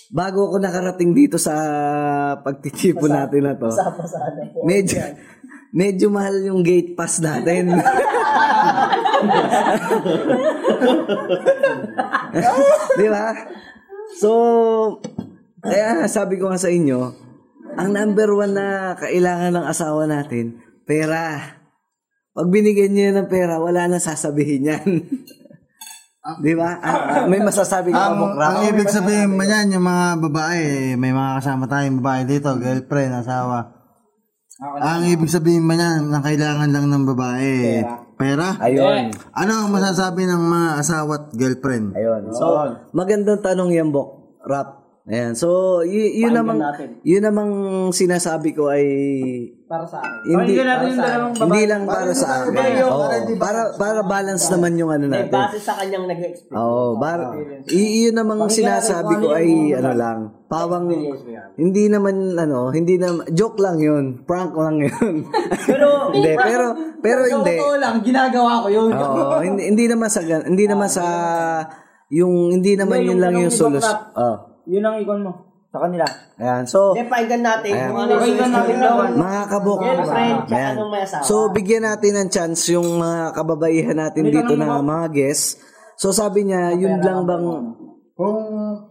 Bago 0.09 0.49
ako 0.49 0.57
nakarating 0.57 1.13
dito 1.13 1.37
sa 1.37 1.53
pagtitipon 2.41 3.13
natin 3.13 3.45
na 3.45 3.53
to, 3.53 3.69
medyo, 4.65 4.97
medyo 5.81 6.09
mahal 6.09 6.33
yung 6.41 6.65
gate 6.65 6.97
pass 6.97 7.21
natin. 7.21 7.69
Di 12.99 13.07
ba? 13.09 13.27
So, 14.17 14.31
kaya 15.61 16.09
sabi 16.09 16.41
ko 16.41 16.49
nga 16.49 16.57
sa 16.57 16.73
inyo, 16.73 16.99
ang 17.77 17.89
number 17.93 18.33
one 18.33 18.53
na 18.57 18.97
kailangan 18.97 19.53
ng 19.55 19.65
asawa 19.69 20.09
natin, 20.09 20.57
pera. 20.89 21.53
Pag 22.33 22.47
binigyan 22.49 22.93
niyo 22.95 23.13
ng 23.13 23.29
pera, 23.29 23.61
wala 23.61 23.85
na 23.85 23.99
sasabihin 24.01 24.69
yan. 24.73 24.89
Di 26.37 26.53
ba? 26.53 26.77
Ah, 26.77 26.93
ah, 26.93 27.23
may 27.25 27.41
masasabi 27.41 27.89
ka 27.89 27.97
Ang, 27.97 28.37
ba, 28.37 28.45
ang 28.53 28.59
ibig 28.69 28.89
sabihin 28.93 29.33
mo 29.33 29.41
yan, 29.41 29.73
yung 29.73 29.85
mga 29.89 30.05
babae, 30.21 30.93
may 30.93 31.09
mga 31.09 31.31
kasama 31.41 31.65
tayong 31.65 31.97
babae 32.03 32.21
dito, 32.29 32.53
girlfriend, 32.61 33.25
asawa. 33.25 33.73
Ang 34.61 35.09
ibig 35.09 35.31
sabihin 35.33 35.65
mo 35.65 35.73
yan, 35.73 36.13
na 36.13 36.21
kailangan 36.21 36.69
lang 36.69 36.85
ng 36.91 37.03
babae, 37.15 37.81
pera. 38.19 38.59
Ayun. 38.59 39.15
Ano 39.31 39.51
ang 39.55 39.69
masasabi 39.71 40.27
ng 40.27 40.43
mga 40.43 40.69
asawa 40.83 41.11
at 41.15 41.25
girlfriend? 41.33 41.95
Ayun. 41.95 42.29
So, 42.35 42.45
magandang 42.93 43.41
tanong 43.41 43.73
yan, 43.73 43.89
Bok. 43.89 44.37
Rap. 44.43 44.78
Ayan, 45.09 45.33
so 45.33 45.49
y- 45.81 46.21
yun 46.21 46.31
namang 46.31 46.61
natin. 46.61 47.01
yun 47.01 47.17
namang 47.19 47.49
sinasabi 47.89 48.53
ko 48.53 48.69
ay 48.69 48.85
Para 49.65 49.81
sa 49.83 49.97
akin. 49.97 50.21
hindi 50.23 50.53
Pakinggan 50.53 50.67
natin 50.67 50.85
yung 50.87 50.99
dalawang 50.99 51.31
babae. 51.31 51.41
hindi 51.43 51.63
lang 51.65 51.81
para 51.83 52.11
sa 52.13 52.27
akin. 52.39 52.53
Oo, 52.83 53.05
para 53.35 53.59
para 53.73 53.99
balance 54.03 54.45
naman 54.47 54.71
yung 54.75 54.89
ano 54.89 55.05
Eh, 55.05 55.13
natin. 55.15 55.33
base 55.33 55.57
sa 55.59 55.73
kanyang 55.75 56.05
nag-experience. 56.05 56.53
Oo, 56.53 56.93
bar 56.95 57.19
y- 57.67 58.05
yun 58.05 58.13
namang 58.13 58.45
sinasabi 58.47 59.13
ko 59.15 59.27
ay 59.31 59.47
ano 59.73 59.91
lang, 59.93 60.17
pawang 60.45 60.85
hindi 61.55 61.83
naman 61.85 62.15
ano, 62.35 62.69
hindi 62.69 62.95
naman 62.95 63.25
joke 63.31 63.57
lang 63.57 63.77
yun, 63.77 64.21
prank 64.23 64.53
lang 64.53 64.77
yun. 64.79 65.25
Pero, 65.69 66.09
hindi, 66.11 66.33
pero 66.35 66.65
pero 66.99 67.21
Sa 67.23 67.33
hindi. 67.35 67.55
totoo 67.55 67.75
lang, 67.77 67.95
ginagawa 67.99 68.61
ko 68.61 68.67
yun. 68.67 68.89
Oo, 68.91 69.37
hindi, 69.39 69.61
hindi 69.65 69.85
naman 69.85 70.05
sa 70.07 70.21
gan- 70.21 70.45
hindi 70.45 70.65
naman 70.65 70.85
sa 70.93 71.05
yung 72.09 72.49
hindi 72.51 72.73
naman 72.73 72.99
yun 72.99 73.07
yung 73.07 73.19
lang 73.19 73.33
yung 73.39 73.49
solusyon. 73.51 73.97
Oh. 74.13 74.48
Yun 74.69 74.85
ang 74.85 75.01
ikon 75.01 75.21
mo 75.25 75.31
sa 75.69 75.81
kanila. 75.81 76.05
Ayan, 76.37 76.63
so 76.65 76.93
hindi, 76.93 77.05
pakinggan 77.05 77.41
natin 77.41 77.71
Ayan. 77.71 77.87
kung 77.89 77.99
ano 77.99 78.11
yung 78.11 78.21
natin 78.21 78.41
suggestion 78.41 78.79
naman. 78.79 79.09
ng 79.09 79.19
mga 79.19 79.41
kabok. 79.45 79.79
girlfriend 79.79 80.37
Ayan. 80.47 80.73
nung 80.77 80.89
may 80.89 81.01
asawa. 81.05 81.21
So 81.21 81.35
bigyan 81.49 81.83
natin 81.85 82.11
ng 82.15 82.29
chance 82.29 82.61
yung 82.69 82.89
mga 82.95 83.21
kababaihan 83.33 83.97
natin 83.97 84.23
dito 84.27 84.53
na 84.53 84.77
mga 84.79 85.05
guests. 85.09 85.61
So 85.93 86.09
sabi 86.09 86.45
niya, 86.45 86.73
yun 86.73 86.97
lang 86.99 87.25
bang 87.25 87.45
Kung, 88.19 88.35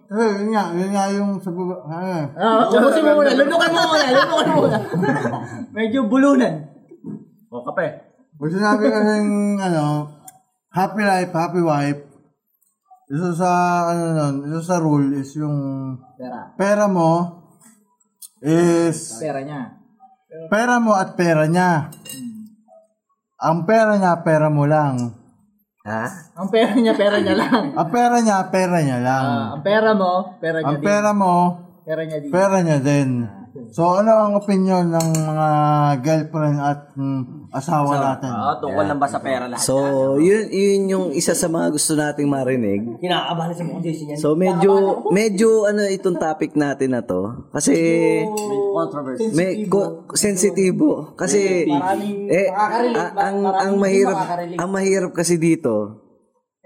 eh, 0.08 0.32
yun 0.40 0.56
nga, 0.56 0.72
yun 0.72 0.88
nga 0.88 1.04
yung 1.12 1.36
sa 1.36 1.52
baba, 1.52 1.76
ano, 1.84 2.32
Ah, 2.32 2.64
ubusin 2.64 3.04
mo 3.04 3.12
muna. 3.12 3.36
Lunukan 3.36 3.70
mo 3.70 3.80
muna. 3.84 4.04
Lunukan 4.08 4.46
mo 4.48 4.56
muna. 4.56 4.78
Medyo 5.76 6.08
bulunan. 6.08 6.64
O, 7.52 7.60
kape. 7.60 8.08
Kung 8.40 8.48
sinabi 8.48 8.88
kasing, 8.88 9.28
ano, 9.60 10.08
happy 10.72 11.04
life, 11.04 11.28
happy 11.28 11.60
wife, 11.60 12.00
isa 13.08 13.30
sa, 13.34 13.50
ano 13.88 14.04
nun, 14.12 14.34
isa 14.46 14.60
sa 14.62 14.76
rule 14.76 15.16
is 15.16 15.32
yung 15.34 15.56
Pera. 16.14 16.52
pera 16.54 16.84
mo 16.86 17.40
is 18.38 19.16
Pera 19.16 19.40
niya. 19.40 19.62
pera 20.46 20.76
mo 20.76 20.92
at 20.92 21.16
pera 21.16 21.48
niya. 21.48 21.88
Ang 23.38 23.64
pera 23.64 23.94
niya, 23.96 24.18
pera 24.20 24.50
mo 24.50 24.66
lang. 24.66 25.14
ha? 25.86 26.04
Ang 26.36 26.48
pera 26.50 26.74
niya, 26.74 26.92
pera 26.92 27.16
niya 27.16 27.34
lang. 27.42 27.64
Ang 27.72 27.88
pera 27.88 28.16
niya, 28.18 28.38
pera 28.50 28.78
niya 28.82 28.98
lang. 28.98 29.24
Ah, 29.24 29.46
ang 29.56 29.62
pera 29.62 29.90
mo, 29.94 30.12
pera 30.36 30.58
niya 30.60 30.68
Ang 30.68 30.78
din. 30.78 30.86
pera 30.86 31.10
mo, 31.14 31.34
Pera 31.88 32.02
niya 32.04 32.18
din. 32.20 32.30
pera 32.30 32.56
niya 32.60 32.78
din. 32.78 33.10
So, 33.70 33.96
ano 33.96 34.10
ang 34.10 34.32
opinion 34.34 34.88
ng 34.88 35.08
mga 35.14 35.48
girlfriend 36.00 36.58
at 36.58 36.80
mm, 36.94 37.38
asawa 37.50 37.92
natin? 37.96 38.30
Oo, 38.30 38.52
tungkol 38.60 38.84
lang 38.84 39.00
ba 39.00 39.08
sa 39.08 39.20
pera 39.20 39.48
lahat? 39.48 39.64
So 39.64 39.76
yun 40.16 40.48
yun 40.48 40.82
yung 40.88 41.06
isa 41.12 41.32
sa 41.32 41.48
mga 41.48 41.72
gusto 41.72 41.96
nating 41.96 42.28
marinig. 42.28 43.00
Kinakabahan 43.00 43.52
sa 43.52 43.64
mga 43.64 43.80
Jason 43.80 44.06
yan. 44.12 44.18
So 44.20 44.36
medyo 44.36 44.70
medyo 45.08 45.64
ano 45.64 45.84
itong 45.84 46.20
topic 46.20 46.52
natin 46.54 46.92
na 46.92 47.00
to 47.00 47.48
kasi 47.50 47.74
Controversy. 48.68 49.32
may 49.32 49.64
ko, 49.66 50.04
sensitibo 50.12 51.16
kasi 51.16 51.66
eh 52.28 52.46
a- 52.52 53.14
ang 53.16 53.36
ang 53.42 53.74
mahirap 53.74 54.18
ang 54.54 54.70
mahirap 54.70 55.12
kasi 55.12 55.40
dito 55.40 56.04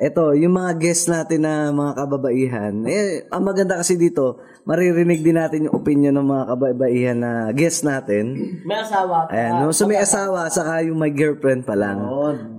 eto 0.01 0.33
yung 0.33 0.57
mga 0.57 0.81
guests 0.81 1.07
natin 1.07 1.45
na 1.45 1.69
mga 1.69 1.93
kababaihan 1.95 2.75
eh 2.89 3.29
ang 3.29 3.45
maganda 3.45 3.79
kasi 3.79 4.01
dito 4.01 4.41
maririnig 4.65 5.21
din 5.21 5.37
natin 5.37 5.69
yung 5.69 5.77
opinion 5.79 6.17
ng 6.17 6.27
mga 6.27 6.45
kababaihan 6.55 7.19
na 7.19 7.33
guests 7.53 7.85
natin 7.85 8.35
May 8.65 8.79
asawa. 8.79 9.27
Ayan, 9.29 9.53
no? 9.63 9.75
so 9.75 9.85
may 9.85 9.99
asawa 10.01 10.49
saka 10.49 10.87
yung 10.87 10.99
may 10.99 11.11
girlfriend 11.13 11.67
pa 11.67 11.75
lang. 11.75 11.99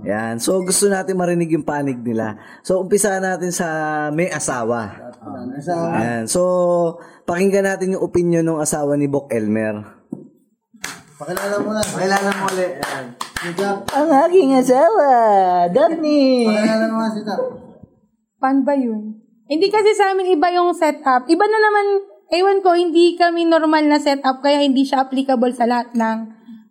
Yan. 0.04 0.38
So 0.38 0.60
gusto 0.62 0.92
natin 0.92 1.16
marinig 1.16 1.52
yung 1.56 1.64
panig 1.64 2.00
nila. 2.04 2.38
So 2.62 2.84
umpisa 2.84 3.18
natin 3.24 3.56
sa 3.56 3.68
may 4.12 4.28
asawa. 4.28 5.14
Ayan. 5.96 6.28
So 6.28 7.00
pakinggan 7.24 7.66
natin 7.66 7.96
yung 7.96 8.04
opinion 8.04 8.44
ng 8.44 8.60
asawa 8.60 9.00
ni 9.00 9.08
Bok 9.08 9.32
Elmer. 9.32 10.04
Pakilala 11.18 11.56
mo 11.64 11.72
na. 11.72 11.82
Pakilala 11.82 12.30
mo 12.36 12.44
ulit. 12.52 12.72
Jack. 12.84 13.33
Ang 13.92 14.10
aking 14.28 14.56
asawa, 14.56 15.08
Daphne. 15.68 16.48
Pakilala 16.48 16.86
mo 16.88 16.96
nga 17.04 17.10
si 17.12 17.22
Jack. 17.28 17.42
Pan 18.40 18.64
ba 18.64 18.72
yun? 18.72 19.20
Hindi 19.52 19.68
kasi 19.68 19.92
sa 19.92 20.16
amin 20.16 20.40
iba 20.40 20.48
yung 20.56 20.72
setup. 20.72 21.28
Iba 21.28 21.44
na 21.44 21.60
naman, 21.60 21.86
ewan 22.32 22.64
ko, 22.64 22.72
hindi 22.72 23.20
kami 23.20 23.44
normal 23.44 23.84
na 23.92 24.00
setup 24.00 24.40
kaya 24.40 24.64
hindi 24.64 24.88
siya 24.88 25.04
applicable 25.04 25.52
sa 25.52 25.68
lahat 25.68 25.92
ng 25.92 26.18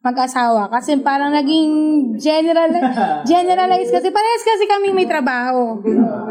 mag-asawa. 0.01 0.73
Kasi 0.73 0.97
parang 1.05 1.37
naging 1.37 1.73
general, 2.17 2.73
generalize 3.29 3.93
kasi. 3.93 4.09
Parehas 4.09 4.45
kasi 4.45 4.65
kami 4.65 4.97
may 4.97 5.05
trabaho. 5.05 5.77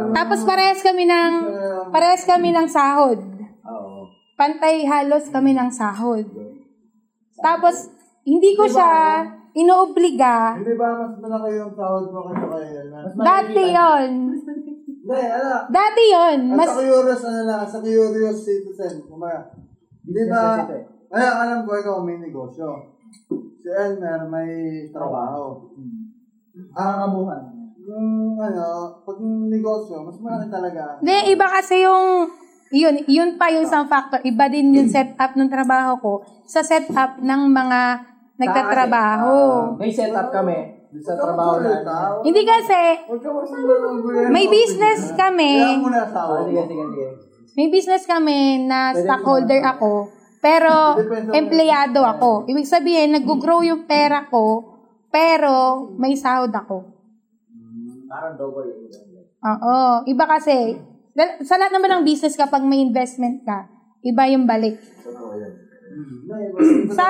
Tapos 0.10 0.42
parehas 0.42 0.82
kami 0.82 1.06
ng, 1.06 1.34
parehas 1.94 2.26
kami 2.26 2.50
ng 2.50 2.66
sahod. 2.66 3.22
Pantay 4.42 4.89
halos 4.89 5.30
kami 5.30 5.54
ng 5.54 5.70
sahod. 5.70 6.26
Tapos, 7.38 7.94
hindi 8.26 8.58
ko 8.58 8.66
siya 8.66 8.89
inoobliga. 9.52 10.56
Hindi 10.56 10.74
ba 10.80 10.88
mas 10.95 11.14
malaki 11.20 11.49
yung 11.60 11.74
sahod 11.76 12.08
mo 12.12 12.20
kasi 12.32 12.43
kay 12.47 12.68
Elmer? 12.80 13.04
Dati 13.20 13.64
yon. 13.68 14.12
Hindi, 15.02 15.22
ala. 15.28 15.58
Dati 15.68 16.04
yon. 16.08 16.39
Mas... 16.56 16.68
Mas, 16.68 16.72
Sa 16.72 16.84
curious, 16.84 17.24
ano 17.28 17.41
lang, 17.43 17.62
sa 17.68 17.80
curious 17.84 18.38
citizen. 18.47 18.95
Kumaya, 19.08 19.52
hindi 20.08 20.24
ba, 20.32 20.64
kaya 21.12 21.30
alam 21.43 21.60
ko 21.68 21.72
ikaw 21.76 21.99
may 21.99 22.18
negosyo. 22.24 22.95
Si 23.62 23.68
Elmer 23.68 24.32
may 24.32 24.52
trabaho. 24.95 25.68
Ang 26.56 26.97
kabuhan. 27.08 27.43
Yung 27.82 28.38
ano, 28.39 28.66
pag 29.04 29.18
negosyo, 29.52 30.06
mas 30.08 30.18
malaki 30.22 30.47
talaga. 30.47 31.02
Hindi, 31.04 31.36
iba 31.36 31.45
kasi 31.49 31.84
yung, 31.84 32.32
yun, 32.72 32.95
yun 33.04 33.30
pa 33.36 33.52
yung 33.52 33.68
isang 33.68 33.89
factor. 33.91 34.24
Iba 34.24 34.47
din 34.47 34.72
yung 34.72 34.88
setup 34.88 35.36
ng 35.36 35.52
trabaho 35.52 35.99
ko 35.99 36.14
sa 36.47 36.64
setup 36.64 37.20
ng 37.20 37.52
mga 37.52 38.11
nagtatrabaho. 38.38 39.34
May 39.80 39.92
setup 39.92 40.32
kami 40.32 40.82
sa 41.00 41.16
trabaho 41.16 41.64
na. 41.64 42.20
Hindi 42.20 42.44
kasi, 42.44 43.08
may 44.28 44.46
business 44.52 45.16
kami, 45.16 45.80
asawa 45.88 46.44
Sige, 46.44 46.62
sige, 46.68 46.84
sige. 46.84 47.08
may 47.56 47.68
business 47.72 48.04
kami 48.04 48.68
na 48.68 48.92
stockholder 48.92 49.64
ako, 49.64 50.12
pero 50.44 51.00
empleyado 51.32 52.04
ako. 52.04 52.44
Ibig 52.52 52.68
sabihin, 52.68 53.16
nag-grow 53.16 53.64
yung 53.64 53.88
pera 53.88 54.28
ko, 54.28 54.68
pero 55.08 55.88
may 55.96 56.20
sahod 56.20 56.52
ako. 56.52 56.92
Parang 58.12 58.36
double. 58.36 58.92
Oo. 59.42 60.04
Iba 60.04 60.28
kasi, 60.28 60.76
sa 61.48 61.56
lahat 61.56 61.72
naman 61.72 62.04
ng 62.04 62.04
business 62.04 62.36
kapag 62.36 62.68
may 62.68 62.84
investment 62.84 63.48
ka, 63.48 63.72
iba 64.04 64.28
yung 64.28 64.44
balik. 64.44 64.76
Sa, 66.92 67.06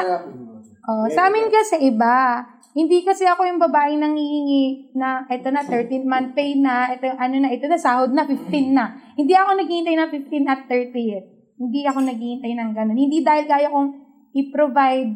oh, 0.92 1.08
sa 1.08 1.32
amin 1.32 1.48
kasi 1.48 1.80
iba. 1.88 2.44
Hindi 2.72 3.04
kasi 3.04 3.28
ako 3.28 3.44
yung 3.44 3.60
babae 3.60 4.00
nang 4.00 4.16
hihingi 4.16 4.96
na 4.96 5.28
ito 5.28 5.52
na 5.52 5.64
13 5.64 6.08
month 6.08 6.32
pay 6.32 6.56
na, 6.56 6.88
ito 6.96 7.04
yung 7.04 7.20
ano 7.20 7.36
na, 7.44 7.50
ito 7.52 7.68
na 7.68 7.76
sahod 7.76 8.16
na 8.16 8.24
15 8.24 8.72
na. 8.72 8.96
Hindi 9.20 9.36
ako 9.36 9.60
naghihintay 9.60 9.96
ng 10.00 10.12
15 10.32 10.48
at 10.48 10.62
30 10.72 10.96
eh. 10.96 11.22
Hindi 11.60 11.84
ako 11.84 12.00
naghihintay 12.00 12.54
ng 12.56 12.72
ganun. 12.72 12.96
Hindi 12.96 13.20
dahil 13.20 13.44
kaya 13.44 13.68
kong 13.68 13.90
i-provide 14.32 15.12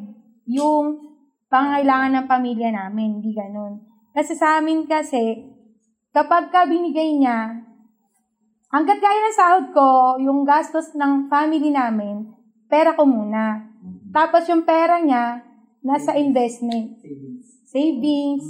yung 0.52 1.00
pangailangan 1.48 2.12
ng 2.20 2.26
pamilya 2.28 2.70
namin. 2.76 3.24
Hindi 3.24 3.32
ganun. 3.32 3.80
Kasi 4.12 4.36
sa 4.36 4.60
amin 4.60 4.84
kasi, 4.84 5.48
kapag 6.12 6.52
ka 6.52 6.68
binigay 6.68 7.16
niya, 7.16 7.56
hanggat 8.68 9.00
kaya 9.00 9.20
ng 9.24 9.36
sahod 9.36 9.66
ko, 9.72 9.90
yung 10.20 10.44
gastos 10.44 10.92
ng 10.92 11.32
family 11.32 11.72
namin, 11.72 12.36
pera 12.68 12.92
ko 13.00 13.08
muna. 13.08 13.72
Tapos 14.12 14.44
yung 14.52 14.68
pera 14.68 15.00
niya, 15.00 15.55
nasa 15.86 16.18
investment. 16.18 16.98
Savings. 17.70 18.50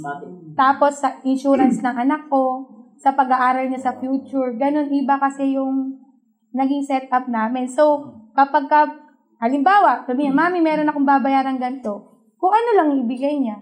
Tapos 0.56 0.96
sa 0.96 1.20
insurance 1.20 1.84
ng 1.84 1.96
anak 2.00 2.32
ko, 2.32 2.72
sa 2.96 3.12
pag-aaral 3.12 3.68
niya 3.68 3.92
sa 3.92 3.96
future. 4.00 4.56
Ganon 4.56 4.88
iba 4.88 5.20
kasi 5.20 5.54
yung 5.54 6.00
naging 6.56 6.82
setup 6.82 7.28
namin. 7.28 7.68
So, 7.68 8.08
kapag 8.32 8.66
ka, 8.66 8.88
halimbawa, 9.38 10.08
sabihin, 10.08 10.32
Mami, 10.32 10.64
meron 10.64 10.88
akong 10.88 11.04
babayaran 11.04 11.60
ganito. 11.60 12.16
Kung 12.40 12.50
ano 12.50 12.70
lang 12.72 12.88
ibigay 13.04 13.36
niya. 13.36 13.60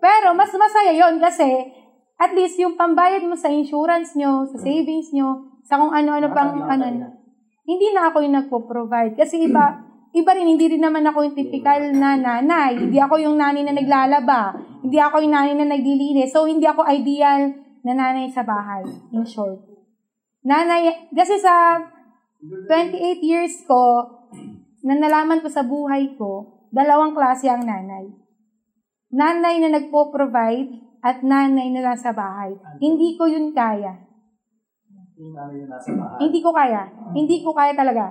Pero, 0.00 0.36
mas 0.36 0.52
masaya 0.52 0.92
yon 0.92 1.16
kasi, 1.18 1.72
at 2.20 2.36
least 2.36 2.60
yung 2.60 2.76
pambayad 2.76 3.24
mo 3.24 3.36
sa 3.36 3.48
insurance 3.48 4.12
nyo, 4.12 4.44
sa 4.44 4.60
savings 4.60 5.12
nyo, 5.16 5.60
sa 5.64 5.80
kung 5.80 5.92
ano-ano 5.92 6.28
pang, 6.36 6.68
ano, 6.68 7.16
hindi 7.64 7.88
na 7.96 8.12
ako 8.12 8.16
yung 8.24 8.36
nagpo-provide. 8.36 9.16
Kasi 9.16 9.48
iba, 9.48 9.64
iba 10.10 10.30
rin, 10.34 10.46
hindi 10.46 10.66
rin 10.76 10.82
naman 10.82 11.06
ako 11.06 11.30
yung 11.30 11.36
typical 11.38 11.94
na 11.94 12.18
nanay. 12.18 12.78
Hindi 12.78 12.98
ako 12.98 13.14
yung 13.22 13.36
nanay 13.38 13.62
na 13.62 13.74
naglalaba. 13.74 14.58
Hindi 14.82 14.98
ako 14.98 15.16
yung 15.22 15.34
nanay 15.34 15.54
na 15.54 15.66
naglilinis. 15.70 16.34
So, 16.34 16.50
hindi 16.50 16.66
ako 16.66 16.86
ideal 16.86 17.54
na 17.86 17.92
nanay 17.96 18.28
sa 18.28 18.42
bahay, 18.44 18.84
in 19.14 19.24
short. 19.24 19.62
Nanay, 20.44 21.10
kasi 21.12 21.38
sa 21.38 21.78
28 22.40 23.20
years 23.20 23.64
ko, 23.68 24.08
na 24.80 24.96
nalaman 24.96 25.44
ko 25.44 25.48
sa 25.52 25.60
buhay 25.60 26.16
ko, 26.16 26.64
dalawang 26.72 27.12
klase 27.12 27.52
ang 27.52 27.64
nanay. 27.64 28.08
Nanay 29.12 29.60
na 29.60 29.76
nagpo-provide 29.76 30.70
at 31.04 31.20
nanay 31.20 31.68
na 31.72 31.92
nasa 31.92 32.14
bahay. 32.16 32.56
Hindi 32.80 33.18
ko 33.20 33.28
yun 33.28 33.52
kaya. 33.52 34.08
Hindi 36.16 36.38
ko 36.40 36.50
kaya. 36.54 36.88
Hindi 37.12 37.36
ko 37.44 37.52
kaya 37.52 37.76
talaga. 37.76 38.08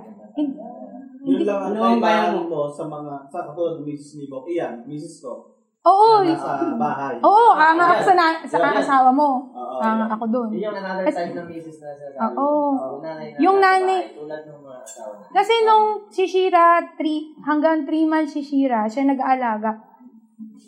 Yun 1.20 1.42
lang 1.44 1.60
ang 1.60 1.72
Ano 1.72 1.80
ang 1.80 2.00
bayan 2.00 2.32
kailangan 2.32 2.48
mo 2.48 2.60
sa 2.66 2.84
mga, 2.88 3.12
sa 3.28 3.38
katulad 3.44 3.74
ni 3.80 3.92
Mrs. 3.92 4.10
Nibok. 4.16 4.44
Iyan, 4.48 4.74
Mrs. 4.88 5.16
ko. 5.20 5.32
Oo. 5.80 6.20
na 6.20 6.36
nasa 6.36 6.76
bahay. 6.76 7.14
Oo, 7.24 7.56
anga 7.56 7.84
ako 7.88 8.02
sa, 8.04 8.14
na- 8.14 8.44
sa 8.44 8.56
yan. 8.60 8.84
asawa 8.84 9.08
mo. 9.08 9.48
Oo, 9.48 9.80
Anga 9.80 10.12
ako 10.12 10.24
doon. 10.28 10.48
Yun 10.52 10.60
yung 10.60 10.76
another 10.76 11.08
side 11.08 11.32
ng 11.32 11.48
misis 11.48 11.80
na 11.80 11.88
sa 11.96 12.28
Oo. 12.36 12.48
Yung 12.76 13.00
nanay 13.00 13.28
na 13.32 13.40
Yung 13.40 13.58
nanay- 13.64 14.06
Tulad 14.12 14.42
ng 14.44 14.60
mga 14.60 14.78
asawa. 14.84 15.12
Kasi 15.32 15.54
nung 15.64 15.86
si 16.12 16.28
Shira, 16.28 16.84
three, 17.00 17.32
hanggang 17.40 17.88
3 17.88 18.04
months 18.04 18.36
si 18.36 18.44
Shira, 18.44 18.84
siya 18.84 19.08
nag-aalaga. 19.08 19.80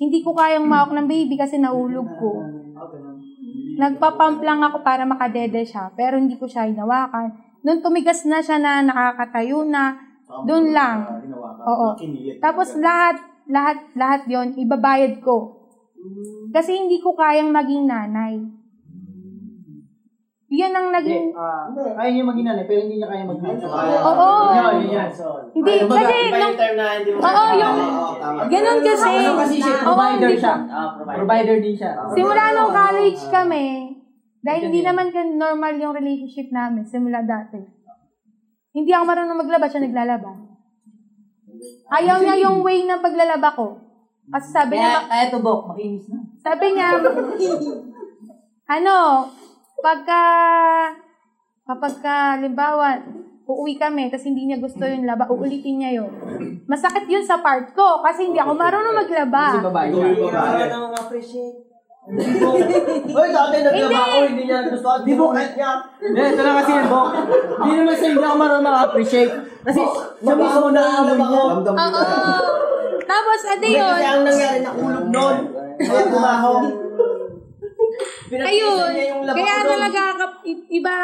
Hindi 0.01 0.25
ko 0.25 0.33
kayang 0.33 0.65
mahawak 0.65 0.97
ng 0.97 1.09
baby 1.09 1.37
kasi 1.37 1.61
naulog 1.61 2.09
ko. 2.17 2.41
Nagpapump 3.73 4.41
lang 4.41 4.65
ako 4.65 4.81
para 4.81 5.05
makadede 5.05 5.61
siya, 5.61 5.93
pero 5.93 6.17
hindi 6.17 6.41
ko 6.41 6.49
siya 6.49 6.69
hinawakan. 6.69 7.37
Nung 7.63 7.85
tumigas 7.85 8.25
na 8.25 8.41
siya 8.41 8.57
na 8.57 8.81
nakakatayo 8.81 9.65
na, 9.65 9.93
doon 10.49 10.67
lang. 10.73 10.99
Oo. 11.63 11.89
Tapos 12.41 12.77
lahat, 12.79 13.21
lahat, 13.47 13.79
lahat 13.95 14.21
yon 14.27 14.57
ibabayad 14.57 15.21
ko. 15.21 15.63
Kasi 16.51 16.75
hindi 16.77 16.99
ko 16.99 17.15
kayang 17.15 17.55
maging 17.55 17.87
nanay. 17.87 18.41
Yan 20.53 20.69
ang 20.77 20.93
naging... 20.93 21.33
Kaya 21.73 22.11
niya 22.13 22.29
maging 22.29 22.45
nanay, 22.45 22.65
pero 22.69 22.85
hindi 22.85 23.01
niya 23.01 23.09
kaya 23.09 23.25
mag-nanay. 23.25 23.65
Oo. 24.05 24.29
Yun, 24.53 24.75
yun 24.85 24.91
yan. 24.93 25.09
Hindi, 25.57 25.73
kasi... 25.89 26.13
Iba 26.29 26.37
nung- 26.37 26.45
yung 26.45 26.59
term 26.61 26.75
na 26.77 26.87
hindi 27.01 27.11
mo 27.17 27.19
Oo, 27.25 27.45
yung... 27.57 27.77
Ganun 28.53 28.81
kasi. 28.85 29.13
Ano 29.17 29.41
kasi 29.41 29.57
siya, 29.65 29.77
Oo, 29.81 29.85
provider 29.89 30.29
hindi 30.29 30.37
siya. 30.45 30.55
Ah, 30.69 30.89
provider. 31.01 31.57
Din 31.57 31.73
siya. 31.73 31.91
Simula 32.13 32.43
nung 32.53 32.69
college 32.69 33.23
kami, 33.33 33.67
dahil 34.45 34.61
hindi 34.69 34.81
naman 34.85 35.09
normal 35.41 35.73
yung 35.81 35.97
relationship 35.97 36.53
namin, 36.53 36.85
simula 36.85 37.25
dati. 37.25 37.57
Hindi 38.73 38.91
ako 38.93 39.05
marunong 39.05 39.41
maglaba, 39.45 39.69
siya 39.69 39.85
naglalaba. 39.85 40.33
Ayaw 41.93 42.25
niya 42.25 42.37
yung 42.49 42.65
way 42.65 42.89
ng 42.89 43.05
paglalaba 43.05 43.53
ko. 43.53 43.67
Kasi 44.33 44.49
sabi 44.49 44.81
niya, 44.81 45.05
Kaya, 45.05 45.09
kaya 45.13 45.25
to, 45.29 45.39
Bok, 45.45 45.61
makinis 45.69 46.09
na. 46.09 46.25
sabi 46.41 46.67
niya, 46.73 46.89
ano, 48.81 48.97
pagka, 49.85 50.23
kapag 51.69 51.95
ka, 52.01 52.41
limbawa, 52.41 52.97
uuwi 53.45 53.77
kami, 53.77 54.09
tapos 54.09 54.25
hindi 54.25 54.49
niya 54.49 54.57
gusto 54.63 54.81
yung 54.89 55.05
laba, 55.05 55.29
uulitin 55.29 55.85
niya 55.85 55.91
yun. 56.01 56.13
Masakit 56.65 57.05
yun 57.11 57.27
sa 57.27 57.45
part 57.45 57.77
ko, 57.77 58.01
kasi 58.01 58.33
hindi 58.33 58.41
ako 58.41 58.57
marunong 58.57 58.97
maglaba. 59.05 59.61
Kasi 59.61 59.69
babae 59.69 59.89
siya. 59.93 60.33
Para 60.33 60.65
na 60.65 60.79
mga 60.89 60.99
appreciate. 61.05 61.72
Hoy, 62.03 63.29
dati 63.31 63.63
naglaba 63.63 64.01
ako, 64.11 64.17
hindi 64.27 64.43
niya 64.51 64.67
gusto. 64.67 65.07
Di 65.07 65.15
mo 65.15 65.31
kahit 65.31 65.55
niya. 65.55 65.87
Hindi, 66.03 66.19
ito 66.19 66.43
na 66.43 66.53
kasi 66.59 66.71
yun, 66.75 66.87
Bok. 66.91 67.07
Hindi 67.63 67.75
naman 67.79 67.95
sa 67.95 68.07
hindi 68.11 68.23
ako 68.27 68.37
marunong 68.43 68.67
ma-appreciate. 68.67 69.33
Kasi 69.63 69.81
siya 70.19 70.35
mismo 70.35 70.67
na 70.75 70.83
amoy 70.99 71.15
niya. 71.15 71.43
Oo. 71.47 72.03
Tapos, 73.07 73.39
Hindi, 73.55 73.69
yun. 73.79 73.87
kasi 73.87 74.03
ang 74.03 74.25
nangyari, 74.27 74.59
nakulog 74.67 75.07
nun. 75.15 75.37
Kaya 75.79 76.03
bumaho. 76.11 76.53
Ayun. 78.35 78.91
Kaya 79.23 79.57
talaga, 79.63 80.03
iba, 80.75 80.97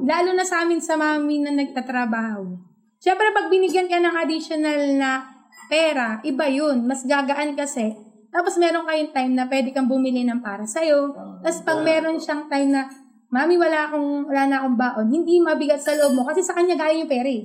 lalo 0.00 0.30
na 0.32 0.44
sa 0.48 0.64
amin 0.64 0.80
sa 0.80 0.96
mami 0.96 1.44
na 1.44 1.52
nagtatrabaho. 1.52 2.56
Siyempre, 2.96 3.36
pag 3.36 3.52
binigyan 3.52 3.84
ka 3.84 4.00
ng 4.00 4.16
additional 4.16 4.80
na 4.96 5.28
pera, 5.68 6.24
iba 6.24 6.48
yun. 6.48 6.88
Mas 6.88 7.04
gagaan 7.04 7.52
kasi. 7.52 8.11
Tapos 8.32 8.56
meron 8.56 8.88
kayong 8.88 9.12
time 9.12 9.32
na 9.36 9.44
pwede 9.44 9.68
kang 9.70 9.86
bumili 9.86 10.24
ng 10.24 10.40
para 10.40 10.64
sa'yo. 10.64 11.12
Tapos 11.44 11.60
pag 11.60 11.84
meron 11.84 12.16
siyang 12.16 12.48
time 12.48 12.72
na, 12.72 12.88
Mami, 13.28 13.56
wala 13.56 13.88
akong, 13.88 14.28
wala 14.28 14.42
na 14.44 14.56
akong 14.60 14.76
baon. 14.76 15.06
Hindi 15.08 15.40
mabigat 15.40 15.80
sa 15.80 15.92
loob 15.94 16.12
mo 16.12 16.24
kasi 16.24 16.40
sa 16.40 16.52
kanya 16.52 16.76
galing 16.76 17.00
yung 17.00 17.08
pera 17.08 17.24
eh. 17.24 17.44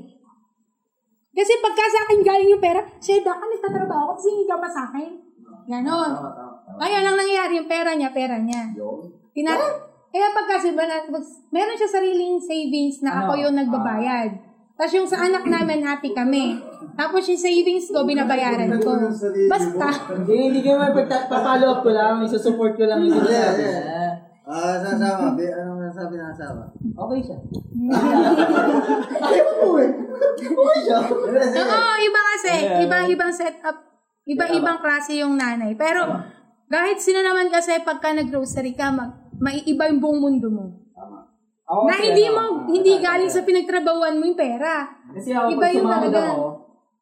Kasi 1.31 1.51
pagka 1.61 1.85
sa 1.85 1.99
akin 2.03 2.19
galing 2.21 2.49
yung 2.49 2.59
pera, 2.59 2.81
siya 2.97 3.21
baka 3.21 3.43
nagtatrabaho 3.45 4.03
ako 4.03 4.13
kasi 4.15 4.27
hindi 4.29 4.45
ka 4.45 4.57
pa 4.57 4.67
sa 4.67 4.81
akin. 4.85 5.09
Ganon. 5.65 6.11
Ngayon, 6.77 7.03
ang 7.03 7.17
nangyayari, 7.17 7.53
yung 7.55 7.69
pera 7.69 7.91
niya, 7.93 8.09
pera 8.09 8.35
niya. 8.35 8.71
Tina- 9.31 9.59
Kaya 10.07 10.27
pag 10.33 10.47
kasi 10.49 10.71
ba, 10.71 10.83
na- 10.83 11.07
meron 11.51 11.77
siya 11.77 11.87
sariling 11.89 12.39
savings 12.39 12.99
na 12.99 13.21
ako 13.21 13.37
yung 13.37 13.55
nagbabayad. 13.55 14.31
Tapos 14.77 14.93
yung 14.93 15.09
sa 15.09 15.25
anak 15.25 15.41
namin, 15.43 15.81
happy 15.81 16.13
kami. 16.13 16.61
Tapos 16.93 17.25
yung 17.25 17.41
savings 17.41 17.89
ko, 17.89 18.05
binabayaran 18.05 18.69
ko. 18.77 18.93
Basta. 19.49 19.87
Hindi, 20.13 20.35
hindi 20.37 20.59
kayo 20.61 20.77
magpapalo 20.77 21.65
up 21.67 21.81
ko 21.81 21.89
lang, 21.89 22.21
isusupport 22.21 22.77
ko 22.77 22.85
lang 22.85 23.01
yung 23.01 23.17
sinasabi. 23.17 23.63
Ah, 24.47 24.79
sa 24.79 24.95
asawa, 24.95 25.35
Bi- 25.35 25.49
anong 25.51 25.81
nasabi 25.83 26.15
ng 26.15 26.29
asawa? 26.31 26.71
Okay 26.77 27.19
siya. 27.19 27.37
Oo, 31.67 31.93
iba 31.99 32.21
kasi. 32.31 32.53
Iba-ibang 32.85 33.33
setup. 33.33 33.77
Iba-ibang 34.23 34.79
klase 34.79 35.19
yung 35.19 35.35
nanay. 35.35 35.75
Pero, 35.75 36.05
kahit 36.69 37.01
sino 37.01 37.25
naman 37.25 37.49
kasi 37.49 37.81
pagka 37.83 38.13
nag-grocery 38.13 38.71
ka, 38.71 38.93
mag, 38.93 39.33
maiiba 39.35 39.89
yung 39.89 39.99
buong 39.99 40.21
mundo 40.21 40.47
mo. 40.47 40.76
Ako 41.67 41.83
Na 41.83 41.99
hindi 41.99 42.25
mo, 42.31 42.43
hindi 42.71 42.93
galing 42.95 43.27
sa 43.27 43.43
pinagtrabahuan 43.43 44.15
mo 44.15 44.23
yung 44.23 44.39
pera. 44.39 44.87
Kasi 45.11 45.35
ako, 45.35 45.51
Iba 45.51 45.67
pag 45.67 45.75
yung 45.75 45.83
sumahod 45.83 46.03
talaga. 46.07 46.21
ako, 46.31 46.45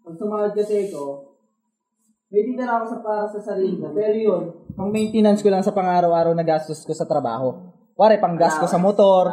pag 0.01 0.15
sumahod 0.17 0.51
kasi 0.57 0.75
ako, 0.89 1.03
may 2.33 2.41
titira 2.41 2.73
ako 2.81 2.85
sa 2.89 2.97
para 3.05 3.23
sa 3.29 3.39
sarili 3.39 3.77
ko. 3.77 3.93
Pero 3.93 4.15
yun, 4.17 4.43
pang 4.73 4.89
maintenance 4.89 5.45
ko 5.45 5.53
lang 5.53 5.61
sa 5.61 5.69
pang-araw-araw 5.69 6.33
na 6.33 6.41
gastos 6.41 6.81
ko 6.81 6.97
sa 6.97 7.05
trabaho. 7.05 7.53
Pare, 7.93 8.17
pang 8.17 8.33
gas 8.35 8.57
ko 8.57 8.65
sa 8.65 8.81
motor, 8.81 9.29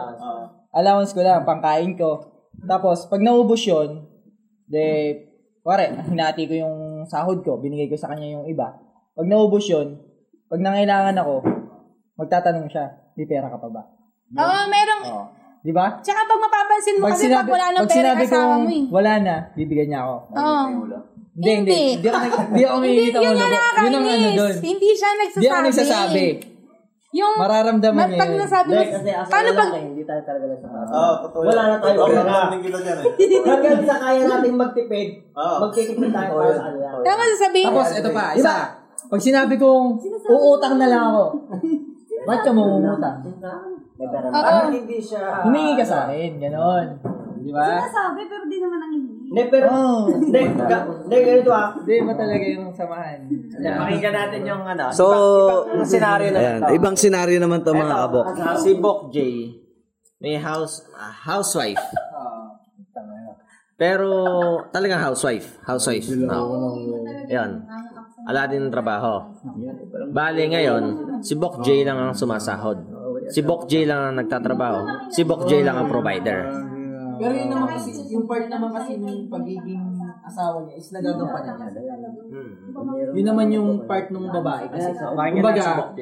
allowance 0.70 1.16
ko 1.16 1.24
lang, 1.24 1.48
pangkain 1.48 1.96
ko. 1.96 2.28
Tapos, 2.62 3.08
pag 3.08 3.24
naubos 3.24 3.64
yun, 3.64 4.04
de, 4.68 5.16
pare, 5.64 5.96
hinati 6.12 6.44
ko 6.44 6.54
yung 6.60 6.76
sahod 7.08 7.40
ko, 7.40 7.56
binigay 7.56 7.88
ko 7.88 7.96
sa 7.96 8.12
kanya 8.12 8.38
yung 8.38 8.46
iba. 8.46 8.76
Pag 9.16 9.26
naubos 9.26 9.64
yun, 9.66 9.96
pag 10.46 10.60
nangailangan 10.60 11.16
ako, 11.16 11.34
magtatanong 12.20 12.68
siya, 12.68 12.86
di 13.16 13.24
pera 13.24 13.48
ka 13.48 13.56
pa 13.56 13.72
ba? 13.72 13.82
Oo, 14.32 14.58
merong, 14.66 15.02
Oo. 15.08 15.24
Di 15.62 15.70
ba? 15.70 15.86
tsaka 16.02 16.26
pag 16.26 16.40
mapapansin 16.42 16.98
mo 16.98 17.06
kasi 17.06 17.30
pag 17.30 17.46
wala 17.46 17.66
nang 17.70 17.86
pag 17.86 17.94
pera 17.94 18.10
sinabi 18.10 18.24
kasama 18.26 18.42
kong 18.42 18.64
mo 18.66 18.70
eh. 18.74 18.82
wala 18.90 19.12
na, 19.22 19.34
bibigyan 19.54 19.88
niya 19.94 20.00
ako. 20.02 20.14
Oo. 20.34 20.62
Hindi, 21.32 21.50
hindi. 21.54 21.72
Hindi. 21.72 21.82
Hindi 21.96 22.08
ako, 22.10 22.18
hindi 22.50 22.62
ako 22.66 22.76
yun 22.76 22.92
mo. 23.14 23.22
Yun 23.22 23.36
ang 23.38 23.40
ano 23.40 23.56
nakakainis. 23.56 24.36
doon. 24.36 24.54
Hindi 24.58 24.88
siya 24.92 25.10
nagsasabi. 25.14 25.38
Hindi 25.38 25.48
ako 25.48 25.60
nagsasabi. 25.62 26.24
Yung, 27.12 27.34
Mararamdaman 27.36 27.92
ma- 27.94 28.08
niya 28.08 28.20
pag 28.24 28.32
nasabi 28.32 28.68
mo, 28.72 28.80
Kasi 28.88 29.10
paano 29.28 29.48
pag, 29.52 29.68
hindi 29.76 30.02
tayo 30.02 30.20
talaga 30.24 30.44
nasa 30.48 30.66
Oo, 30.72 31.12
totoo. 31.20 31.42
Wala 31.44 31.62
na 31.62 31.76
tayo. 31.76 31.96
Wala 32.08 32.22
na. 32.24 32.56
dyan 32.56 32.98
eh. 33.04 33.40
Hanggang 33.52 33.84
sa 33.84 33.96
kaya 34.00 34.22
natin 34.24 34.52
magtipid, 34.56 35.08
Oo. 35.36 35.56
magtitipid 35.60 36.08
tayo 36.08 36.30
para 36.32 36.52
sa 36.56 36.64
kanila. 36.66 36.88
tama 37.04 37.22
sasabihin 37.36 37.66
Tapos, 37.68 37.88
ito 37.92 38.10
pa, 38.10 38.24
isa. 38.32 38.54
Pag 39.12 39.20
sinabi 39.20 39.54
kong, 39.60 39.86
uutang 40.26 40.80
na 40.80 40.88
lang 40.88 41.02
ako. 41.12 41.24
Ba't 42.24 42.40
ka 42.40 42.50
mumutang? 42.50 43.18
Pera 44.08 44.26
Oo. 44.28 44.42
Bakit 44.42 44.72
hindi 44.82 44.98
siya... 44.98 45.22
Humingi 45.46 45.72
ka 45.78 45.84
sa 45.86 45.96
akin, 46.08 46.30
ganon. 46.42 46.86
Di 47.42 47.50
ba? 47.50 47.66
Sinasabi, 47.66 48.20
pero 48.30 48.42
di 48.46 48.58
naman 48.62 48.78
ang 48.78 48.92
hindi. 48.94 49.14
Hindi, 49.32 49.42
pero... 49.50 49.66
Oo. 49.70 50.00
Hindi, 50.12 50.40
hindi, 50.54 51.16
ganito 51.22 51.50
ah. 51.50 51.68
Hindi 51.74 51.94
ba 52.06 52.14
talaga 52.14 52.44
yung 52.46 52.66
samahan? 52.74 53.18
Pakinggan 53.58 54.14
natin 54.14 54.40
yung 54.46 54.62
ano. 54.62 54.84
So, 54.94 55.06
ibang 55.66 55.88
senaryo 55.88 56.28
na 56.30 56.38
ayan, 56.38 56.58
ito. 56.62 56.72
ibang 56.78 56.96
senaryo 56.98 57.36
naman 57.42 57.58
to 57.66 57.72
mga 57.74 57.96
kabok. 58.06 58.26
Si 58.62 58.70
Bok 58.78 59.00
J, 59.10 59.16
may 60.22 60.38
house, 60.38 60.86
ah, 60.94 61.10
housewife. 61.10 61.82
Pero 63.74 64.06
talagang 64.70 65.02
housewife. 65.02 65.58
Housewife. 65.66 66.06
No. 66.14 66.78
Yan. 67.26 67.66
Ala 68.30 68.46
din 68.46 68.70
ng 68.70 68.70
trabaho. 68.70 69.34
Bali 70.14 70.46
ngayon, 70.46 71.18
si 71.26 71.34
Bok 71.34 71.58
J 71.66 71.82
lang 71.82 71.98
ang 71.98 72.14
sumasahod. 72.14 72.78
Si 73.32 73.40
Bok 73.40 73.64
J 73.64 73.88
lang 73.88 74.00
ang 74.12 74.16
nagtatrabaho. 74.20 75.08
Si 75.08 75.24
Bok 75.24 75.48
J 75.48 75.64
lang 75.64 75.80
ang 75.80 75.88
provider. 75.88 76.52
Pero 77.22 77.32
yun 77.38 77.48
naman 77.54 77.68
kasi, 77.78 77.90
yung 78.10 78.26
part 78.26 78.50
naman 78.50 78.70
kasi 78.74 78.98
ng 78.98 79.30
pagiging 79.30 79.84
asawa 80.26 80.64
niya 80.66 80.74
is 80.74 80.88
nagagampanan 80.90 81.54
niya. 81.60 81.96
Yun 83.14 83.26
naman 83.26 83.46
yung 83.54 83.68
part 83.86 84.10
ng 84.10 84.26
babae 84.26 84.66
kasi. 84.68 84.90
Kumbaga, 84.96 85.64
Bok 85.80 85.92
J. 85.96 86.00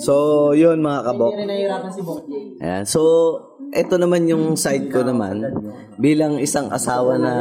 So, 0.00 0.14
yun 0.56 0.82
mga 0.82 1.00
kabok. 1.04 1.30
hindi 1.36 1.42
rin 1.44 1.48
nahihirapan 1.52 1.90
si 1.92 2.02
Bok 2.02 2.20
J. 2.26 2.32
Ayan. 2.58 2.84
So, 2.88 3.00
ito 3.70 3.94
naman 4.00 4.26
yung 4.26 4.58
side 4.58 4.90
ko 4.90 5.06
naman 5.06 5.46
bilang 6.00 6.42
isang 6.42 6.72
asawa 6.74 7.20
na 7.20 7.32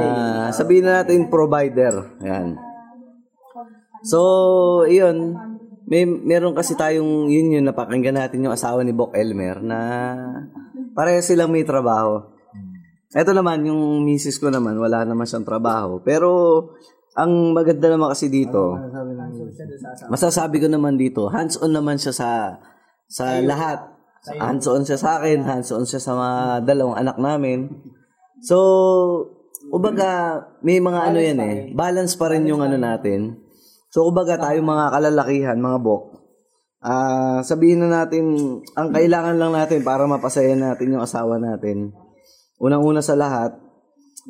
sabihin 0.53 0.85
na 0.85 1.01
natin 1.01 1.31
provider. 1.31 2.11
Ayan. 2.21 2.59
So, 4.03 4.19
yun. 4.87 5.35
May 5.89 6.05
meron 6.05 6.53
kasi 6.53 6.77
tayong 6.77 7.33
yun 7.33 7.49
yun 7.49 7.65
napakinggan 7.65 8.13
natin 8.13 8.45
yung 8.45 8.53
asawa 8.53 8.85
ni 8.85 8.93
Bok 8.93 9.17
Elmer 9.17 9.57
na 9.65 9.79
pareho 10.93 11.17
silang 11.25 11.49
may 11.49 11.65
trabaho. 11.65 12.29
Ito 13.09 13.33
naman 13.33 13.65
yung 13.65 14.05
misis 14.05 14.37
ko 14.37 14.53
naman 14.53 14.77
wala 14.77 15.01
naman 15.01 15.25
siyang 15.25 15.49
trabaho. 15.49 15.97
Pero 16.05 16.29
ang 17.17 17.57
maganda 17.57 17.89
naman 17.89 18.13
kasi 18.13 18.29
dito, 18.29 18.77
masasabi 20.13 20.61
ko 20.61 20.69
naman 20.69 20.93
dito, 20.93 21.25
hands-on 21.25 21.73
naman 21.73 21.97
siya 21.97 22.13
sa 22.13 22.29
sa 23.09 23.41
lahat. 23.41 23.97
Hands-on 24.29 24.85
siya 24.85 24.99
sa 25.01 25.17
akin, 25.17 25.41
hands-on 25.41 25.89
siya 25.89 25.97
sa 25.97 26.13
mga 26.13 26.69
dalawang 26.69 27.01
anak 27.01 27.17
namin. 27.17 27.65
So, 28.45 28.57
Kumbaga, 29.69 30.41
may 30.65 30.79
mga 30.81 30.99
ano 31.11 31.19
yan 31.21 31.39
eh. 31.43 31.55
Balance 31.75 32.15
pa 32.15 32.33
rin 32.33 32.47
yung 32.47 32.63
ano 32.63 32.79
natin. 32.79 33.37
So, 33.89 34.05
kumbaga 34.05 34.37
tayo 34.37 34.61
mga 34.61 34.85
kalalakihan, 34.93 35.57
mga 35.57 35.79
bok, 35.81 36.03
ah 36.79 37.41
sabihin 37.43 37.83
na 37.83 38.05
natin, 38.05 38.31
ang 38.77 38.89
kailangan 38.93 39.35
lang 39.35 39.51
natin 39.51 39.83
para 39.83 40.07
mapasaya 40.07 40.55
natin 40.55 40.95
yung 40.95 41.03
asawa 41.03 41.41
natin. 41.41 41.91
Unang-una 42.61 43.01
sa 43.01 43.17
lahat, 43.17 43.57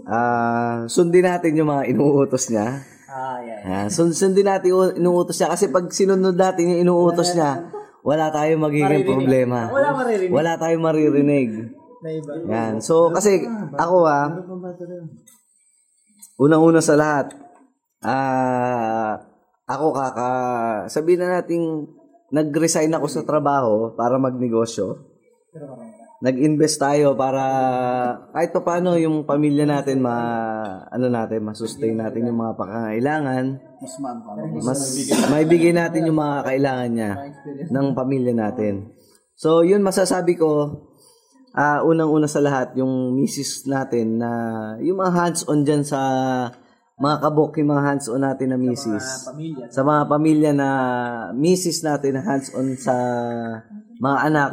ah 0.07 0.88
sundin 0.88 1.28
natin 1.28 1.60
yung 1.60 1.70
mga 1.70 1.91
inuutos 1.91 2.49
niya. 2.49 2.82
Ah, 3.10 3.41
yeah. 3.41 3.62
Yan. 3.66 3.88
Sund- 3.89 4.14
sundin 4.14 4.45
natin 4.45 4.70
yung 4.70 4.93
inuutos 4.93 5.41
niya. 5.41 5.49
Kasi 5.49 5.74
pag 5.74 5.89
sinunod 5.89 6.38
natin 6.38 6.78
yung 6.78 6.82
inuutos 6.86 7.34
niya, 7.34 7.74
wala 8.05 8.30
tayong 8.30 8.62
magiging 8.62 9.01
problema. 9.01 9.66
Wala 9.74 9.89
maririnig. 9.97 10.30
Wala 10.32 10.51
tayong 10.62 10.84
maririnig. 10.86 11.49
Na 11.99 12.10
iba. 12.14 12.32
Yan. 12.47 12.74
So, 12.86 13.10
kasi 13.10 13.43
ako 13.76 14.05
ah, 14.05 14.30
unang-una 16.38 16.80
sa 16.86 16.95
lahat, 16.95 17.34
ah, 18.05 19.28
ako 19.70 19.93
kaka, 19.93 20.32
sabihin 20.89 21.22
na 21.22 21.39
nating 21.39 21.86
nag-resign 22.34 22.89
ako 22.89 23.05
sa 23.05 23.22
trabaho 23.22 23.93
para 23.93 24.17
magnegosyo. 24.17 24.97
Nag-invest 26.20 26.82
tayo 26.82 27.15
para 27.15 27.43
kahit 28.36 28.51
pa 28.51 28.59
paano 28.65 28.99
yung 28.99 29.24
pamilya 29.24 29.63
natin 29.63 30.03
ma 30.03 30.17
ano 30.91 31.07
natin 31.07 31.47
ma-sustain 31.47 31.95
natin 31.95 32.28
yung 32.28 32.43
mga 32.43 32.59
pangangailangan. 32.59 33.45
Mas 34.59 34.82
maibigay 35.32 35.72
natin 35.72 36.11
yung 36.11 36.20
mga 36.20 36.43
kailangan 36.43 36.89
niya 36.91 37.11
ng 37.72 37.88
pamilya 37.95 38.36
natin. 38.36 38.91
So, 39.39 39.63
yun 39.63 39.80
masasabi 39.80 40.36
ko 40.36 40.76
Ah, 41.49 41.82
unang-una 41.82 42.30
sa 42.30 42.45
lahat, 42.45 42.78
yung 42.78 43.17
misis 43.17 43.65
natin 43.65 44.22
na 44.22 44.32
yung 44.86 45.01
mga 45.01 45.11
hands-on 45.17 45.65
dyan 45.65 45.82
sa 45.82 46.01
mga 47.00 47.18
kabok, 47.24 47.56
yung 47.64 47.72
mga 47.72 47.86
hands-on 47.88 48.22
natin 48.28 48.47
na 48.52 48.60
misis. 48.60 49.32
Pamilya. 49.32 49.72
Sa 49.72 49.82
mga 49.88 50.02
pamilya 50.12 50.52
na 50.52 50.70
misis 51.32 51.80
natin 51.80 52.20
na 52.20 52.24
hands-on 52.28 52.76
sa 52.76 52.95
mga 54.04 54.18
anak, 54.28 54.52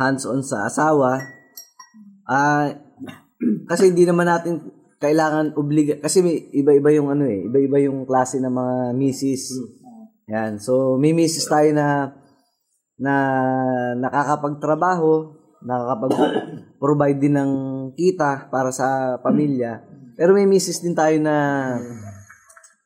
hands-on 0.00 0.40
sa 0.40 0.64
asawa. 0.64 1.20
Ah, 2.24 2.72
kasi 3.70 3.92
hindi 3.92 4.08
naman 4.08 4.32
natin 4.32 4.64
kailangan 5.02 5.58
obliga 5.58 5.98
kasi 5.98 6.22
may 6.22 6.46
iba-iba 6.54 6.94
yung 6.94 7.10
ano 7.12 7.26
eh, 7.26 7.44
iba-iba 7.50 7.84
yung 7.84 8.08
klase 8.08 8.40
ng 8.40 8.54
mga 8.54 8.76
misis. 8.96 9.52
Yan. 10.32 10.56
So, 10.56 10.96
may 10.96 11.12
misis 11.12 11.44
tayo 11.44 11.68
na 11.76 12.16
na 12.96 13.14
nakakapagtrabaho, 13.98 15.36
nakakapag-provide 15.68 17.18
din 17.18 17.34
ng 17.36 17.52
kita 17.92 18.48
para 18.48 18.72
sa 18.72 19.18
pamilya. 19.20 19.91
Pero 20.16 20.36
may 20.36 20.44
misis 20.44 20.80
din 20.80 20.96
tayo 20.96 21.16
na 21.20 21.36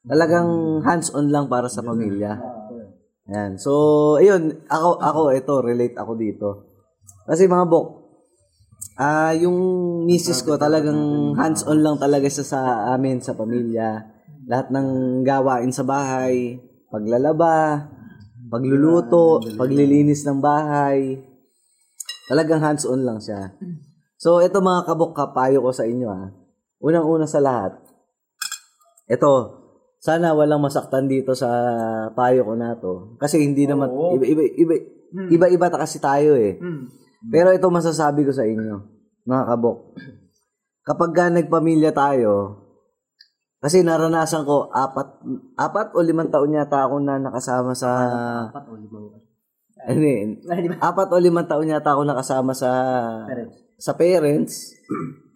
talagang 0.06 0.80
hands-on 0.86 1.28
lang 1.30 1.50
para 1.50 1.66
sa 1.66 1.82
pamilya. 1.82 2.38
Yan. 3.26 3.58
So, 3.58 3.72
ayun, 4.22 4.66
ako, 4.70 5.02
ako, 5.02 5.20
ito, 5.34 5.54
relate 5.58 5.96
ako 5.98 6.12
dito. 6.14 6.48
Kasi 7.26 7.50
mga 7.50 7.66
bok, 7.66 7.86
ah 8.96 9.34
yung 9.34 9.58
misis 10.06 10.40
ko 10.46 10.54
talagang 10.56 11.34
hands-on 11.34 11.82
lang 11.82 11.98
talaga 11.98 12.30
siya 12.30 12.46
sa 12.46 12.60
amin, 12.94 13.18
sa 13.18 13.34
pamilya. 13.34 14.14
Lahat 14.46 14.70
ng 14.70 15.20
gawain 15.26 15.74
sa 15.74 15.82
bahay, 15.82 16.62
paglalaba, 16.86 17.90
pagluluto, 18.46 19.42
paglilinis 19.58 20.22
ng 20.22 20.38
bahay, 20.38 21.18
Talagang 22.26 22.58
hands-on 22.58 23.06
lang 23.06 23.22
siya. 23.22 23.54
So, 24.18 24.42
ito 24.42 24.58
mga 24.58 24.82
kabok 24.82 25.14
kapayo 25.14 25.62
ko 25.62 25.70
sa 25.70 25.86
inyo 25.86 26.08
ha. 26.10 26.26
Unang-una 26.80 27.24
sa 27.24 27.40
lahat. 27.40 27.76
Ito, 29.06 29.32
sana 30.02 30.36
walang 30.36 30.62
masaktan 30.62 31.08
dito 31.08 31.32
sa 31.32 31.48
payo 32.12 32.44
ko 32.44 32.54
na 32.54 32.76
to. 32.76 33.16
Kasi 33.16 33.40
hindi 33.42 33.64
naman, 33.64 33.90
iba, 33.90 34.24
iba, 34.26 34.42
iba, 34.44 34.74
iba-iba 35.32 35.66
ta 35.72 35.80
kasi 35.80 35.98
tayo 35.98 36.36
eh. 36.36 36.58
Pero 37.32 37.50
ito 37.50 37.66
masasabi 37.72 38.22
ko 38.22 38.32
sa 38.34 38.44
inyo, 38.44 38.76
mga 39.24 39.44
kabok. 39.50 39.78
Kapag 40.86 41.10
ka 41.16 41.24
nagpamilya 41.32 41.90
tayo, 41.90 42.62
kasi 43.58 43.82
naranasan 43.82 44.46
ko, 44.46 44.70
apat, 44.70 45.26
apat 45.58 45.96
o 45.96 46.04
limang 46.04 46.30
taon 46.30 46.54
yata 46.54 46.86
ako 46.86 47.02
na 47.02 47.18
nakasama 47.18 47.74
sa... 47.74 47.90
Apat 48.52 48.68
o 48.70 48.78
limang 48.78 49.26
ano 49.86 50.02
yun? 50.02 50.30
Apat 50.82 51.08
o 51.14 51.16
limang 51.18 51.46
taon 51.46 51.70
yata 51.70 51.94
ako 51.94 52.02
nakasama 52.06 52.52
sa 52.56 52.70
sa 53.76 53.92
parents. 53.94 54.72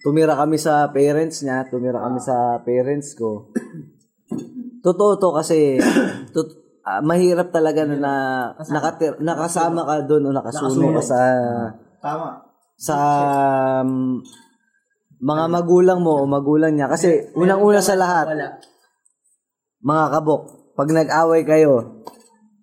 Tumira 0.01 0.33
kami 0.33 0.57
sa 0.57 0.89
parents 0.89 1.45
niya, 1.45 1.69
tumira 1.69 2.01
kami 2.01 2.17
sa 2.19 2.57
parents 2.61 3.13
ko. 3.15 3.53
Totoo 4.81 5.21
to 5.21 5.29
kasi 5.37 5.77
tut- 6.35 6.57
ah, 6.83 7.05
mahirap 7.05 7.53
talaga 7.53 7.85
na, 7.85 7.97
na 7.97 8.13
nakatir, 8.57 9.21
nakasama 9.21 9.85
ka 9.85 10.09
doon 10.09 10.29
o 10.29 10.33
nakasuno 10.33 10.97
ka 10.97 11.03
sa 11.05 11.21
sa 12.81 12.97
um, 13.85 14.17
mga 15.21 15.45
magulang 15.53 16.01
mo 16.01 16.25
o 16.25 16.25
magulang 16.25 16.73
niya 16.73 16.89
kasi 16.89 17.29
unang-una 17.37 17.85
sa 17.85 17.93
lahat 17.93 18.25
mga 19.85 20.05
kabok 20.17 20.43
pag 20.73 20.89
nag-away 20.89 21.45
kayo 21.45 22.01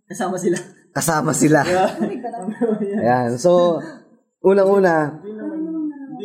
Kasama 0.09 0.39
sila. 0.39 0.57
kasama 0.89 1.31
sila. 1.35 1.61
Ayan. 3.03 3.35
So, 3.37 3.77
unang-una, 4.39 5.19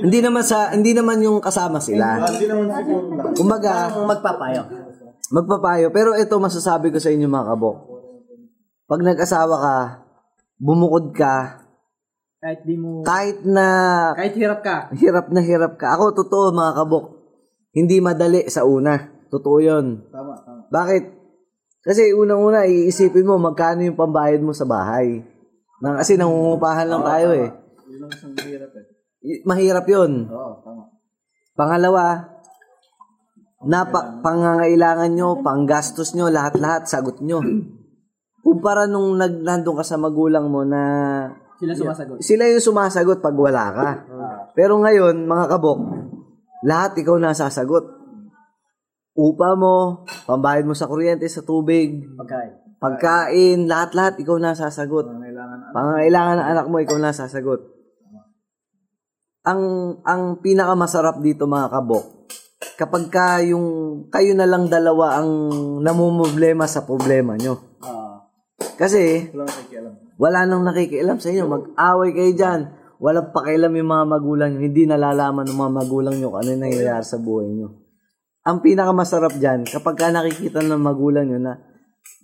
hindi 0.03 0.18
naman 0.18 0.42
sa 0.42 0.74
hindi 0.74 0.92
naman 0.92 1.22
yung 1.22 1.38
kasama 1.38 1.78
sila. 1.78 2.18
Kumbaga, 3.32 3.94
Magpapayo. 3.94 4.62
magpapayo. 5.30 5.86
Pero 5.88 6.12
ito 6.12 6.34
masasabi 6.36 6.90
ko 6.90 6.98
sa 6.98 7.09
inyo 7.09 7.24
mga 7.24 7.48
kabok. 7.48 7.76
Pag 8.84 9.00
nag-asawa 9.00 9.57
ka, 9.57 9.76
bumukod 10.59 11.14
ka, 11.14 11.62
Kahit 12.36 12.66
di 12.66 12.74
mo... 12.74 13.00
kahit 13.00 13.46
na 13.46 13.66
Kahit 14.12 14.34
hirap 14.34 14.61
ka. 14.61 14.90
hirap 14.92 15.30
na 15.30 15.38
hirap 15.40 15.78
ka. 15.78 15.94
Ako, 15.94 16.11
totoo 16.12 16.50
mga 16.50 16.74
kabok, 16.74 17.05
hindi 17.70 18.03
madali 18.03 18.50
sa 18.50 18.66
una. 18.66 18.98
Totoo 19.30 19.62
yun. 19.62 20.03
Bakit? 20.68 21.05
Kasi 21.80 22.11
unang-una, 22.11 22.66
iisipin 22.66 23.24
mo 23.24 23.38
magkano 23.38 23.80
yung 23.80 23.96
pambayad 23.96 24.42
mo 24.42 24.50
sa 24.50 24.66
bahay. 24.66 25.22
Nang, 25.80 25.98
kasi 25.98 26.14
nangungupahan 26.14 26.86
lang 26.86 27.03
tayo 27.03 27.28
eh. 27.32 27.48
I- 27.48 28.91
Mahirap 29.22 29.86
yun. 29.86 30.26
Pangalawa, 31.54 32.26
napa, 33.62 34.18
pangangailangan 34.18 35.10
nyo, 35.14 35.38
panggastos 35.40 36.18
nyo, 36.18 36.26
lahat-lahat, 36.26 36.90
sagot 36.90 37.22
nyo. 37.22 37.38
Kumpara 38.42 38.90
nung 38.90 39.14
nag, 39.14 39.38
nandun 39.46 39.78
ka 39.78 39.84
sa 39.86 39.94
magulang 39.94 40.50
mo 40.50 40.66
na 40.66 40.82
Sila 41.62 41.78
sumasagot. 41.78 42.18
sila 42.18 42.50
yung 42.50 42.58
sumasagot 42.58 43.18
pag 43.22 43.38
wala 43.38 43.64
ka. 43.70 43.88
Pero 44.58 44.82
ngayon, 44.82 45.30
mga 45.30 45.46
kabok, 45.46 45.78
lahat 46.66 46.98
ikaw 46.98 47.22
na 47.22 47.30
sasagot. 47.30 47.86
Upa 49.14 49.54
mo, 49.54 50.02
pambayad 50.26 50.66
mo 50.66 50.74
sa 50.74 50.90
kuryente, 50.90 51.28
sa 51.30 51.44
tubig, 51.46 52.02
Pagkain. 52.18 52.50
pagkain, 52.82 53.58
lahat-lahat 53.70 54.18
ikaw 54.18 54.40
na 54.42 54.58
sasagot. 54.58 55.06
Pangangailangan 55.70 56.36
ng 56.42 56.48
anak 56.50 56.66
mo, 56.66 56.82
ikaw 56.82 56.98
na 56.98 57.14
sasagot. 57.14 57.71
Ang 59.43 59.62
ang 60.07 60.38
pinakamasarap 60.38 61.18
dito 61.18 61.51
mga 61.51 61.66
kabok, 61.74 62.30
kapag 62.78 63.11
ka 63.11 63.43
yung 63.43 63.66
kayo 64.07 64.38
na 64.38 64.47
lang 64.47 64.70
dalawa 64.70 65.18
ang 65.18 65.30
namumblema 65.82 66.70
sa 66.70 66.86
problema 66.86 67.34
nyo. 67.34 67.59
Kasi 68.78 69.34
wala 70.14 70.47
nang 70.47 70.62
nakikialam 70.62 71.18
sa 71.18 71.34
inyo. 71.34 71.45
Mag-away 71.51 72.14
kayo 72.14 72.32
dyan. 72.38 72.61
Walang 73.03 73.34
pakialam 73.34 73.74
yung 73.74 73.90
mga 73.90 74.07
magulang 74.07 74.49
nyo. 74.55 74.61
Hindi 74.62 74.82
nalalaman 74.86 75.51
ng 75.51 75.59
mga 75.59 75.72
magulang 75.74 76.14
nyo 76.14 76.28
kung 76.30 76.40
ano 76.47 76.49
yung 76.55 76.62
nangyayari 76.62 77.03
sa 77.03 77.18
buhay 77.18 77.51
nyo. 77.51 77.68
Ang 78.47 78.59
pinakamasarap 78.62 79.38
dyan, 79.38 79.66
kapag 79.66 79.99
ka 79.99 80.11
nakikita 80.11 80.62
ng 80.62 80.78
magulang 80.78 81.30
nyo 81.30 81.38
na 81.43 81.55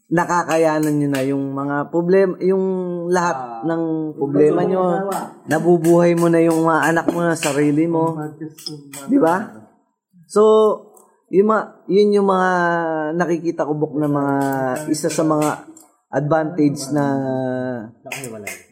nakakayanan 0.09 0.95
nyo 0.97 1.09
na 1.13 1.23
yung 1.25 1.45
mga 1.53 1.77
problema, 1.93 2.35
yung 2.41 2.65
lahat 3.13 3.65
ng 3.69 3.83
problema 4.17 4.65
nyo, 4.65 5.13
nabubuhay 5.45 6.17
mo 6.17 6.33
na 6.33 6.41
yung 6.41 6.65
mga 6.65 6.81
anak 6.93 7.07
mo 7.13 7.21
na 7.21 7.37
sarili 7.37 7.85
mo. 7.85 8.17
Di 9.05 9.19
ba? 9.21 9.53
So, 10.25 10.43
yung 11.29 11.53
mga, 11.53 11.63
yun 11.93 12.17
yung 12.21 12.29
mga 12.29 12.51
nakikita 13.21 13.69
ko 13.69 13.77
buk 13.77 14.01
na 14.01 14.09
mga 14.09 14.37
isa 14.89 15.13
sa 15.13 15.25
mga 15.29 15.69
advantage 16.09 16.89
na 16.89 17.05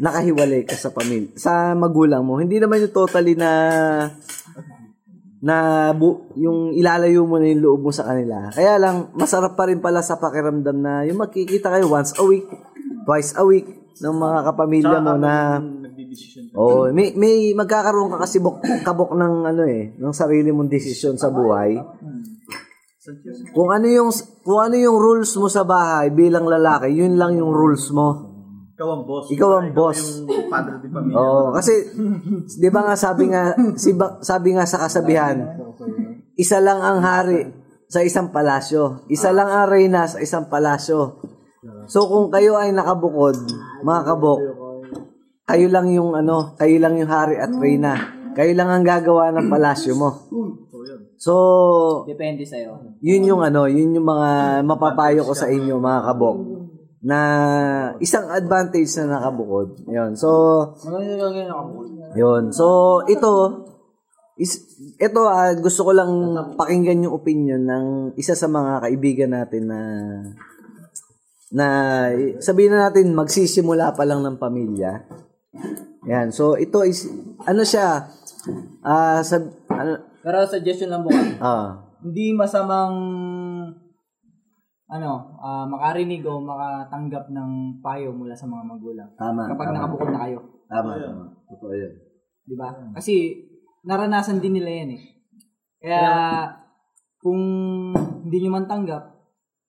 nakahiwalay 0.01 0.64
ka 0.64 0.72
sa 0.72 0.89
pamilya, 0.89 1.37
sa 1.37 1.76
magulang 1.76 2.24
mo. 2.24 2.41
Hindi 2.41 2.57
naman 2.57 2.80
yung 2.80 2.97
totally 2.97 3.37
na 3.37 3.51
na 5.41 5.91
bu- 5.93 6.32
yung 6.34 6.72
ilalayo 6.72 7.28
mo 7.28 7.37
na 7.37 7.53
yung 7.53 7.62
loob 7.62 7.80
mo 7.89 7.93
sa 7.93 8.09
kanila. 8.09 8.49
Kaya 8.53 8.80
lang, 8.80 9.12
masarap 9.12 9.53
pa 9.53 9.68
rin 9.68 9.84
pala 9.84 10.01
sa 10.01 10.16
pakiramdam 10.16 10.76
na 10.76 11.05
yung 11.05 11.20
magkikita 11.20 11.72
kayo 11.76 11.93
once 11.93 12.16
a 12.16 12.24
week, 12.24 12.49
twice 13.05 13.37
a 13.37 13.45
week 13.45 13.68
ng 13.97 14.14
mga 14.16 14.39
kapamilya 14.53 14.99
mo 15.01 15.16
na 15.16 15.61
decision. 16.16 16.45
Oo, 16.57 16.89
may 16.93 17.12
may 17.16 17.53
magkakaroon 17.53 18.12
ka 18.16 18.24
kasi 18.24 18.41
bok, 18.41 18.64
kabok 18.84 19.12
ng 19.12 19.34
ano 19.45 19.62
eh, 19.68 19.93
ng 19.97 20.14
sarili 20.16 20.49
mong 20.53 20.72
desisyon 20.72 21.20
sa 21.20 21.28
buhay. 21.28 21.76
Kung 23.55 23.70
ano 23.70 23.87
yung 23.87 24.11
kung 24.43 24.61
ano 24.61 24.74
yung 24.74 24.99
rules 24.99 25.30
mo 25.39 25.47
sa 25.47 25.62
bahay 25.62 26.11
bilang 26.11 26.49
lalaki, 26.49 26.91
yun 26.91 27.14
lang 27.14 27.39
yung 27.39 27.53
rules 27.53 27.89
mo. 27.95 28.36
Ikaw 28.77 28.89
ang 28.93 29.03
boss. 29.09 29.24
Ikaw 29.33 29.51
ang 29.57 29.70
boss. 29.72 30.01
Yung 30.20 30.53
padre 30.53 30.77
di 30.85 30.93
pamilya. 30.93 31.16
Oo, 31.16 31.49
kasi 31.57 31.72
'di 32.61 32.68
ba 32.68 32.85
nga 32.85 32.93
sabi 32.93 33.33
nga 33.33 33.57
si 33.72 33.97
ba- 33.97 34.20
sabi 34.20 34.53
nga 34.53 34.68
sa 34.68 34.85
kasabihan, 34.85 35.49
isa 36.37 36.61
lang 36.61 36.85
ang 36.85 37.01
hari 37.01 37.49
sa 37.89 38.05
isang 38.05 38.29
palasyo. 38.29 39.09
Isa 39.09 39.33
lang 39.33 39.49
ang 39.49 39.72
reyna 39.72 40.05
sa 40.05 40.20
isang 40.20 40.53
palasyo. 40.53 41.24
So 41.89 42.05
kung 42.05 42.29
kayo 42.29 42.61
ay 42.61 42.77
nakabukod, 42.77 43.49
mga 43.81 44.03
kabok, 44.12 44.41
kayo 45.49 45.66
lang 45.72 45.89
yung 45.89 46.12
ano, 46.12 46.53
kayo 46.61 46.77
lang 46.77 47.01
yung 47.01 47.09
hari 47.09 47.41
at 47.41 47.57
reyna. 47.57 48.12
Kayo 48.37 48.53
lang 48.53 48.68
ang 48.68 48.85
gagawa 48.85 49.33
ng 49.33 49.49
palasyo 49.49 49.97
mo. 49.97 50.11
So, 51.16 51.33
Depende 52.05 52.45
sa'yo. 52.45 52.77
yun 53.01 53.24
yung 53.24 53.41
ano, 53.41 53.64
yun 53.64 53.97
yung 53.97 54.05
mga 54.05 54.61
mapapayo 54.68 55.24
ko 55.24 55.33
sa 55.33 55.49
inyo 55.49 55.81
mga 55.81 56.12
kabok 56.12 56.56
na 57.07 57.19
isang 58.03 58.27
advantage 58.35 58.91
na 58.99 59.23
nakabukod. 59.23 59.79
Yun. 59.87 60.19
So, 60.19 60.29
yun. 62.19 62.51
So, 62.51 62.67
ito, 63.07 63.33
is, 64.35 64.59
ito 64.99 65.21
ah, 65.23 65.55
gusto 65.55 65.87
ko 65.87 65.95
lang 65.95 66.11
pakinggan 66.59 67.07
yung 67.07 67.15
opinion 67.15 67.63
ng 67.63 67.87
isa 68.19 68.35
sa 68.35 68.51
mga 68.51 68.83
kaibigan 68.83 69.31
natin 69.39 69.71
na 69.71 69.81
na 71.47 71.67
sabihin 72.43 72.75
na 72.75 72.91
natin 72.91 73.15
magsisimula 73.15 73.95
pa 73.95 74.03
lang 74.03 74.27
ng 74.27 74.37
pamilya. 74.43 75.07
Yan. 76.11 76.35
So, 76.35 76.59
ito 76.59 76.83
is, 76.83 77.07
ano 77.47 77.63
siya, 77.63 78.03
ah, 78.83 79.23
sab, 79.23 79.47
ano, 79.71 80.11
Pero 80.27 80.43
suggestion 80.51 80.91
lang 80.91 81.07
bukas. 81.07 81.39
ah, 81.39 81.87
Hindi 82.03 82.35
masamang 82.35 82.99
ano, 84.87 85.34
ah, 85.43 85.66
makarinig 85.66 86.22
o 86.22 86.39
makatanggap 86.39 87.26
ng 87.34 87.82
payo 87.82 88.14
mula 88.14 88.34
sa 88.39 88.47
mga 88.47 88.62
magulang. 88.62 89.11
tama. 89.18 89.51
Kapag 89.51 89.66
tama. 89.70 89.76
nakabukod 89.78 90.09
na 90.14 90.20
kayo. 90.22 90.39
Tama, 90.70 90.91
tama. 90.95 91.24
Totoo 91.51 91.74
yun. 91.74 91.93
Di 92.47 92.55
ba? 92.55 92.70
Kasi 92.95 93.14
naranasan 93.82 94.39
din 94.39 94.59
nila 94.59 94.70
yan 94.70 94.91
eh. 94.95 95.03
Kaya 95.82 96.11
kung 97.18 97.43
hindi 98.22 98.37
nyo 98.43 98.51
man 98.55 98.70
tanggap, 98.70 99.03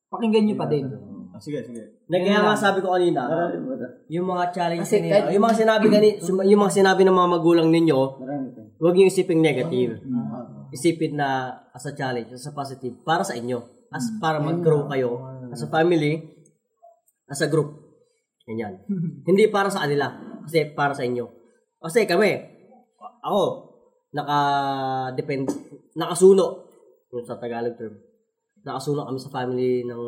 pakinggan 0.10 0.46
nyo 0.46 0.56
pa 0.58 0.70
din. 0.70 0.86
Ah, 1.34 1.42
sige, 1.42 1.62
sige. 1.66 1.82
Na 2.10 2.18
kaya 2.18 2.42
nga 2.42 2.54
sabi 2.58 2.82
ko 2.82 2.94
kanina, 2.94 3.30
yung 4.10 4.26
mga 4.26 4.54
challenge 4.54 4.86
Kasi 4.86 5.06
ninyo, 5.06 5.14
kahit- 5.14 5.30
yung 5.34 5.44
mga 5.46 5.58
sinabi 5.58 5.86
gani, 5.90 6.10
yung 6.50 6.62
mga 6.62 6.74
sinabi 6.74 7.02
ng 7.06 7.18
mga 7.18 7.30
magulang 7.30 7.70
ninyo, 7.70 8.00
huwag 8.82 8.94
niyo 8.98 9.10
isipin 9.10 9.42
negative. 9.42 10.02
Isipin 10.74 11.14
na 11.18 11.54
as 11.74 11.86
a 11.86 11.94
challenge, 11.94 12.34
as 12.34 12.46
a 12.50 12.54
positive 12.54 12.98
para 13.06 13.22
sa 13.22 13.38
inyo. 13.38 13.77
As 13.88 14.12
para 14.20 14.44
mag-grow 14.44 14.88
kayo 14.92 15.24
as 15.52 15.64
a 15.64 15.70
family, 15.72 16.20
as 17.28 17.40
a 17.40 17.48
group. 17.48 17.72
Ganyan. 18.48 18.84
Hindi 19.28 19.48
para 19.48 19.72
sa 19.72 19.84
kanila, 19.88 20.12
kasi 20.44 20.72
para 20.76 20.96
sa 20.96 21.04
inyo. 21.04 21.28
Kasi 21.80 22.04
kami, 22.08 22.36
ako, 23.24 23.44
naka-depend, 24.12 25.48
nakasuno, 25.96 26.68
yung 27.12 27.24
sa 27.24 27.40
Tagalog 27.40 27.76
term. 27.80 27.96
Nakasuno 28.64 29.08
kami 29.08 29.20
sa 29.20 29.32
family 29.32 29.88
ng 29.88 30.04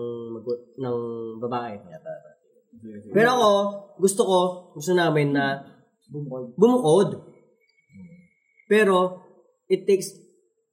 ng 0.79 0.97
babae. 1.39 1.79
Pero 3.15 3.29
ako, 3.35 3.51
gusto 3.99 4.21
ko, 4.27 4.39
gusto 4.75 4.91
namin 4.91 5.31
na 5.31 5.63
bumukod. 6.59 7.23
Pero, 8.69 9.23
it 9.65 9.87
takes, 9.87 10.13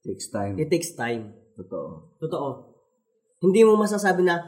Takes 0.05 0.29
time. 0.29 0.55
it 0.59 0.69
takes 0.69 0.93
time. 0.93 1.33
Totoo. 1.57 2.13
Totoo. 2.21 2.66
Hindi 3.37 3.61
mo 3.61 3.77
masasabi 3.77 4.25
na, 4.25 4.41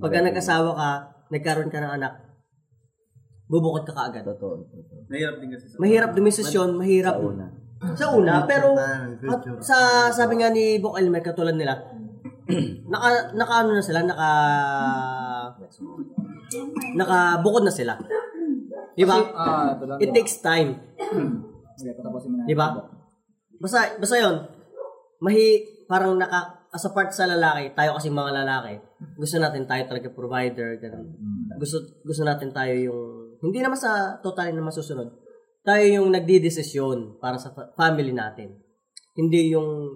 pagka 0.00 0.20
nag-asawa 0.20 0.70
ka, 0.76 0.88
nagkaroon 1.32 1.72
ka 1.72 1.80
ng 1.80 1.94
anak, 1.96 2.12
bubukod 3.48 3.84
ka 3.88 3.96
kaagad. 3.96 4.24
Totoo. 4.24 4.68
Totoo. 4.68 5.08
Mahirap 5.08 5.36
din 5.40 5.48
kasi 5.52 5.66
sa... 5.68 5.76
Mahirap 5.80 6.10
dumisisyon, 6.12 6.70
mahirap. 6.76 7.16
Sa 7.16 7.24
una. 7.24 7.46
Sa 7.94 8.06
una, 8.16 8.34
pero 8.48 8.72
at 9.28 9.40
sa 9.60 10.08
sabi 10.08 10.40
nga 10.40 10.48
ni 10.48 10.80
Bok 10.80 10.96
Elmer, 10.96 11.20
katulad 11.20 11.52
nila, 11.52 11.76
naka, 12.92 13.36
naka 13.36 13.54
ano 13.60 13.70
na 13.76 13.84
sila, 13.84 14.00
naka, 14.04 14.30
naka 16.96 17.18
bukod 17.44 17.64
na 17.64 17.72
sila. 17.72 17.96
Di 18.94 19.04
ba? 19.04 19.16
Ah. 19.36 19.74
It 20.00 20.16
takes 20.16 20.40
time. 20.40 20.80
Di 22.48 22.54
ba? 22.54 22.78
Basta, 23.58 23.98
basta 23.98 24.16
yun, 24.16 24.44
mahi, 25.20 25.64
parang 25.88 26.16
naka, 26.16 26.63
as 26.74 26.82
a 26.82 26.90
part 26.90 27.14
sa 27.14 27.30
lalaki, 27.30 27.70
tayo 27.78 27.94
kasi 27.94 28.10
mga 28.10 28.42
lalaki, 28.42 28.82
gusto 29.14 29.38
natin 29.38 29.62
tayo 29.62 29.86
talaga 29.86 30.10
provider, 30.10 30.74
ganun. 30.82 31.06
Gusto, 31.54 32.02
gusto 32.02 32.26
natin 32.26 32.50
tayo 32.50 32.74
yung, 32.74 33.00
hindi 33.38 33.62
naman 33.62 33.78
sa 33.78 34.18
totally 34.18 34.50
na 34.50 34.66
masusunod, 34.66 35.06
tayo 35.62 35.84
yung 35.86 36.10
nagdidesisyon 36.10 37.22
para 37.22 37.38
sa 37.38 37.54
fa- 37.54 37.70
family 37.78 38.10
natin. 38.10 38.58
Hindi 39.14 39.54
yung, 39.54 39.94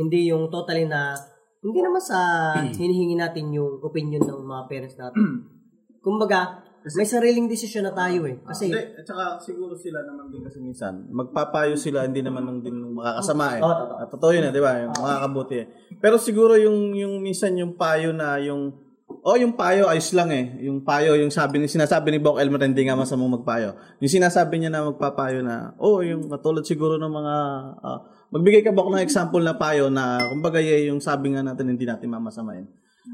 hindi 0.00 0.32
yung 0.32 0.48
totally 0.48 0.88
na, 0.88 1.12
hindi 1.60 1.80
naman 1.84 2.00
sa 2.00 2.18
hinihingi 2.80 3.20
natin 3.20 3.52
yung 3.52 3.84
opinion 3.84 4.24
ng 4.24 4.48
mga 4.48 4.62
parents 4.72 4.96
natin. 4.96 5.20
Kumbaga, 6.04 6.64
may 6.98 7.06
sariling 7.06 7.46
desisyon 7.46 7.86
na 7.86 7.94
tayo 7.94 8.26
eh. 8.26 8.36
Kasi, 8.42 8.66
Hindi, 8.66 8.98
at 8.98 9.06
saka 9.06 9.38
siguro 9.38 9.78
sila 9.78 10.02
naman 10.02 10.34
din 10.34 10.42
kasi 10.42 10.58
minsan, 10.58 11.06
magpapayo 11.14 11.78
sila, 11.78 12.02
hindi 12.02 12.26
naman 12.26 12.42
nung 12.42 12.58
din 12.58 12.74
makakasama 12.98 13.58
eh. 13.58 13.60
Oo, 13.62 13.74
totoo. 13.74 13.98
At 14.02 14.08
totoo 14.10 14.30
yun 14.34 14.44
eh, 14.50 14.52
di 14.52 14.62
ba? 14.62 14.72
Yung 14.82 14.94
makakabuti 14.98 15.54
eh. 15.62 15.66
Pero 16.02 16.18
siguro 16.18 16.58
yung, 16.58 16.92
yung 16.98 17.22
minsan 17.22 17.54
yung 17.54 17.78
payo 17.78 18.10
na 18.10 18.42
yung, 18.42 18.74
oh 19.22 19.36
yung 19.38 19.54
payo 19.54 19.86
ayos 19.86 20.10
lang 20.10 20.34
eh. 20.34 20.58
Yung 20.66 20.82
payo, 20.82 21.14
yung 21.14 21.30
sabi 21.30 21.62
ni 21.62 21.70
sinasabi 21.70 22.10
ni 22.10 22.18
Bok 22.18 22.42
Elmer, 22.42 22.66
hindi 22.66 22.82
nga 22.82 22.98
masamang 22.98 23.38
magpayo. 23.38 23.78
Yung 24.02 24.10
sinasabi 24.10 24.58
niya 24.58 24.74
na 24.74 24.90
magpapayo 24.90 25.38
na, 25.46 25.78
oh 25.78 26.02
yung 26.02 26.26
katulad 26.26 26.66
siguro 26.66 26.98
ng 26.98 27.12
mga, 27.14 27.34
ah, 27.78 27.98
magbigay 28.34 28.66
ka 28.66 28.74
Bok 28.74 28.90
ng 28.90 29.04
example 29.06 29.40
na 29.40 29.54
payo 29.54 29.86
na, 29.86 30.18
kumbaga 30.18 30.58
yung 30.58 30.98
sabi 30.98 31.30
nga 31.30 31.46
natin, 31.46 31.70
hindi 31.70 31.86
natin 31.86 32.10
mamasamain. 32.10 32.66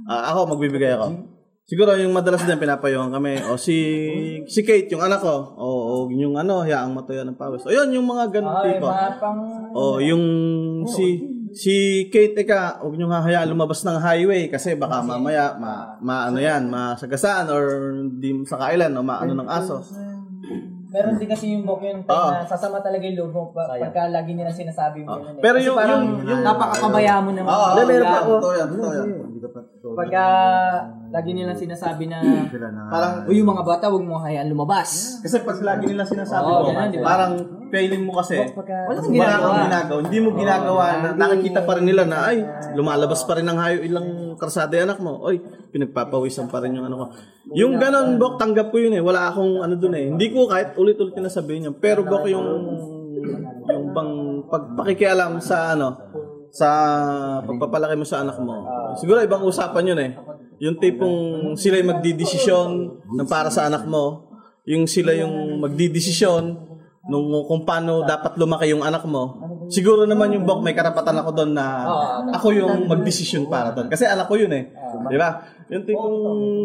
Ah, 0.09 0.33
ako, 0.33 0.57
magbibigay 0.57 0.97
ako. 0.97 1.38
Siguro 1.69 1.93
yung 2.01 2.16
madalas 2.16 2.49
din 2.49 2.57
pinapayuhan 2.57 3.12
kami. 3.12 3.45
O 3.45 3.61
si 3.61 3.77
si 4.49 4.64
Kate, 4.64 4.89
yung 4.89 5.05
anak 5.05 5.21
ko. 5.21 5.53
O, 5.53 5.66
o 5.69 5.93
yung 6.09 6.41
ano, 6.41 6.64
yaang 6.64 6.97
matuya 6.97 7.29
ng 7.29 7.37
pawis. 7.37 7.61
O 7.69 7.69
yun, 7.69 7.93
yung 7.93 8.09
mga 8.09 8.41
ganun 8.41 8.57
Ay, 8.57 8.81
tipo. 8.81 8.89
mga 8.89 9.21
pang... 9.21 9.41
O 9.77 10.01
yung 10.01 10.25
si 10.89 11.21
si 11.53 11.75
Kate, 12.09 12.41
eka, 12.41 12.81
huwag 12.81 12.97
nyo 12.97 13.12
hahayaan 13.12 13.53
lumabas 13.53 13.85
ng 13.85 14.01
highway 14.01 14.49
kasi 14.49 14.81
baka 14.81 15.05
mamaya 15.05 15.61
ma, 15.61 15.93
ma 16.01 16.33
ano 16.33 16.41
yan, 16.41 16.73
masagasaan 16.73 17.53
or 17.53 17.64
di 18.16 18.33
sa 18.49 18.57
kailan 18.57 18.97
o 18.97 19.05
maano 19.05 19.37
ng 19.37 19.49
aso. 19.53 19.85
Meron 20.89 21.14
din 21.14 21.28
kasi 21.28 21.53
yung 21.53 21.62
book 21.62 21.80
yun, 21.80 22.01
Oo. 22.03 22.28
na 22.30 22.43
sasama 22.43 22.80
talaga 22.80 23.05
yung 23.05 23.18
loob 23.20 23.30
mo 23.30 23.43
pa- 23.53 23.68
pagka 23.70 24.09
lagi 24.09 24.32
nila 24.32 24.49
sinasabi 24.49 25.05
mo 25.05 25.20
yun. 25.20 25.36
eh. 25.36 25.41
Pero 25.41 25.57
yung- 25.59 25.76
parang 25.76 26.01
yung- 26.01 26.24
yung- 26.24 26.41
napakapabaya 26.43 27.20
mo 27.20 27.30
naman. 27.30 27.45
Oo, 27.47 27.66
Mga 27.68 27.84
meron 27.84 28.07
pa 28.07 28.18
ako. 28.18 28.30
Totoo 28.34 28.55
yan, 28.55 28.68
totoo 28.70 28.93
yan. 28.95 29.09
Pagka 29.89 30.24
lagi 31.09 31.30
nila 31.32 31.53
sinasabi 31.55 32.05
na, 32.07 32.18
Parang, 32.89 33.12
o 33.22 33.30
yung 33.30 33.49
mga 33.49 33.62
bata, 33.62 33.84
huwag 33.89 34.05
mo 34.05 34.16
hayaan 34.18 34.49
lumabas. 34.49 35.20
kasi 35.20 35.41
pag 35.41 35.61
lagi 35.61 35.84
nila 35.86 36.05
sinasabi 36.05 36.45
Oo, 36.47 36.61
mo, 36.66 36.80
parang 37.01 37.32
feeling 37.68 38.03
mo 38.03 38.12
kasi, 38.16 38.49
Wala 38.49 39.01
kang 39.36 39.61
ginagawa. 39.62 39.99
Hindi 40.03 40.18
mo 40.18 40.28
ginagawa. 40.32 40.84
na, 40.99 41.09
nakikita 41.14 41.61
pa 41.62 41.76
rin 41.76 41.84
nila 41.84 42.05
na, 42.05 42.18
ay, 42.26 42.41
lumalabas 42.72 43.24
pa 43.24 43.36
rin 43.36 43.45
ng 43.45 43.59
hayo 43.59 43.78
ilang 43.82 44.09
karsada 44.39 44.78
yung 44.78 44.86
anak 44.89 45.01
mo. 45.03 45.18
Oy, 45.20 45.43
pinagpapawisan 45.74 46.47
pa 46.47 46.62
rin 46.62 46.78
yung 46.78 46.86
ano 46.86 46.97
ko. 46.97 47.07
Yung 47.59 47.74
ganon, 47.76 48.16
Bok, 48.16 48.39
tanggap 48.39 48.70
ko 48.70 48.78
yun 48.78 48.95
eh. 48.95 49.03
Wala 49.03 49.34
akong 49.34 49.61
ano 49.61 49.74
dun 49.74 49.99
eh. 49.99 50.07
Hindi 50.09 50.30
ko 50.30 50.47
kahit 50.47 50.78
ulit-ulit 50.78 51.18
na 51.18 51.28
sabihin 51.28 51.68
yun. 51.68 51.76
Pero 51.76 52.07
Bok, 52.07 52.30
yung 52.30 52.47
yung 53.68 53.93
bang 53.93 54.12
pagpakikialam 54.49 55.43
sa 55.43 55.76
ano, 55.76 55.99
sa 56.49 56.68
pagpapalaki 57.45 57.95
mo 57.99 58.07
sa 58.07 58.24
anak 58.24 58.39
mo. 58.41 58.64
Siguro 58.97 59.20
ibang 59.20 59.45
usapan 59.45 59.91
yun 59.93 60.01
eh. 60.01 60.11
Yung 60.59 60.76
tipong 60.80 61.55
sila 61.55 61.78
yung 61.78 61.95
magdidesisyon 61.95 62.68
ng 63.14 63.28
para 63.28 63.51
sa 63.53 63.68
anak 63.68 63.86
mo. 63.86 64.30
Yung 64.68 64.84
sila 64.84 65.16
yung 65.16 65.62
magdidesisyon 65.64 66.68
nung 67.09 67.24
kung 67.48 67.64
paano 67.64 68.04
dapat 68.04 68.36
lumaki 68.36 68.68
yung 68.68 68.84
anak 68.84 69.02
mo. 69.09 69.40
Siguro 69.72 70.04
naman 70.04 70.32
yung 70.32 70.44
Bok, 70.44 70.61
may 70.61 70.76
karapatan 70.76 71.16
ako 71.24 71.30
doon 71.32 71.52
na 71.56 71.88
ako 72.36 72.52
yung 72.52 72.84
magdesisyon 72.84 73.48
para 73.48 73.72
doon. 73.72 73.88
Kasi 73.88 74.04
anak 74.04 74.28
ko 74.28 74.36
yun 74.36 74.52
eh. 74.52 74.68
Di 75.09 75.16
ba? 75.16 75.40
Yung 75.68 75.84
tipong, 75.84 76.18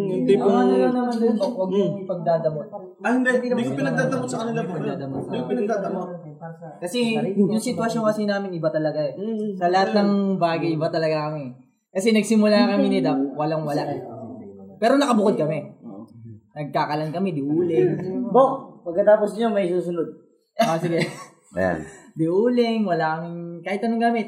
yung 0.08 0.24
tipong, 0.24 0.56
ano 0.56 0.74
lang 0.80 0.96
naman 0.96 1.16
din, 1.20 1.36
huwag 1.36 1.68
mo 1.68 2.00
ipagdadamot. 2.00 2.68
ah 3.04 3.12
hindi, 3.12 3.52
hindi 3.52 3.64
ko 3.68 3.72
pinagdadamot 3.76 4.28
sa 4.32 4.38
kanila. 4.48 4.60
bro. 4.64 4.80
Hindi 4.80 5.38
ko 5.44 5.46
pinagdadamot. 5.52 6.08
Kasi 6.80 7.00
yung 7.36 7.60
sitwasyon 7.60 8.04
kasi 8.08 8.22
namin 8.24 8.56
iba 8.56 8.72
talaga 8.72 9.04
eh. 9.04 9.16
Sa 9.60 9.68
lahat 9.68 9.92
ng 9.92 10.40
bagay, 10.40 10.72
iba 10.72 10.88
talaga 10.88 11.28
kami. 11.28 11.52
Kasi 11.92 12.16
nagsimula 12.16 12.72
kami 12.72 12.88
ni 12.88 13.00
Dap, 13.04 13.20
walang 13.36 13.68
wala. 13.68 13.84
Pero 14.80 14.96
nakabukod 14.96 15.36
kami. 15.36 15.68
Nagkakalan 16.56 17.12
kami, 17.12 17.36
di 17.36 17.44
uling. 17.44 18.00
Bok, 18.32 18.84
pagkatapos 18.88 19.36
nyo 19.36 19.52
may 19.52 19.68
susunod. 19.68 20.23
Ah, 20.62 20.78
sige. 20.78 21.02
Ayan. 21.58 21.82
Di 22.14 22.26
uling, 22.30 22.86
wala 22.86 23.18
kaming, 23.18 23.66
kahit 23.66 23.82
anong 23.82 24.02
gamit. 24.02 24.28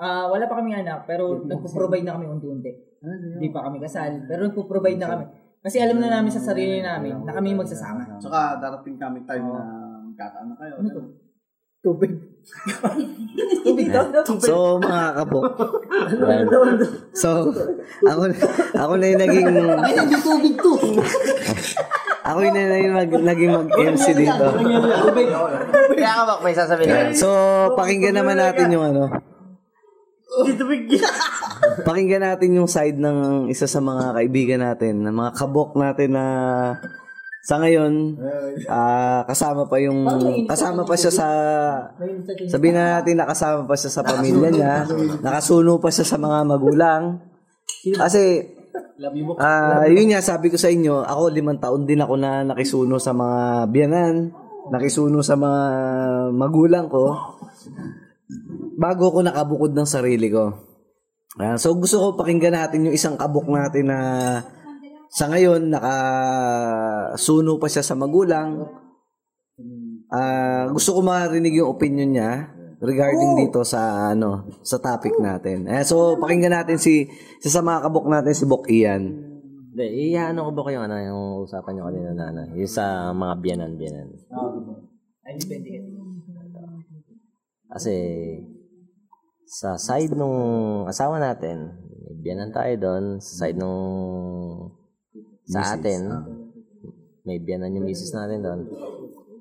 Ah, 0.00 0.24
wala 0.30 0.48
pa 0.48 0.60
kami 0.60 0.72
anak, 0.72 1.04
pero 1.04 1.44
nagpo-provide 1.44 2.04
na 2.06 2.16
kami 2.16 2.26
unti-unti. 2.32 2.72
Hindi 3.36 3.48
pa 3.52 3.68
kami 3.68 3.82
kasal, 3.82 4.24
pero 4.24 4.48
nagpo-provide 4.48 5.00
na 5.00 5.08
kami. 5.12 5.24
Kasi 5.58 5.82
alam 5.82 5.98
na 5.98 6.08
namin 6.08 6.30
sa 6.30 6.40
sarili 6.40 6.80
namin 6.80 7.26
na 7.26 7.34
kami 7.34 7.52
magsasama. 7.52 8.16
Tsaka 8.16 8.62
darating 8.62 8.96
kami 8.96 9.26
time 9.26 9.46
na 9.52 9.62
magkakaano 10.06 10.54
kayo. 10.56 10.74
Ano 10.80 10.88
to? 10.88 11.02
Tubig. 11.78 12.10
Tubig 13.62 13.86
daw? 13.94 14.10
So, 14.42 14.82
mga 14.82 15.22
kabok. 15.22 15.46
Ayan. 16.26 16.46
So, 17.14 17.54
ako, 18.02 18.34
ako 18.74 18.92
na 18.98 19.06
yung 19.14 19.22
naging... 19.22 19.46
Ay, 19.78 19.94
hindi 19.94 20.18
tubig 20.18 20.58
to. 20.58 20.74
Ako 22.28 22.38
yung 22.44 22.54
na 22.54 22.76
yung 22.76 22.96
mag, 22.96 23.08
naging 23.08 23.52
mag-MC 23.56 24.06
dito. 24.12 24.44
Kaya 25.96 26.12
ka 26.12 26.22
bak, 26.28 26.40
may 26.44 26.52
sasabihin 26.52 26.92
na. 26.92 27.16
So, 27.16 27.28
pakinggan 27.72 28.20
naman 28.20 28.36
natin 28.36 28.68
yung 28.68 28.84
ano. 28.84 29.08
Pakinggan 31.88 32.22
natin 32.28 32.50
yung 32.52 32.68
side 32.68 33.00
ng 33.00 33.48
isa 33.48 33.64
sa 33.64 33.80
mga 33.80 34.12
kaibigan 34.12 34.60
natin, 34.60 35.08
ng 35.08 35.14
mga 35.16 35.32
kabok 35.40 35.80
natin 35.80 36.12
na 36.12 36.26
sa 37.48 37.56
ngayon 37.56 38.20
ah, 38.68 39.24
kasama 39.24 39.64
pa 39.64 39.80
yung 39.80 40.04
kasama 40.44 40.84
pa 40.84 40.92
siya 41.00 41.08
sa 41.08 41.28
sabihin 42.44 42.76
na 42.76 43.00
natin 43.00 43.16
nakasama 43.16 43.64
pa 43.64 43.72
siya 43.72 43.88
sa 43.88 44.04
pamilya 44.04 44.52
niya, 44.52 44.74
nakasuno 45.24 45.80
pa 45.80 45.88
siya 45.88 46.04
sa 46.04 46.20
mga 46.20 46.44
magulang. 46.44 47.24
Kasi 47.88 48.57
Ah, 49.38 49.86
yun 49.86 50.10
nga 50.10 50.18
sabi 50.18 50.50
ko 50.50 50.58
sa 50.58 50.68
inyo, 50.68 51.06
ako 51.06 51.30
limang 51.30 51.62
taon 51.62 51.86
din 51.86 52.02
ako 52.02 52.18
na 52.18 52.42
nakisuno 52.42 52.98
sa 52.98 53.14
mga 53.14 53.70
biyanan, 53.70 54.34
nakisuno 54.74 55.22
sa 55.22 55.38
mga 55.38 55.62
magulang 56.34 56.90
ko 56.90 57.14
bago 58.78 59.10
ko 59.14 59.22
nakabukod 59.22 59.72
ng 59.74 59.88
sarili 59.88 60.28
ko. 60.28 60.50
Ayan, 61.38 61.58
so 61.62 61.70
gusto 61.78 62.02
ko 62.02 62.06
pakinggan 62.18 62.58
natin 62.58 62.90
yung 62.90 62.96
isang 62.96 63.14
kabuk 63.14 63.46
natin 63.46 63.86
na 63.86 63.98
sa 65.08 65.30
ngayon 65.30 65.70
nakasuno 65.70 67.56
pa 67.62 67.70
siya 67.70 67.86
sa 67.86 67.94
magulang. 67.94 68.66
Ah, 70.10 70.66
gusto 70.74 70.98
ko 70.98 71.00
marinig 71.06 71.62
yung 71.62 71.70
opinion 71.70 72.10
niya 72.10 72.57
regarding 72.78 73.46
dito 73.46 73.66
sa 73.66 74.14
ano 74.14 74.46
sa 74.62 74.78
topic 74.78 75.18
natin. 75.18 75.66
Eh, 75.66 75.82
so 75.82 76.18
pakinggan 76.18 76.54
natin 76.54 76.78
si 76.78 77.06
isa 77.42 77.58
sa 77.58 77.62
mga 77.62 77.90
kabuk 77.90 78.06
natin 78.06 78.34
si 78.34 78.44
Bok 78.46 78.66
Ian. 78.70 79.02
Hindi, 79.74 80.10
iyaano 80.10 80.48
ko 80.48 80.50
ba 80.58 80.62
kayo 80.66 80.82
ano, 80.82 80.96
yung 80.98 81.22
usapan 81.46 81.78
nyo 81.78 81.86
kanina 81.86 82.10
na 82.10 82.24
ano, 82.34 82.42
yung 82.58 82.70
sa 82.70 83.14
mga 83.14 83.34
biyanan-biyanan. 83.38 84.08
Ay, 85.22 85.38
depende 85.38 85.70
kasi. 85.70 85.90
Kasi 87.68 87.94
sa 89.48 89.76
side 89.76 90.16
nung 90.16 90.84
asawa 90.88 91.20
natin, 91.20 91.78
may 92.04 92.16
biyanan 92.20 92.50
tayo 92.50 92.74
doon. 92.80 93.04
Sa 93.20 93.44
side 93.44 93.58
nung 93.60 93.80
sa 95.48 95.76
atin, 95.76 96.00
may 97.24 97.40
biyanan 97.40 97.76
yung 97.76 97.88
misis 97.88 98.12
natin 98.12 98.44
doon. 98.44 98.60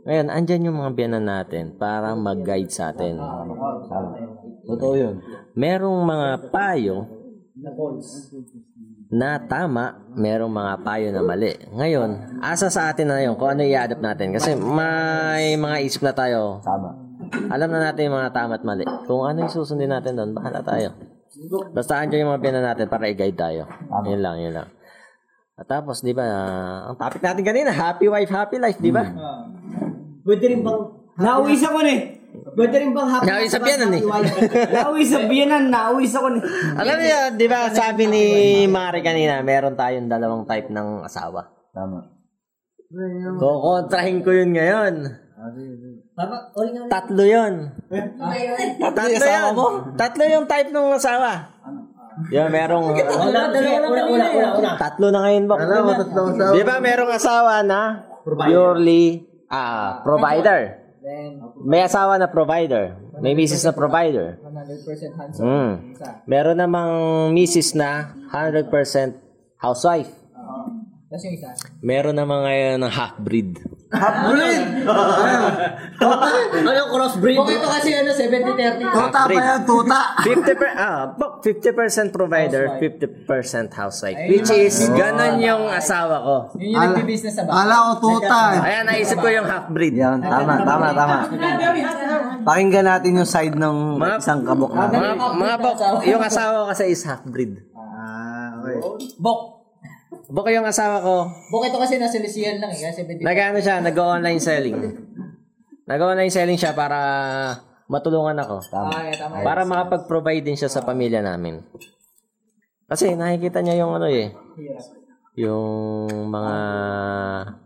Ngayon, 0.08 0.28
andyan 0.32 0.72
yung 0.72 0.80
mga 0.80 0.91
biyanan 0.95 1.26
natin 1.28 1.76
para 1.76 2.16
mag-guide 2.16 2.72
sa 2.72 2.95
atin. 2.95 3.20
Totoo 4.64 4.93
yun. 4.95 5.20
Merong 5.51 5.99
mga 6.08 6.30
payo 6.47 7.12
na 9.12 9.36
tama, 9.36 9.99
merong 10.16 10.47
mga 10.47 10.74
payo 10.80 11.08
na 11.12 11.20
mali. 11.20 11.51
Ngayon, 11.76 12.39
asa 12.39 12.72
sa 12.72 12.88
atin 12.88 13.12
na 13.12 13.20
yun 13.20 13.36
kung 13.36 13.51
ano 13.51 13.68
i-adapt 13.68 13.99
natin. 13.99 14.32
Kasi 14.32 14.55
may 14.55 15.60
mga 15.60 15.78
isip 15.84 15.99
na 16.08 16.16
tayo. 16.16 16.64
Tama. 16.64 17.03
Alam 17.51 17.68
na 17.68 17.91
natin 17.91 18.08
yung 18.08 18.16
mga 18.16 18.32
tama 18.32 18.55
at 18.55 18.64
mali. 18.64 18.88
Kung 19.12 19.28
ano 19.28 19.43
yung 19.43 19.51
susundin 19.51 19.91
natin 19.91 20.16
doon, 20.16 20.32
bahala 20.32 20.64
tayo. 20.64 20.95
Basta 21.76 21.99
andyan 21.99 22.24
yung 22.24 22.32
mga 22.32 22.41
biyanan 22.47 22.64
natin 22.64 22.88
para 22.88 23.12
i-guide 23.12 23.36
tayo. 23.36 23.68
Yun 24.08 24.24
lang, 24.24 24.39
yun 24.39 24.55
lang. 24.55 24.72
At 25.58 25.66
tapos, 25.66 26.05
di 26.05 26.14
ba, 26.14 26.22
ah, 26.22 26.80
ang 26.93 26.97
topic 27.01 27.18
natin 27.18 27.41
kanina, 27.41 27.74
happy 27.74 28.05
wife, 28.05 28.30
happy 28.30 28.62
life, 28.62 28.78
di 28.78 28.93
ba? 28.93 29.10
Pwede 30.22 30.53
rin 30.53 30.62
bang... 30.62 30.82
Nauwi 31.18 31.58
sa 31.58 31.74
ko 31.74 31.82
ni. 31.82 31.97
Pwede 32.53 32.78
rin 32.78 32.93
bang 32.93 33.10
happy 33.10 33.26
Nauwi 33.26 33.47
sa 33.49 33.58
biyanan 33.66 33.89
eh. 33.97 34.01
Nauwi 34.70 35.01
sa 35.01 35.20
biyanan, 35.26 35.64
nauwi 35.74 36.05
sa 36.05 36.22
ko 36.22 36.30
ni. 36.30 36.45
Alam 36.78 36.97
niyo, 37.01 37.20
di 37.41 37.47
ba, 37.49 37.74
sabi 37.74 38.05
ni 38.05 38.24
Mari 38.70 39.01
kanina, 39.01 39.41
meron 39.41 39.74
tayong 39.74 40.05
dalawang 40.05 40.45
type 40.45 40.70
ng 40.70 41.01
asawa. 41.01 41.49
Tama. 41.74 42.05
Kukontrahin 43.41 44.22
ko 44.22 44.30
yun 44.38 44.53
ngayon. 44.53 44.93
Tama, 46.14 46.53
uli 46.53 46.70
nga. 46.78 47.01
Tatlo 47.01 47.24
yun. 47.26 47.53
Tatlo 47.89 49.26
yun. 49.26 49.53
Tatlo 49.97 50.24
yung 50.30 50.45
type 50.45 50.70
ng 50.70 50.88
asawa. 50.93 51.57
Yan, 52.32 52.49
merong... 52.51 52.86
Wala, 52.91 53.41
dalawa 53.49 53.78
lang 53.80 53.93
kanina 53.95 54.25
eh. 54.36 54.78
Tatlo 54.78 55.07
na 55.13 55.19
ngayon, 55.23 55.43
Bok. 55.47 55.57
Alam 55.63 55.82
mo, 55.84 55.93
tatlong 55.95 56.30
asawa. 56.36 56.53
Di 56.53 56.61
ba 56.67 56.75
merong 56.84 57.11
asawa 57.11 57.53
na 57.63 57.80
purely 58.23 59.23
ah 59.47 60.03
provider? 60.03 60.59
May 61.63 61.88
asawa 61.88 62.19
na 62.19 62.28
provider. 62.28 62.99
May 63.23 63.32
misis 63.32 63.63
na 63.63 63.71
provider. 63.71 64.36
100% 64.43 65.15
hands-on. 65.15 65.47
Mm. 65.47 65.73
Meron 66.28 66.57
namang 66.59 66.91
misis 67.32 67.71
na 67.71 68.11
100% 68.30 68.67
housewife. 69.57 70.11
Tapos 71.07 71.23
yung 71.23 71.36
isa. 71.39 71.49
Meron 71.80 72.19
namang 72.19 72.43
ngayon 72.43 72.84
ng 72.84 72.91
half-breed. 72.91 73.76
Ano 76.58 76.82
crossbreed? 76.92 77.40
Okay 77.40 77.56
ito 77.56 77.68
kasi 77.68 77.90
ano, 77.96 78.12
70-30. 78.12 78.84
Tuta 78.84 79.22
pa 79.24 79.32
yan, 79.34 79.60
tuta. 79.64 80.02
50 80.20 80.60
per, 80.60 80.70
ah, 80.76 81.04
Bok, 81.10 81.40
50% 81.40 82.12
provider, 82.12 82.78
50% 82.78 83.72
housewife. 83.72 84.20
Which 84.28 84.52
is, 84.52 84.92
ganon 84.92 85.40
yung 85.40 85.72
asawa 85.72 86.20
ko. 86.20 86.36
Yun 86.60 86.76
yung 86.76 86.84
nagbi-business 86.94 87.34
sa 87.34 87.44
bahay. 87.48 87.64
Ala 87.64 87.76
ko 87.76 87.92
tuta. 88.04 88.40
eh. 88.54 88.68
Ayan, 88.68 88.84
naisip 88.86 89.18
ko 89.18 89.28
yung 89.28 89.48
half-breed. 89.48 89.96
Yan, 89.96 90.20
tama, 90.20 90.54
tama, 90.62 90.88
tama. 90.92 91.18
Pakinggan 92.44 92.86
natin 92.86 93.12
yung 93.16 93.30
side 93.30 93.56
ng 93.56 93.78
Mga- 93.98 94.20
isang 94.20 94.42
kabok 94.44 94.72
natin. 94.72 94.98
Mga, 95.00 95.16
mga 95.16 95.56
Bok, 95.58 95.76
yung 96.04 96.24
asawa 96.24 96.54
ko 96.60 96.66
kasi 96.70 96.84
is 96.88 97.04
half-breed. 97.04 97.64
Ah, 97.74 98.60
okay. 98.60 98.78
Bok. 99.18 99.57
Bok 100.28 100.51
yung 100.51 100.67
asawa 100.67 100.99
ko, 100.99 101.32
Bok 101.47 101.71
ito 101.71 101.80
kasi 101.80 101.95
nasa 101.95 102.19
Lucian 102.19 102.59
lang 102.59 102.71
eh. 102.71 102.80
Kasi 102.84 103.07
70 103.07 103.23
nag-ano 103.23 103.57
siya, 103.63 103.80
nag-online 103.80 104.41
selling. 104.43 104.78
Nag-online 105.88 106.32
selling 106.32 106.59
siya 106.59 106.75
para 106.75 106.99
matulungan 107.88 108.36
ako. 108.43 108.59
Ah, 108.75 109.07
yeah, 109.07 109.15
tama. 109.15 109.39
Para 109.39 109.63
makapag-provide 109.63 110.43
din 110.43 110.59
siya 110.59 110.67
sa 110.67 110.84
pamilya 110.84 111.23
namin. 111.23 111.63
Kasi 112.88 113.15
nakikita 113.15 113.63
niya 113.63 113.84
yung 113.84 113.95
ano 113.95 114.07
eh, 114.07 114.36
yung 115.39 116.07
mga 116.28 116.55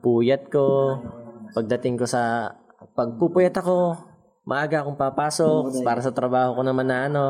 puyat 0.02 0.50
ko, 0.54 0.98
pagdating 1.58 1.98
ko 1.98 2.06
sa, 2.06 2.54
pagpupuyat 2.94 3.58
ako, 3.58 3.98
maaga 4.46 4.82
akong 4.82 4.98
papasok 4.98 5.86
para 5.86 6.02
sa 6.02 6.14
trabaho 6.14 6.58
ko 6.58 6.62
naman 6.62 6.90
na 6.90 7.10
ano. 7.10 7.26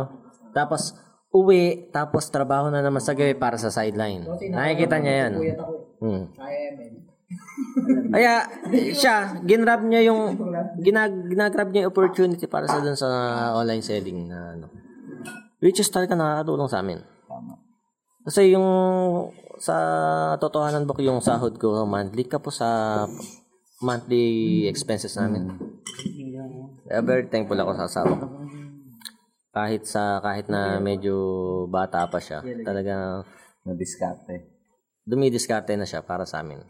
Tapos, 0.51 0.95
uwi, 1.31 1.87
tapos 1.95 2.27
trabaho 2.27 2.67
na 2.67 2.83
naman 2.83 2.99
sa 2.99 3.15
gabi 3.15 3.35
para 3.35 3.55
sa 3.55 3.71
sideline. 3.71 4.27
Nakikita 4.27 4.99
niya 4.99 5.13
yan. 5.27 5.33
Hmm. 6.03 6.23
Kaya 8.13 8.43
siya, 8.91 9.39
ginrab 9.47 9.87
niya 9.87 10.11
yung 10.11 10.35
ginag 10.83 11.31
ginagrab 11.31 11.71
niya 11.71 11.87
yung 11.87 11.91
opportunity 11.95 12.43
para 12.43 12.67
sa 12.67 12.83
dun 12.83 12.99
sa 12.99 13.07
online 13.55 13.79
selling 13.79 14.27
na 14.27 14.59
ano. 14.59 14.67
Which 15.63 15.79
is 15.79 15.87
talaga 15.87 16.19
nakakatulong 16.19 16.67
sa 16.67 16.83
amin. 16.83 16.99
Kasi 18.27 18.51
yung 18.51 18.67
sa 19.61 19.75
totohanan 20.41 20.83
book 20.83 20.99
yung 20.99 21.23
sahod 21.23 21.55
ko 21.55 21.85
monthly 21.87 22.27
ka 22.27 22.41
po 22.41 22.51
sa 22.51 23.05
monthly 23.79 24.67
expenses 24.67 25.15
namin. 25.15 25.55
Kaya 26.85 26.99
very 27.05 27.25
thankful 27.31 27.55
ako 27.55 27.71
sa 27.79 27.85
asawa 27.87 28.11
ko. 28.19 28.27
Kahit 29.51 29.83
sa 29.83 30.23
kahit 30.23 30.47
na 30.47 30.79
medyo 30.79 31.15
bata 31.67 32.07
pa 32.07 32.17
siya, 32.17 32.39
talaga 32.63 33.27
Na-discarte. 33.61 34.47
dumidiskarte 35.03 35.75
na 35.75 35.83
siya 35.83 35.99
para 36.01 36.23
sa 36.23 36.39
amin. 36.39 36.63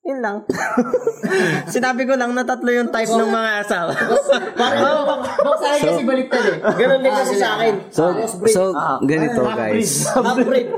Yun 0.00 0.22
lang. 0.22 0.46
Sinabi 1.74 2.02
ko 2.02 2.14
lang 2.14 2.32
na 2.32 2.42
tatlo 2.42 2.70
yung 2.70 2.88
type 2.88 3.10
ng 3.10 3.28
mga 3.28 3.50
asawa. 3.62 3.92
Bok 5.36 5.56
sa 5.60 5.68
akin 5.68 5.82
kasi 5.84 6.02
baliktad 6.02 6.44
eh. 6.46 6.56
Ganun 6.62 7.00
din 7.02 7.12
kasi 7.12 7.34
sa 7.36 7.58
akin. 7.58 7.74
So, 7.90 8.02
so 8.48 8.62
ganito 9.02 9.42
guys. 9.44 10.06
Half-breed. 10.08 10.68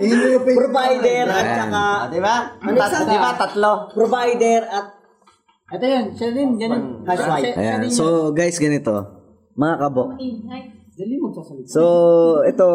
Provider 0.42 1.24
at 1.28 1.46
saka, 1.54 1.84
di 2.10 2.20
ba? 2.20 2.36
Tat- 2.58 3.06
Di 3.06 3.18
ba 3.20 3.30
tatlo? 3.36 3.72
Provider 3.92 4.60
at 4.66 4.86
Ito 5.72 5.84
yun, 5.86 6.04
siya 6.12 6.28
din, 6.32 6.60
ganun. 6.60 7.00
Ayan. 7.06 7.88
So 7.88 8.32
guys, 8.32 8.56
ganito. 8.56 9.21
Mga 9.54 9.74
kabok. 9.78 10.08
Dali 10.92 11.16
magsasalita. 11.16 11.68
So, 11.72 11.82
ito, 12.44 12.68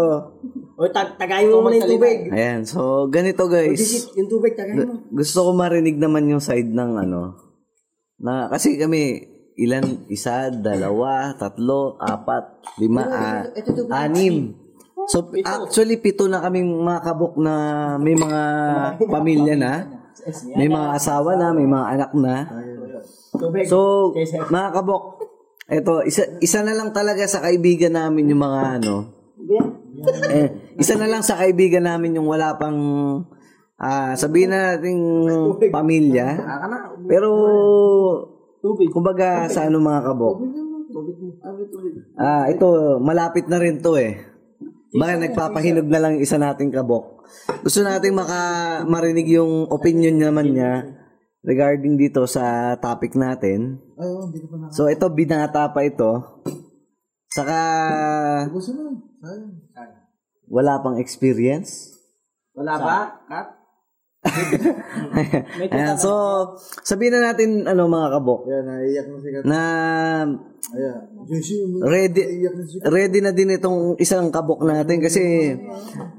O, 0.74 0.90
tag 0.90 1.22
tagayin 1.22 1.54
mo 1.54 1.62
muna 1.62 1.78
yung 1.78 1.90
tubig. 1.90 2.30
Ayan, 2.30 2.66
so 2.66 3.06
ganito 3.08 3.46
guys. 3.46 3.78
Visit, 3.78 4.18
yung 4.18 4.26
tubig, 4.26 4.58
tagayin 4.58 4.90
mo. 4.90 4.94
Gu- 5.06 5.22
Gusto 5.22 5.46
ko 5.46 5.50
marinig 5.54 5.98
naman 5.98 6.26
yung 6.26 6.42
side 6.42 6.70
ng 6.70 6.98
ano. 6.98 7.38
Na, 8.18 8.50
kasi 8.50 8.74
kami, 8.74 9.22
ilan, 9.54 10.10
isa, 10.10 10.50
dalawa, 10.50 11.34
tatlo, 11.34 11.98
apat, 11.98 12.62
lima, 12.78 13.06
ah, 13.06 13.42
anim. 14.02 14.54
So, 15.08 15.30
actually, 15.40 16.02
pito 16.02 16.26
na 16.26 16.42
kaming 16.42 16.74
mga 16.74 17.02
kabok 17.06 17.38
na 17.38 17.54
may 17.98 18.18
mga 18.18 18.42
pamilya 19.14 19.56
na. 19.56 19.74
May 20.58 20.66
mga 20.68 20.88
asawa 20.94 21.38
na, 21.38 21.54
may 21.54 21.70
mga 21.70 21.86
anak 21.88 22.12
na. 22.18 22.36
So, 23.70 24.10
mga 24.50 24.70
kabok, 24.74 25.17
eto, 25.68 26.04
isa, 26.08 26.40
isa 26.40 26.64
na 26.64 26.74
lang 26.74 26.96
talaga 26.96 27.28
sa 27.28 27.44
kaibigan 27.44 27.94
namin 27.94 28.32
yung 28.32 28.42
mga 28.42 28.60
ano. 28.80 28.96
Eh, 30.32 30.48
isa 30.80 30.96
na 30.96 31.10
lang 31.10 31.26
sa 31.26 31.36
kaibigan 31.36 31.84
namin 31.84 32.16
yung 32.16 32.30
wala 32.30 32.56
pang 32.56 32.80
ah 33.78 34.18
sabihin 34.18 34.50
na 34.50 34.78
nating 34.78 35.02
pamilya. 35.70 36.28
Pero 37.06 37.30
kumbaga 38.94 39.52
sa 39.52 39.68
ano 39.68 39.84
mga 39.84 40.02
kabok. 40.08 40.38
Ah, 42.18 42.48
ito 42.50 42.98
malapit 43.04 43.46
na 43.52 43.60
rin 43.60 43.84
to 43.84 44.00
eh. 44.00 44.18
Baka 44.98 45.20
nagpapahinog 45.20 45.88
na 45.92 46.00
lang 46.00 46.14
isa 46.18 46.40
nating 46.40 46.72
kabok. 46.72 47.28
Gusto 47.62 47.84
nating 47.84 48.16
maka 48.16 48.40
marinig 48.88 49.28
yung 49.36 49.68
opinion 49.68 50.16
naman 50.16 50.56
niya 50.56 51.07
regarding 51.46 51.98
dito 51.98 52.26
sa 52.26 52.76
topic 52.78 53.14
natin. 53.14 53.78
Ay, 53.98 54.08
oh, 54.08 54.26
hindi 54.30 54.42
ko 54.42 54.56
pa. 54.56 54.70
So 54.74 54.90
ito 54.90 55.06
binata 55.12 55.70
pa 55.70 55.82
ito. 55.86 56.42
Saka 57.30 57.58
Gusto 58.50 58.72
mo. 58.74 58.86
Sayang. 59.22 59.52
wala 60.48 60.80
pang 60.80 60.98
experience. 60.98 61.94
Wala 62.56 62.74
ba? 62.80 62.98
Kat? 63.28 63.48
Ayan, 65.72 65.96
so 65.96 66.12
sabihin 66.84 67.16
na 67.16 67.32
natin 67.32 67.64
ano 67.64 67.88
mga 67.88 68.18
kabok 68.18 68.50
Ayan, 68.50 68.66
naiiyak 68.66 69.08
na 69.08 69.18
si 69.22 69.30
Kat. 69.32 69.44
na 69.46 69.62
Ayan. 70.74 71.00
Ready 71.86 72.22
ready 72.84 73.20
na 73.24 73.32
din 73.32 73.56
itong 73.56 73.96
isang 74.02 74.28
kabok 74.34 74.66
natin 74.68 75.00
kasi 75.00 75.54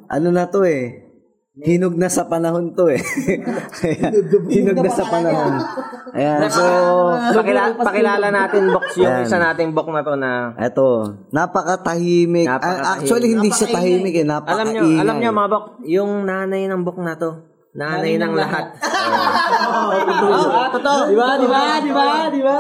ano 0.09 0.29
na 0.31 0.49
to 0.49 0.65
eh 0.65 1.08
hinog 1.59 1.95
na 1.95 2.07
sa 2.07 2.23
panahon 2.25 2.71
to 2.71 2.87
eh. 2.87 3.03
Ayan, 3.83 4.13
hinog 4.47 4.79
na 4.79 4.91
sa 4.91 5.05
panahon. 5.07 5.53
Ayan, 6.13 6.47
so 6.47 6.63
Pakila, 7.39 7.75
pakilala 7.75 8.29
natin 8.31 8.71
box 8.71 8.95
yung 8.95 9.27
isa 9.27 9.37
nating 9.37 9.75
box 9.75 9.87
na 9.91 10.03
to 10.03 10.15
na 10.15 10.55
eto, 10.55 11.19
napakatahimik. 11.35 12.47
Ah, 12.47 12.59
Napakatahimik. 12.59 12.95
actually 12.95 13.29
hindi 13.35 13.51
siya 13.51 13.69
tahimik 13.71 14.15
eh, 14.15 14.25
napakaingay. 14.25 14.55
alam 14.55 14.69
nyo, 14.71 14.83
alam 15.03 15.17
nyo 15.19 15.31
mga 15.33 15.51
bok, 15.51 15.65
yung 15.83 16.13
nanay 16.25 16.63
ng 16.67 16.83
book 16.83 16.99
na 16.99 17.19
to, 17.19 17.48
nanay 17.77 18.17
ng 18.17 18.33
lahat. 18.33 18.65
Ah, 18.81 20.69
totoo. 20.75 21.13
Di 21.13 21.17
ba? 21.17 21.29
Di 21.37 21.47
ba? 21.47 21.63
Di 21.81 21.91
ba? 21.93 22.07
Di 22.33 22.41
ba? 22.41 22.57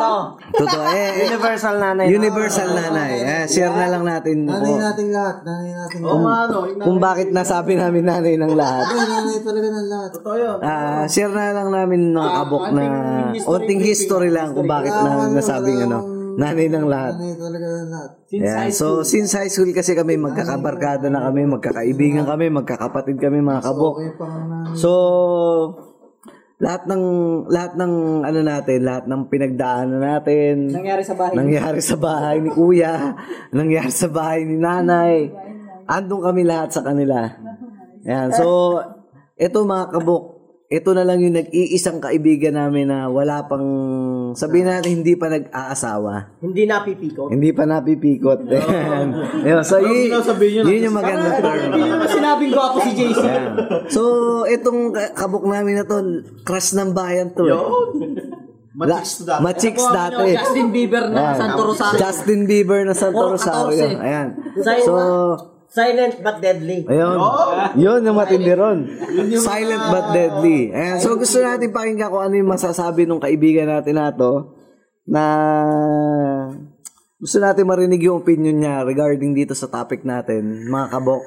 Totoo 0.53 0.85
eh, 0.89 1.25
eh, 1.25 1.27
Universal 1.33 1.77
nanay. 1.81 2.07
universal 2.13 2.69
nanay. 2.77 3.13
Eh, 3.25 3.45
share 3.49 3.73
na 3.73 3.89
lang 3.89 4.05
natin 4.05 4.45
Nanay 4.45 4.69
kung, 4.69 4.81
nating 4.81 5.11
lahat. 5.13 5.37
Nanay 5.45 5.71
nating 5.73 6.03
lahat. 6.05 6.49
ano, 6.49 6.59
yung 6.69 6.81
kung 6.81 6.99
bakit 7.01 7.29
nasabi 7.33 7.77
namin 7.77 8.05
nanay 8.05 8.35
ng 8.37 8.53
lahat. 8.53 8.85
Ay, 8.85 9.05
nanay 9.09 9.39
talaga 9.41 9.69
ng 9.71 9.89
lahat. 9.89 10.11
Totoo 10.13 10.37
yun. 10.37 10.59
Ah, 10.61 11.05
share 11.09 11.33
na 11.33 11.57
lang 11.57 11.69
namin 11.73 12.01
mga 12.13 12.31
kabok 12.35 12.65
na 12.73 12.83
onting 13.45 13.81
history 13.81 14.29
lang 14.29 14.53
kung 14.53 14.69
bakit 14.69 14.93
namin 14.93 15.37
nasabing 15.37 15.89
ano, 15.89 16.18
nanay 16.39 16.70
ng 16.70 16.86
lahat. 16.86 17.18
Nanay 17.18 17.34
talaga 17.34 17.66
ng 17.66 17.91
lahat. 17.91 18.11
Ayan. 18.30 18.70
So, 18.70 19.03
since 19.03 19.34
high 19.34 19.51
school 19.51 19.74
kasi 19.74 19.99
kami, 19.99 20.14
magkakabarkada 20.14 21.11
na 21.11 21.26
kami, 21.26 21.51
magkakaibigan 21.51 22.22
kami, 22.22 22.47
magkakapatid 22.55 23.18
kami 23.18 23.43
mga 23.43 23.66
kabok. 23.66 23.95
Okay, 23.99 24.11
nanay. 24.14 24.78
So, 24.78 24.91
lahat 26.59 26.91
ng 26.91 27.05
lahat 27.51 27.72
ng 27.74 27.93
ano 28.22 28.41
natin, 28.43 28.78
lahat 28.82 29.05
ng 29.07 29.22
pinagdaanan 29.26 29.99
natin, 29.99 30.55
Nangyari 30.70 31.03
sa 31.03 31.14
bahay. 31.14 31.34
nangyari 31.34 31.80
sa 31.82 31.97
bahay 31.99 32.36
ni 32.43 32.51
kuya, 32.51 33.14
nangyari 33.51 33.91
sa 33.91 34.09
bahay 34.11 34.43
ni 34.47 34.59
nanay. 34.59 35.30
Andong 35.86 36.22
kami 36.22 36.43
lahat 36.47 36.70
sa 36.70 36.82
kanila. 36.86 37.30
Ayan. 38.07 38.30
So, 38.30 38.78
ito 39.34 39.59
mga 39.62 39.86
kabok, 39.95 40.38
ito 40.69 40.93
na 40.93 41.01
lang 41.01 41.25
yung 41.25 41.33
nag-iisang 41.33 41.97
kaibigan 41.97 42.53
namin 42.53 42.93
na 42.93 43.09
wala 43.09 43.49
pang, 43.49 43.64
sabihin 44.37 44.69
natin, 44.69 45.01
hindi 45.01 45.16
pa 45.16 45.33
nag-aasawa. 45.33 46.37
Hindi 46.45 46.69
napipiko. 46.69 47.33
Hindi 47.33 47.57
pa 47.57 47.64
napipikot. 47.64 48.45
Ayan. 48.53 49.09
Ayan. 49.49 49.64
So, 49.64 49.81
yun, 49.81 50.12
yun 50.69 50.93
yung 50.93 50.93
magandang 50.93 51.41
term. 51.41 51.73
Sinabing 52.05 52.53
ko 52.53 52.61
ako 52.61 52.77
si 52.85 52.91
JC. 53.01 53.16
Ayan. 53.25 53.53
So, 53.89 54.03
itong 54.45 54.93
ka- 54.93 55.16
kabok 55.16 55.49
namin 55.49 55.81
na 55.81 55.89
to, 55.89 56.05
crush 56.45 56.77
ng 56.77 56.93
bayan 56.93 57.33
to. 57.33 57.49
Eh. 57.49 57.57
Matiks 58.77 59.19
to 59.19 59.23
dati. 59.25 59.41
Machicks 59.43 59.87
dati. 59.89 60.37
Justin 60.37 60.69
Bieber 60.69 61.09
na 61.09 61.33
Ayan. 61.33 61.37
Santo 61.41 61.62
Rosario. 61.64 61.97
Justin 61.97 62.41
Bieber 62.45 62.81
na 62.85 62.93
Santo 62.93 63.25
Rosario. 63.25 63.89
14. 63.89 64.05
Ayan. 64.05 64.29
So, 64.85 64.95
silent 65.69 66.25
but 66.25 66.41
deadly. 66.41 66.83
ayun. 66.89 67.16
Yun 67.77 68.01
yung 68.09 68.16
matindi 68.16 68.53
ron. 68.57 68.89
Silent 69.37 69.85
but 69.93 70.07
deadly. 70.16 70.73
Ayan. 70.73 70.99
So, 70.99 71.21
gusto 71.21 71.39
natin 71.45 71.71
pakinggan 71.71 72.09
kung 72.09 72.25
ano 72.25 72.35
yung 72.35 72.51
masasabi 72.51 73.05
ng 73.05 73.21
kaibigan 73.21 73.69
natin 73.69 73.95
na 74.01 74.09
to 74.11 74.57
na 75.09 75.25
gusto 77.21 77.37
natin 77.41 77.69
marinig 77.69 78.01
yung 78.05 78.25
opinion 78.25 78.57
niya 78.57 78.85
regarding 78.85 79.37
dito 79.37 79.53
sa 79.53 79.69
topic 79.69 80.05
natin, 80.05 80.69
mga 80.69 80.87
kabok. 80.89 81.25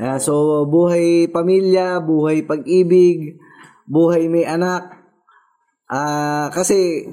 Ayan, 0.00 0.18
so, 0.18 0.64
buhay 0.64 1.28
pamilya, 1.28 2.00
buhay 2.00 2.42
pag-ibig, 2.42 3.36
buhay 3.86 4.26
may 4.26 4.48
anak. 4.48 4.96
Ah, 5.86 6.50
kasi 6.50 7.06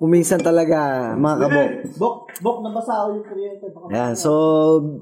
kuminsan 0.00 0.40
talaga 0.40 1.12
mga 1.12 1.36
kabok. 1.44 1.68
Bok, 2.00 2.16
bok, 2.40 2.56
nabasa 2.64 2.92
ako 2.96 3.08
yung 3.20 3.26
kuryente. 3.28 3.66
Ayan, 3.92 4.16
so 4.16 4.32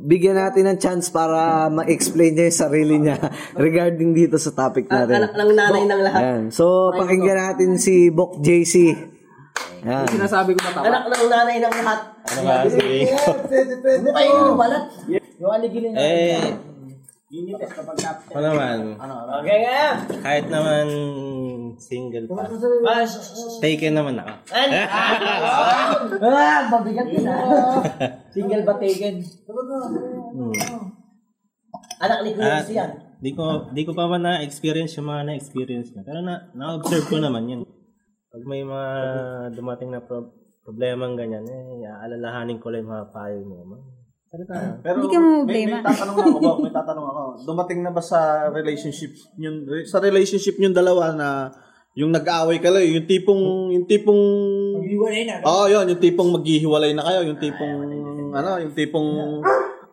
bigyan 0.02 0.34
natin 0.34 0.66
ng 0.66 0.78
chance 0.82 1.06
para 1.06 1.70
ma-explain 1.70 2.34
niya 2.34 2.50
yung 2.50 2.58
sarili 2.58 2.96
niya 2.98 3.16
regarding 3.56 4.10
dito 4.10 4.34
sa 4.36 4.50
topic 4.50 4.90
natin. 4.90 5.22
Anak 5.22 5.38
ng 5.38 5.50
nanay 5.54 5.82
ng 5.86 6.00
lahat. 6.02 6.20
Ayan, 6.20 6.42
so 6.50 6.90
pakinggan 6.90 7.38
natin 7.38 7.78
si 7.78 8.10
Bok 8.10 8.42
JC. 8.42 8.90
Ayan. 9.86 10.06
Sinasabi 10.10 10.58
ko 10.58 10.60
na 10.60 10.70
tama. 10.74 10.84
Anak 10.90 11.04
ng 11.06 11.24
nanay 11.30 11.56
ng 11.62 11.74
lahat. 11.78 12.00
Ano 12.18 12.40
ba, 12.42 12.54
sige. 12.66 13.14
Pwede, 13.46 13.72
pwede. 13.78 14.02
Ano 14.02 14.10
kayo 14.12 14.30
yung 14.34 14.58
balat? 14.58 14.84
Yung 15.38 15.52
aligilin 15.54 15.90
na. 15.94 15.98
Eh, 16.02 16.42
Linites 17.28 17.70
kapag 17.70 17.92
tap. 18.00 18.24
ako 18.24 18.40
naman, 18.40 18.96
Okay 19.44 19.58
nga. 19.60 20.00
kahit 20.24 20.48
naman 20.48 20.84
single 21.76 22.24
pa, 22.24 22.48
taken 23.60 23.92
naman 23.92 24.16
ako. 24.16 24.32
Ah, 26.18 26.64
mabigat 26.66 27.08
yun 27.08 27.28
ah. 27.28 27.84
Single 28.30 28.64
ba 28.64 28.74
taken? 28.76 29.20
Anak 31.98 32.18
ni 32.22 32.30
Kuya 32.32 32.48
Ah, 32.48 32.62
yan. 32.64 32.90
di 33.18 33.34
ko 33.34 33.66
di 33.74 33.82
ko 33.82 33.90
pa 33.90 34.06
man 34.06 34.22
na-experience 34.22 34.94
yung 34.96 35.10
mga 35.10 35.26
na-experience 35.26 35.90
niya. 35.90 36.06
Pero 36.06 36.22
na 36.22 36.46
na-observe 36.54 37.04
ko 37.04 37.18
naman 37.18 37.50
yan. 37.50 37.60
Pag 38.30 38.42
may 38.46 38.62
mga 38.62 38.88
dumating 39.52 39.90
na 39.90 39.98
pro- 39.98 40.30
problemang 40.62 41.18
ganyan, 41.18 41.42
eh, 41.42 41.82
aalalahanin 41.82 42.62
ko 42.62 42.70
lang 42.70 42.86
yung 42.86 42.94
mga 42.94 43.10
payo 43.10 43.40
niyo. 43.42 43.66
Man. 43.66 43.82
Salita. 44.28 44.76
Pero 44.84 44.96
Hindi 45.00 45.08
ka 45.08 45.18
mo 45.24 45.24
may, 45.24 45.36
problema. 45.40 45.76
may 45.80 45.84
tatanong 45.88 46.16
ako. 46.20 46.50
May 46.60 46.72
tatanong 46.76 47.06
ako. 47.08 47.20
Dumating 47.48 47.80
na 47.80 47.90
ba 47.96 48.02
sa 48.04 48.18
relationship 48.52 49.12
yung 49.40 49.64
sa 49.88 49.98
relationship 50.04 50.60
yung 50.60 50.76
dalawa 50.76 51.16
na 51.16 51.28
yung 51.96 52.12
nag-aaway 52.12 52.60
kayo, 52.60 52.76
yung 52.76 53.08
tipong 53.08 53.72
yung 53.72 53.86
tipong 53.88 54.22
Hiwalay 54.84 55.24
na. 55.24 55.40
Oo, 55.42 55.64
oh, 55.64 55.66
yun, 55.66 55.88
yung 55.88 56.00
tipong 56.00 56.28
maghihiwalay 56.28 56.92
na 56.92 57.02
kayo, 57.08 57.20
yung 57.24 57.40
tipong 57.40 57.74
ano, 58.28 58.50
yung 58.60 58.74
tipong 58.76 59.08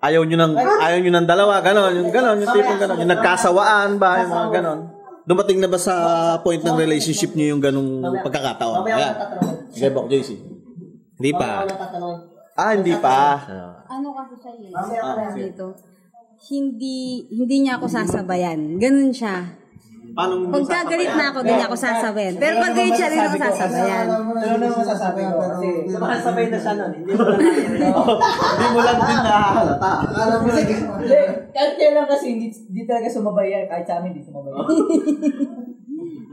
ayaw 0.04 0.22
niyo 0.28 0.38
nang 0.38 0.54
ayaw 0.60 1.00
niyo 1.00 1.12
ng 1.16 1.28
dalawa, 1.28 1.64
ganon, 1.64 1.96
yung 1.96 2.12
ganon, 2.12 2.38
yung 2.44 2.52
tipong 2.52 2.78
ganon, 2.78 2.98
yung 3.00 3.12
nagkasawaan 3.16 3.96
ba, 3.96 4.20
yung 4.20 4.32
mga 4.36 4.50
ganon. 4.62 4.80
Dumating 5.26 5.58
na 5.64 5.72
ba 5.72 5.80
sa 5.82 5.96
point 6.44 6.62
ng 6.62 6.78
relationship 6.78 7.34
niyo 7.34 7.56
yung 7.56 7.64
ganong 7.64 8.04
pagkakataon? 8.22 8.84
Ayan. 8.86 9.16
tatanungin. 9.16 9.74
Sige, 9.74 9.90
Bok 9.90 10.06
JC. 10.12 10.38
Hindi 11.18 11.32
pa. 11.34 11.66
Mamaya. 11.66 12.35
Ah, 12.56 12.72
hindi 12.72 12.96
pa. 12.96 13.36
Ano 13.92 14.16
kasi 14.16 14.34
siya 14.40 14.52
eh. 14.56 14.72
Tawag 14.72 15.36
dito. 15.36 15.66
Hindi, 16.36 17.28
hindi 17.32 17.56
niya 17.64 17.76
ako 17.80 17.86
sasabayan. 17.92 18.80
Ganun 18.80 19.12
siya. 19.12 19.60
Paano 20.16 20.40
mo 20.40 20.56
Pagka 20.56 20.88
galit 20.88 21.12
na 21.12 21.28
ako, 21.34 21.44
hindi 21.44 21.54
niya 21.60 21.68
ako 21.68 21.76
sasabayan. 21.76 22.36
Pero 22.40 22.54
pag 22.64 22.72
galit 22.72 22.96
siya, 22.96 23.12
rin 23.12 23.28
ako 23.28 23.36
sasabayan. 23.36 24.06
Ano 24.08 24.56
naman 24.56 24.78
masasabi 24.80 25.22
ko? 25.28 25.36
Kasi 25.36 25.68
Sabay 26.24 26.46
na 26.48 26.60
siya 26.60 26.74
nun. 26.80 26.92
Hindi 26.96 27.12
mo 27.12 27.24
na 27.28 27.36
Hindi 28.56 28.68
mo 28.72 28.80
lang 28.80 29.00
din 29.04 29.20
nahahalata. 29.20 29.92
Hindi, 30.48 31.20
kahit 31.52 31.74
kailan 31.76 32.08
kasi 32.08 32.26
hindi, 32.40 32.48
hindi 32.48 32.82
talaga 32.88 33.08
sumabay 33.12 33.48
yan. 33.52 33.66
Kahit 33.68 33.84
sa 33.84 34.00
amin, 34.00 34.16
hindi 34.16 34.24
sumabay 34.24 34.52
yan. 34.56 34.66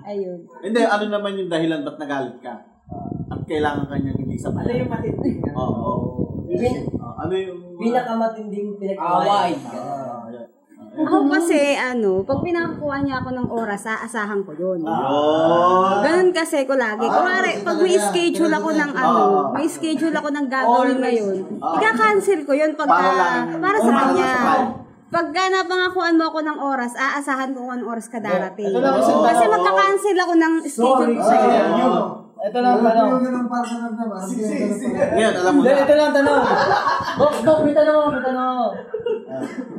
Ayun. 0.03 0.39
Hindi, 0.63 0.81
ano 0.87 1.05
naman 1.11 1.33
yung 1.39 1.51
dahilan 1.51 1.83
ba't 1.83 1.99
nagalit 1.99 2.39
ka? 2.39 2.55
At 3.33 3.41
kailangan 3.49 3.85
kanyang 3.89 4.19
hindi 4.21 4.37
sa 4.37 4.53
Ano 4.53 4.71
yung 4.71 4.91
matinding? 4.93 5.39
Oo. 5.53 5.63
oo. 5.63 5.93
Pin- 6.53 6.89
Ah, 7.01 7.27
ano 7.27 7.35
yung... 7.35 7.61
Pinakamatinding 7.81 8.69
Away. 9.01 9.51
Ah. 9.73 10.13
Ako 10.93 11.25
kasi, 11.25 11.73
ano, 11.73 12.21
pag 12.21 12.45
pinakuha 12.45 13.01
niya 13.01 13.25
ako 13.25 13.33
ng 13.33 13.49
oras, 13.49 13.89
aasahan 13.89 14.45
ko 14.45 14.53
yun. 14.53 14.85
Oh. 14.85 16.05
Ganun 16.05 16.37
kasi 16.37 16.69
ko 16.69 16.77
lagi. 16.77 17.09
Kunwari, 17.09 17.65
pag 17.65 17.81
may 17.81 17.97
schedule 17.97 18.53
ako 18.53 18.77
ng 18.77 18.93
ano, 18.93 19.21
may 19.57 19.65
schedule 19.65 20.13
ako 20.13 20.29
ng 20.29 20.47
gagawin 20.53 21.01
ngayon, 21.01 21.37
ika-cancel 21.57 22.45
ko 22.45 22.53
yun 22.53 22.77
pagka, 22.77 23.09
para 23.57 23.79
sa 23.81 23.93
kanya. 24.05 24.33
Pagka 25.09 25.43
napangakuan 25.49 26.17
mo 26.21 26.29
ako 26.29 26.41
ng 26.45 26.59
oras, 26.61 26.93
aasahan 26.93 27.57
ko 27.57 27.65
kung 27.65 27.73
anong 27.73 27.97
oras 27.97 28.13
ka 28.13 28.21
darating. 28.21 28.69
Kasi 29.25 29.43
magka-cancel 29.49 30.17
ako 30.21 30.33
ng 30.37 30.55
schedule 30.69 31.13
ko 31.17 31.23
sa 31.25 31.37
iyo. 31.41 32.22
Ito 32.43 32.59
lang 32.59 32.73
ang 32.75 32.83
tanong. 32.83 33.09
Yung 33.09 33.23
ganun 33.23 33.47
para 33.47 33.63
sa 33.63 33.77
nagdama. 33.87 34.17
Ngayon, 34.19 35.35
alam 35.39 35.53
mo 35.55 35.61
na. 35.63 35.79
ito 35.79 35.95
lang 35.95 36.07
ang 36.11 36.17
tanong. 36.19 36.43
Dok, 37.15 37.35
Dok, 37.47 37.59
may 37.63 37.75
tanong 37.75 37.99
may 38.11 38.23
tanong 38.27 38.49
ako. 38.51 38.67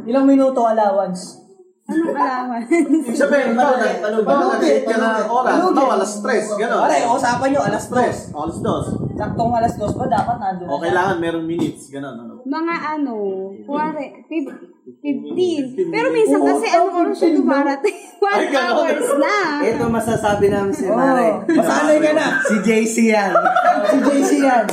Ilang 0.08 0.26
minuto 0.26 0.62
allowance? 0.64 1.44
Anong 1.84 2.16
alawan? 2.16 2.64
Ibig 2.64 3.12
sabihin, 3.12 3.60
ano 3.60 3.76
na, 3.76 3.88
ano 4.00 4.18
ba 4.24 4.32
na 4.40 4.46
nag-set 4.56 4.88
ka 4.88 4.96
ng 4.96 5.28
oras? 5.28 5.56
No, 5.76 5.84
alas 5.92 6.12
stress, 6.16 6.46
gano'n. 6.56 6.80
Pare, 6.88 6.98
usapan 7.12 7.48
nyo, 7.52 7.62
alas 7.68 7.84
Stress, 7.92 8.18
dos. 8.32 8.40
alas 8.40 8.58
dos. 8.64 8.86
Saktong 9.14 9.54
alas 9.54 9.78
dos 9.78 9.94
pa, 9.94 10.10
dapat 10.10 10.38
nandun. 10.42 10.66
O 10.66 10.82
kailangan 10.82 11.22
meron 11.22 11.46
minutes, 11.46 11.94
gano'n. 11.94 12.18
Ano. 12.18 12.34
Mga 12.42 12.76
ano, 12.98 13.16
kuwari, 13.62 14.26
fif- 14.26 14.74
15. 15.06 15.94
Pero 15.94 16.08
minsan 16.10 16.42
kasi 16.42 16.66
ano 16.74 16.90
oras 16.92 17.16
siya 17.22 17.38
dumarating? 17.38 17.98
One 18.24 18.50
hours 18.50 19.10
na. 19.22 19.36
Ito 19.62 19.86
masasabi 19.88 20.50
namin 20.50 20.74
si 20.74 20.90
Mare. 20.90 21.46
Masanay 21.46 21.98
ka 22.02 22.12
na. 22.18 22.26
Si 22.42 22.56
JC 22.66 22.96
yan. 23.14 23.34
Si 23.94 23.98
JC 24.00 24.32
yan. 24.42 24.66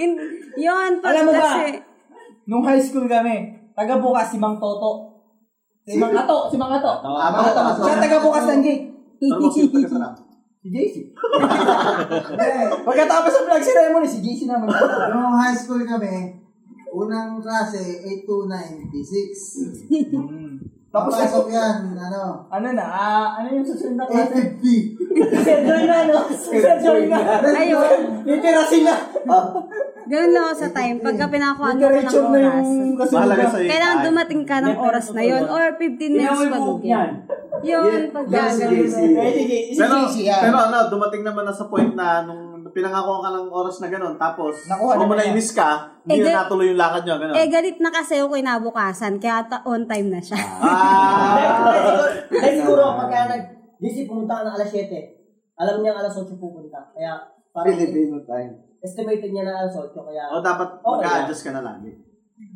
In, 0.00 0.10
yun, 0.56 1.02
pag 1.02 1.12
Alam 1.12 1.24
mo 1.28 1.32
ba? 1.34 1.42
kasi, 1.44 1.82
Nung 2.48 2.64
high 2.64 2.80
school 2.80 3.04
kami, 3.04 3.52
taga 3.76 4.00
bukas 4.00 4.32
si 4.32 4.40
Mang 4.40 4.56
Toto. 4.56 5.20
Si 5.84 5.98
Mang 6.00 6.14
Ato, 6.16 6.48
si 6.48 6.56
Mang 6.56 6.72
Ato. 6.72 7.04
Mang 7.04 7.18
Ato. 7.44 7.84
Siya 7.84 8.00
taga 8.00 8.18
bukas 8.24 8.44
ng 8.48 8.62
gate. 8.64 8.84
Ano 9.20 9.52
mo? 9.52 10.29
Si 10.60 10.68
JC. 10.68 11.08
Pagkatapos 12.86 13.32
ng 13.32 13.46
flag 13.48 13.64
ceremony, 13.64 14.04
si 14.04 14.20
JC 14.20 14.44
naman. 14.44 14.68
Nung 15.08 15.32
high 15.40 15.56
school 15.56 15.80
kami, 15.88 16.36
unang 16.92 17.40
klase, 17.40 17.80
8 18.04 18.28
to 18.28 18.44
96. 18.44 19.88
Tapos 20.90 21.14
Papasok 21.16 21.46
yan, 21.54 21.94
ano, 21.94 22.50
Ano 22.50 22.68
na, 22.74 22.82
ah, 22.82 23.26
ano 23.40 23.56
yung 23.56 23.64
susunod 23.64 24.04
na 24.04 24.04
klase? 24.04 24.58
850. 24.58 25.00
Sir 25.48 25.58
Joy 25.64 25.82
na, 25.88 25.98
no? 26.10 26.28
Sir 26.28 26.76
Joy 26.82 27.08
na. 27.08 27.40
ayun, 27.40 28.26
Litera 28.28 28.60
sila. 28.66 28.92
Ganun 30.10 30.30
lang 30.30 30.44
ako 30.44 30.54
sa 30.56 30.68
time. 30.70 30.96
Pagka 30.98 31.24
pinakuha 31.28 31.68
mo 31.68 31.72
ko 31.72 31.78
ng 31.78 31.78
Literature 31.78 32.26
na 32.26 32.34
oras. 32.34 32.66
yung 32.66 32.96
kasunod 32.96 33.14
Mahalaga 33.16 33.38
na. 33.40 33.48
sa'yo. 33.48 33.68
Kailangan 33.70 33.98
dumating 34.02 34.42
ka 34.42 34.56
ng 34.58 34.76
oras 34.76 35.06
na 35.10 35.22
yun 35.22 35.44
or 35.46 35.64
15 35.70 36.10
minutes 36.10 36.42
pa 36.42 36.58
yan. 36.82 37.10
Yun, 37.60 38.00
pag 38.10 38.26
gagawin 38.26 38.82
mo. 38.82 39.20
Eh, 39.20 39.32
sige, 39.32 39.56
si 39.68 39.76
Pero, 39.76 39.94
JC 40.02 40.16
yan. 40.26 40.40
pero 40.42 40.56
ano, 40.58 40.76
dumating 40.88 41.22
naman 41.22 41.44
na 41.44 41.52
sa 41.52 41.64
point 41.64 41.92
na 41.92 42.24
nung 42.24 42.42
pinangako 42.70 43.18
ka 43.18 43.30
ng 43.30 43.46
oras 43.50 43.76
na 43.78 43.88
gano'n, 43.88 44.14
tapos 44.16 44.54
Nakuha 44.64 44.94
kung 44.94 45.02
mo 45.02 45.04
naman 45.08 45.16
na-inis 45.20 45.50
ka, 45.50 45.70
hindi 46.02 46.22
Eh, 46.22 46.24
na 46.24 46.40
natuloy 46.40 46.70
yung 46.70 46.78
lakad 46.78 47.02
nyo, 47.02 47.14
gano'n. 47.16 47.34
Eh, 47.34 47.46
galit 47.46 47.78
na 47.78 47.90
kasi 47.90 48.14
ako 48.16 48.32
kinabukasan, 48.32 49.14
kaya 49.16 49.42
ta- 49.44 49.62
on 49.64 49.84
time 49.84 50.08
na 50.08 50.18
siya. 50.18 50.38
Ah, 50.38 51.66
Dahil 52.32 52.54
siguro 52.60 52.94
pagka 52.96 53.26
nag 53.28 53.42
DC 53.76 54.06
pumunta 54.06 54.38
ka 54.38 54.46
ng 54.46 54.54
alas 54.54 54.70
7, 54.70 54.86
alam 55.56 55.76
niya 55.78 55.92
alas 55.92 56.14
8 56.14 56.30
pupunta. 56.32 56.78
Kaya 56.90 57.12
parang 57.50 57.74
Filipino 57.74 58.22
time. 58.22 58.69
Estimated 58.80 59.30
niya 59.30 59.44
na 59.44 59.64
alas 59.64 59.76
8 59.76 59.92
kaya 59.92 60.24
o 60.32 60.40
dapat 60.40 60.68
Okay 60.80 61.04
mag-a-adjust 61.04 61.44
ka 61.44 61.52
na 61.52 61.62
lagi. 61.64 61.92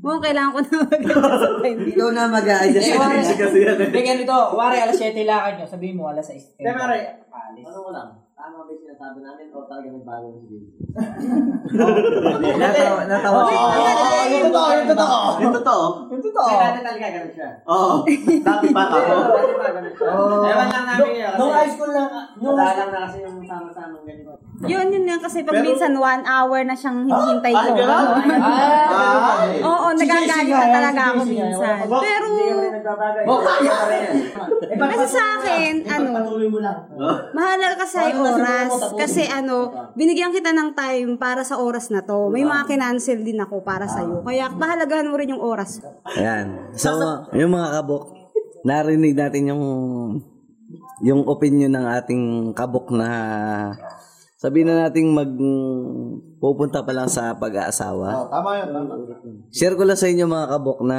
Mukhang 0.01 0.32
kailangan 0.32 0.52
ko 0.56 0.59
na 0.64 0.80
mag 0.80 1.02
sa 1.36 1.48
time. 1.60 1.80
Ikaw 1.92 2.09
na 2.16 2.24
mag-a-adjust. 2.32 2.88
Eh, 2.88 2.96
wari. 2.96 3.20
Kasi 3.20 3.59
yan 3.60 3.76
eh. 3.76 3.88
Hindi, 3.92 4.01
ganito. 4.01 4.36
Wari, 4.56 4.76
alas 4.80 4.96
7 4.96 5.12
lakad 5.28 5.55
nyo. 5.60 5.66
Sabihin 5.68 5.96
mo, 6.01 6.09
alas 6.09 6.24
6. 6.24 6.56
Hindi, 6.56 6.72
Mare. 6.72 7.24
Alis. 7.34 7.66
ano 7.66 7.78
ko 7.82 7.90
lang, 7.90 8.09
tama 8.38 8.62
ba 8.62 8.70
yung 8.70 8.78
sinasabi 8.78 9.18
namin 9.26 9.46
o 9.51 9.66
talaga 9.66 9.88
nagbago 9.90 10.26
yung 10.30 10.40
sige? 10.46 10.59
Natawa, 12.62 13.02
natawa 13.10 13.40
Oo, 13.42 14.22
yung 14.30 14.44
totoo, 14.48 14.68
yung 14.70 14.88
totoo. 14.94 15.18
Yung 15.42 15.55
totoo. 15.59 15.84
Kaya 16.35 16.59
dati 16.59 16.81
talaga 16.82 17.06
ganun 17.15 17.31
siya. 17.31 17.48
Oo. 17.70 17.94
Dati 18.43 18.66
pa 18.74 18.82
ako. 18.90 18.98
Dati 19.31 19.52
pa 19.55 19.69
ganun 19.70 19.94
siya. 19.94 20.11
Ewan 20.51 20.69
lang 20.69 20.85
namin 20.90 21.15
yun. 21.15 21.35
Nung 21.39 21.52
high 21.55 21.70
school 21.70 21.93
lang, 21.94 22.09
nung 22.43 22.56
Madalang 22.59 22.90
na 22.90 22.98
kasi 23.06 23.19
yung 23.23 23.39
sama-sama 23.47 23.97
ganito. 24.02 24.32
Yun, 24.66 24.86
yun 24.90 25.05
yan. 25.06 25.20
Kasi 25.23 25.47
pag 25.47 25.55
Pero- 25.55 25.66
minsan 25.70 25.93
one 25.94 26.24
hour 26.27 26.59
na 26.66 26.74
siyang 26.74 26.98
hinihintay 27.06 27.52
ko. 27.55 27.59
Ay, 27.62 27.73
gano'n? 27.78 28.06
Ah. 28.44 29.36
Oo, 29.62 29.86
nagagalit 29.94 30.51
na 30.51 30.69
talaga 30.70 31.02
ako 31.15 31.20
minsan. 31.27 31.77
Pero. 31.86 32.27
Oh, 33.24 33.40
kasi 34.94 35.06
sa 35.09 35.23
akin, 35.40 35.73
ano, 35.89 36.09
mo 36.51 36.59
lang. 36.61 36.78
mahalaga 37.32 37.86
kasi 37.86 37.97
ay 38.01 38.12
oras. 38.16 38.70
Kasi 38.94 39.23
ano, 39.28 39.70
binigyan 39.94 40.35
kita 40.35 40.51
ng 40.52 40.74
time 40.74 41.16
para 41.16 41.43
sa 41.47 41.59
oras 41.62 41.89
na 41.94 42.02
to. 42.02 42.28
May 42.28 42.43
mga 42.43 42.66
kinancel 42.69 43.23
din 43.23 43.40
ako 43.40 43.62
para 43.62 43.86
sa'yo. 43.86 44.23
Kaya 44.23 44.51
pahalagahan 44.52 45.09
mo 45.09 45.16
rin 45.16 45.35
yung 45.35 45.43
oras 45.43 45.81
ko. 45.81 45.89
Ayan. 46.24 46.72
So, 46.72 46.96
yung 47.36 47.52
mga 47.52 47.68
kabok, 47.84 48.05
narinig 48.64 49.12
natin 49.12 49.52
yung 49.52 49.64
yung 51.05 51.28
opinion 51.28 51.68
ng 51.76 51.84
ating 52.01 52.24
kabok 52.56 52.88
na 52.96 53.09
sabihin 54.40 54.72
na 54.72 54.88
nating 54.88 55.12
mag 55.12 55.28
pupunta 56.40 56.80
pa 56.80 56.96
lang 56.96 57.12
sa 57.12 57.36
pag-aasawa. 57.36 58.09
Oh, 58.24 58.28
tama 58.32 58.56
yun, 58.56 58.68
tama. 58.72 58.92
Share 59.52 59.76
ko 59.76 59.84
lang 59.84 60.01
sa 60.01 60.09
inyo 60.09 60.24
mga 60.24 60.48
kabok 60.48 60.80
na 60.80 60.98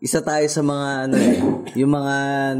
isa 0.00 0.24
tayo 0.24 0.44
sa 0.48 0.64
mga 0.64 0.86
ano 1.04 1.16
eh, 1.20 1.36
yung 1.80 1.92
mga 1.92 2.14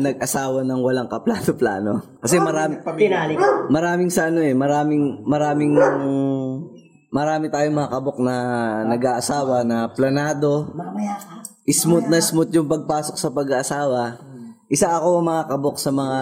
nag-asawa 0.04 0.68
ng 0.68 0.80
walang 0.84 1.08
kaplano-plano. 1.08 2.20
Kasi 2.20 2.40
marami 2.44 2.76
Tinali 2.80 3.40
maraming 3.72 4.12
sa 4.12 4.28
ano 4.28 4.44
eh, 4.44 4.52
maraming 4.52 5.24
maraming 5.24 5.72
marami 7.14 7.46
tayong 7.46 7.78
mga 7.78 7.92
kabok 7.94 8.18
na 8.20 8.34
nag-aasawa 8.90 9.62
na 9.62 9.86
planado. 9.92 10.72
Smooth 11.64 12.12
na 12.12 12.20
smooth 12.20 12.52
yung 12.52 12.68
pagpasok 12.68 13.16
sa 13.16 13.32
pag-aasawa. 13.32 14.20
Isa 14.68 15.00
ako 15.00 15.24
mga 15.24 15.48
kabok 15.48 15.76
sa 15.80 15.88
mga 15.88 16.20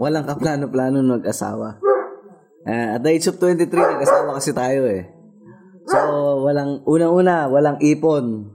walang 0.00 0.24
kaplano-plano 0.24 1.04
na 1.04 1.20
nag-asawa. 1.20 1.76
Ah, 2.64 2.96
at 2.96 3.04
the 3.04 3.12
age 3.12 3.28
of 3.28 3.36
23, 3.36 3.68
nag-asawa 3.68 4.32
kasi 4.40 4.56
tayo 4.56 4.88
eh. 4.88 5.12
So, 5.84 5.98
walang, 6.46 6.80
unang-una, 6.88 7.52
walang 7.52 7.76
ipon. 7.84 8.48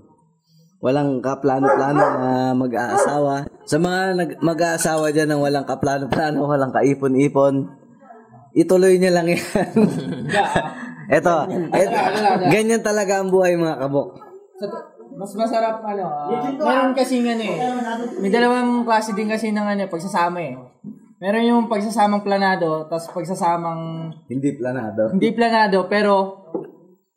Walang 0.81 1.21
kaplano-plano 1.21 2.01
na 2.01 2.29
mag-aasawa. 2.57 3.45
Sa 3.69 3.77
mga 3.77 3.99
nag- 4.17 4.39
mag-aasawa 4.41 5.13
dyan 5.13 5.37
ng 5.37 5.41
walang 5.43 5.69
kaplano-plano, 5.69 6.49
walang 6.49 6.73
kaipon-ipon, 6.73 7.67
ituloy 8.57 8.97
niya 8.97 9.21
lang 9.21 9.29
yan. 9.29 9.43
eto, 11.17 11.35
et, 11.77 11.89
ganyan 12.49 12.81
talaga 12.81 13.21
ang 13.21 13.29
buhay 13.29 13.53
mga 13.53 13.85
kabok. 13.85 14.17
Mas 15.15 15.31
masarap 15.33 15.79
ano, 15.81 16.03
ah, 16.03 16.51
meron 16.51 16.91
kasi 16.91 17.21
ano 17.21 17.39
eh. 17.39 17.57
May 18.19 18.27
dalawang 18.27 18.83
klase 18.83 19.15
din 19.15 19.29
kasi 19.29 19.53
ng 19.53 19.63
ano, 19.63 19.87
pagsasama 19.87 20.39
eh. 20.41 20.55
Meron 21.17 21.49
yung 21.49 21.63
pagsasamang 21.65 22.21
planado, 22.21 22.85
tapos 22.85 23.09
pagsasamang 23.09 24.13
Hindi 24.29 24.53
planado. 24.53 25.09
hindi 25.09 25.33
planado, 25.33 25.89
pero 25.89 26.13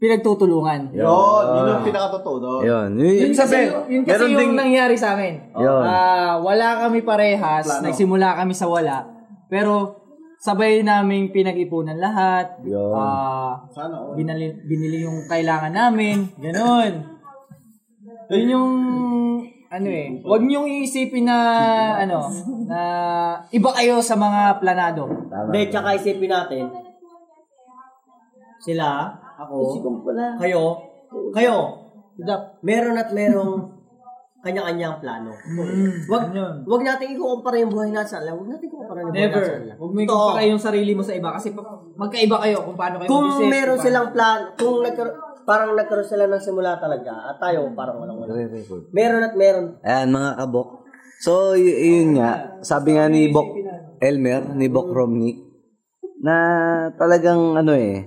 pinagtutulungan. 0.01 0.97
Yun, 0.97 1.05
yun 1.45 1.65
yung 1.69 1.85
pinakatotoo 1.85 2.37
doon. 2.41 2.61
Yun. 2.65 2.89
Yun 2.97 3.33
kasi, 3.37 3.69
yun 3.93 4.03
kasi 4.09 4.33
yung 4.33 4.41
ding- 4.41 4.57
nangyari 4.57 4.97
sa 4.97 5.13
amin. 5.13 5.53
Yun. 5.53 5.85
Ah, 5.85 6.41
wala 6.41 6.89
kami 6.89 7.05
parehas, 7.05 7.69
nagsimula 7.85 8.41
kami 8.41 8.57
sa 8.57 8.73
wala, 8.73 9.05
pero 9.53 10.01
sabay 10.41 10.81
naming 10.81 11.29
pinag-ipunan 11.29 12.01
lahat. 12.01 12.65
Yun. 12.65 12.97
Ah, 12.97 13.69
binali, 14.17 14.57
binili 14.65 15.05
yung 15.05 15.29
kailangan 15.29 15.77
namin, 15.77 16.33
ganun. 16.41 17.10
Yun 18.31 18.47
yung 18.47 18.71
ano 19.71 19.87
eh, 19.87 20.19
wag 20.27 20.43
niyong 20.43 20.67
iisipin 20.67 21.31
na 21.31 21.39
ano, 22.03 22.27
na 22.67 22.81
iba 23.55 23.71
kayo 23.71 24.03
sa 24.03 24.19
mga 24.19 24.59
planado. 24.59 25.07
Hindi, 25.31 25.71
tsaka 25.71 25.95
isipin 25.95 26.31
natin, 26.31 26.67
sila, 28.59 29.15
ako, 29.39 29.79
kayo, 30.43 30.75
kayo, 31.31 31.57
meron 32.67 32.99
at 32.99 33.15
merong 33.15 33.81
kanya-kanyang 34.41 34.99
plano. 34.99 35.31
Wag, 36.09 36.33
wag 36.65 36.83
natin 36.83 37.13
ikukumpara 37.13 37.61
yung 37.61 37.73
buhay 37.73 37.93
natin 37.93 38.09
sa 38.09 38.19
kanila. 38.25 38.41
Wag 38.41 38.49
natin 38.57 38.67
ikukumpara 38.73 38.99
yung 39.05 39.11
buhay 39.13 39.23
natin 39.29 39.45
sa 39.45 39.55
kanila. 39.55 39.75
Huwag 39.77 39.93
mo 39.93 39.99
ikumpara 40.01 40.43
yung 40.49 40.63
sarili 40.63 40.93
mo 40.97 41.03
sa 41.05 41.15
iba 41.15 41.31
kasi 41.37 41.49
magkaiba 41.95 42.37
kayo 42.43 42.59
kung 42.65 42.77
paano 42.79 42.97
kayo 42.99 43.09
Kung 43.13 43.27
mag-isip, 43.29 43.53
meron 43.53 43.77
kung 43.77 43.85
silang 43.85 44.09
plan, 44.11 44.41
kung 44.57 44.77
nagkaroon, 44.81 45.30
parang 45.51 45.75
nagkaroon 45.75 46.07
sila 46.07 46.31
ng 46.31 46.39
simula 46.39 46.79
talaga, 46.79 47.11
at 47.27 47.43
tayo 47.43 47.75
parang 47.75 47.99
walang 47.99 48.23
wala. 48.23 48.31
Meron 48.95 49.27
at 49.27 49.35
meron. 49.35 49.67
Ayan, 49.83 50.15
mga 50.15 50.31
kabok. 50.39 50.69
So, 51.19 51.59
y- 51.59 51.75
yun 51.99 52.15
nga. 52.15 52.63
Sabi 52.63 52.95
nga 52.95 53.11
ni 53.11 53.27
Bok 53.29 53.59
Elmer, 53.99 54.55
ni 54.55 54.71
Bok 54.71 54.95
Romney, 54.95 55.43
na 56.23 56.37
talagang 56.95 57.59
ano 57.59 57.75
eh, 57.75 58.07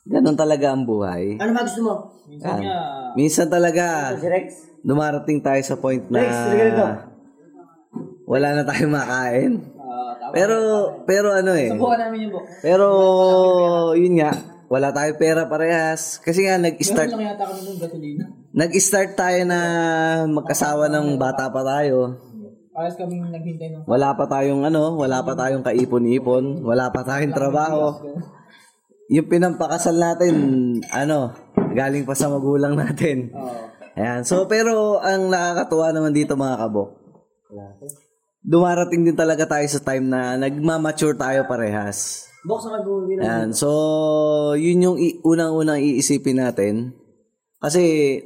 Ganun 0.00 0.34
talaga 0.34 0.72
ang 0.72 0.88
buhay. 0.88 1.36
Ano 1.36 1.52
ba 1.52 1.62
gusto 1.62 1.80
mo? 1.84 1.94
Yan. 2.32 2.64
Minsan 3.14 3.52
talaga, 3.52 4.16
Si 4.16 4.26
Rex? 4.26 4.46
dumarating 4.80 5.44
tayo 5.44 5.60
sa 5.60 5.76
point 5.76 6.02
na 6.08 6.24
Rex, 6.24 6.34
wala 8.24 8.48
na 8.56 8.62
tayong 8.64 8.90
makain. 8.90 9.52
Pero, 10.30 10.56
pero 11.04 11.34
ano 11.34 11.52
eh. 11.52 11.74
Bukan 11.74 11.98
namin 12.00 12.18
yung 12.26 12.32
book. 12.38 12.46
Pero, 12.62 12.86
yun 13.98 14.14
nga, 14.18 14.30
wala 14.70 14.94
tayo 14.94 15.18
pera 15.18 15.50
parehas. 15.50 16.22
Kasi 16.22 16.46
nga, 16.46 16.54
nag-start, 16.54 17.10
Lang 17.10 17.26
yata 17.34 17.42
kami 17.42 17.74
gasolina. 17.74 18.24
nag-start 18.54 19.18
tayo 19.18 19.42
na 19.42 19.58
magkasawa 20.30 20.86
ng 20.86 21.18
bata 21.18 21.50
pa 21.50 21.66
tayo. 21.66 22.14
Parang 22.70 22.94
kaming 22.94 23.34
naghintay 23.34 23.74
ng 23.74 23.82
Wala 23.82 24.14
pa 24.14 24.30
tayong 24.30 24.62
ano, 24.62 24.94
wala 24.94 25.26
pa 25.26 25.34
tayong 25.34 25.66
kaipon-ipon, 25.66 26.62
wala 26.62 26.86
pa 26.94 27.02
tayong 27.02 27.34
trabaho. 27.34 27.98
Yung 29.10 29.26
pinampakasal 29.26 29.98
natin, 29.98 30.34
ano, 30.94 31.34
galing 31.74 32.06
pa 32.06 32.14
sa 32.14 32.30
magulang 32.30 32.78
natin. 32.78 33.34
Ayan. 33.98 34.22
So, 34.22 34.46
pero 34.46 35.02
ang 35.02 35.34
nakakatuwa 35.34 35.90
naman 35.90 36.14
dito 36.14 36.38
mga 36.38 36.62
kabok, 36.62 36.94
dumarating 38.38 39.02
din 39.02 39.18
talaga 39.18 39.50
tayo 39.50 39.66
sa 39.66 39.82
time 39.82 40.06
na 40.06 40.38
nagmamature 40.38 41.18
tayo 41.18 41.50
parehas. 41.50 42.29
Ayan. 43.20 43.48
So, 43.52 43.68
yun 44.56 44.80
yung 44.80 44.96
i- 44.96 45.20
unang-unang 45.20 45.80
iisipin 45.80 46.40
natin. 46.40 46.96
Kasi, 47.60 48.16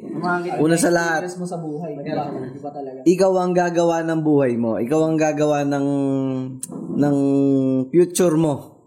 una 0.63 0.79
sa 0.79 0.95
lahat, 0.95 1.27
mo 1.35 1.43
sa 1.43 1.59
buhay. 1.59 1.99
Talaga. 1.99 3.03
ikaw 3.03 3.33
ang 3.35 3.51
gagawa 3.51 4.07
ng 4.07 4.21
buhay 4.23 4.55
mo. 4.55 4.79
Ikaw 4.79 5.01
ang 5.03 5.19
gagawa 5.19 5.67
ng 5.67 5.87
ng 6.95 7.17
future 7.91 8.39
mo. 8.39 8.79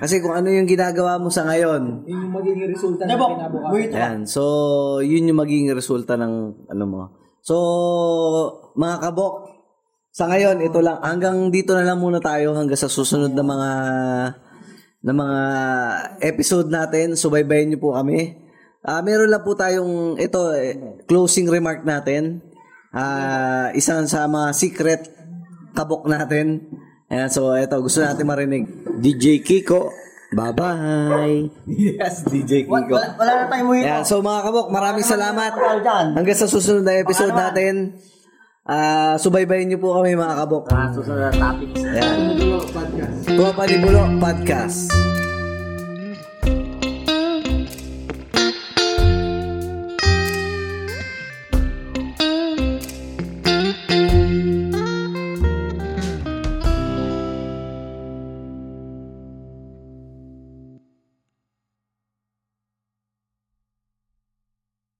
Kasi 0.00 0.18
kung 0.18 0.32
ano 0.32 0.48
yung 0.48 0.64
ginagawa 0.64 1.20
mo 1.20 1.28
sa 1.28 1.44
ngayon, 1.44 2.08
Yun 2.08 2.18
yung 2.26 2.34
magiging 2.34 2.72
resulta 2.72 3.04
ng 3.04 3.12
kinabukasan. 3.12 3.92
Yan. 3.92 4.18
So, 4.24 4.42
yun 5.04 5.28
yung 5.28 5.38
magiging 5.38 5.70
resulta 5.76 6.16
ng 6.16 6.32
ano 6.72 6.84
mo. 6.88 7.02
So, 7.44 7.54
mga 8.74 8.96
kabok, 8.98 9.34
sa 10.08 10.26
ngayon, 10.26 10.58
ito 10.64 10.80
lang. 10.80 10.98
Hanggang 11.04 11.52
dito 11.52 11.76
na 11.76 11.84
lang 11.84 12.00
muna 12.00 12.18
tayo 12.18 12.56
hanggang 12.56 12.80
sa 12.80 12.88
susunod 12.88 13.36
na 13.36 13.44
mga 13.44 13.70
na 15.02 15.12
mga 15.12 15.40
episode 16.22 16.70
natin. 16.70 17.18
Subaybayan 17.18 17.74
niyo 17.74 17.82
po 17.82 17.98
kami. 17.98 18.38
Ah, 18.82 19.02
meron 19.02 19.30
lang 19.30 19.46
po 19.46 19.54
tayong 19.54 20.18
ito 20.18 20.50
eh, 20.54 20.74
closing 21.06 21.50
remark 21.50 21.82
natin. 21.82 22.42
Ah, 22.94 23.70
isang 23.74 24.06
sa 24.06 24.26
mga 24.26 24.48
secret 24.54 25.02
kabok 25.74 26.06
natin. 26.06 26.66
Ayan, 27.12 27.28
so 27.28 27.52
ito 27.52 27.76
gusto 27.82 28.00
natin 28.00 28.24
marinig. 28.24 28.64
DJ 29.02 29.44
Kiko. 29.44 29.92
Bye-bye. 30.32 31.68
Yes, 31.68 32.24
DJ 32.24 32.64
Kiko. 32.64 32.96
Wala, 32.96 33.12
wala 33.20 33.32
na 33.36 33.44
tayong. 33.52 33.84
Ayan, 33.84 34.02
so 34.08 34.24
mga 34.24 34.40
kabok, 34.48 34.68
maraming 34.72 35.04
salamat. 35.04 35.52
Hanggang 36.16 36.38
sa 36.38 36.48
susunod 36.48 36.82
na 36.88 36.96
episode 37.04 37.36
natin. 37.36 38.00
Ah, 38.62 39.18
subaybayin 39.18 39.66
niyo 39.66 39.82
po 39.82 39.90
kami 39.98 40.14
mga 40.14 40.38
kabok. 40.38 40.70
Susunod 40.94 41.18
na 41.18 41.30
topics. 41.34 41.82
Ayan. 41.82 42.18
Tuwa 43.26 43.50
Panibulo 43.58 44.06
Podcast. 44.22 44.86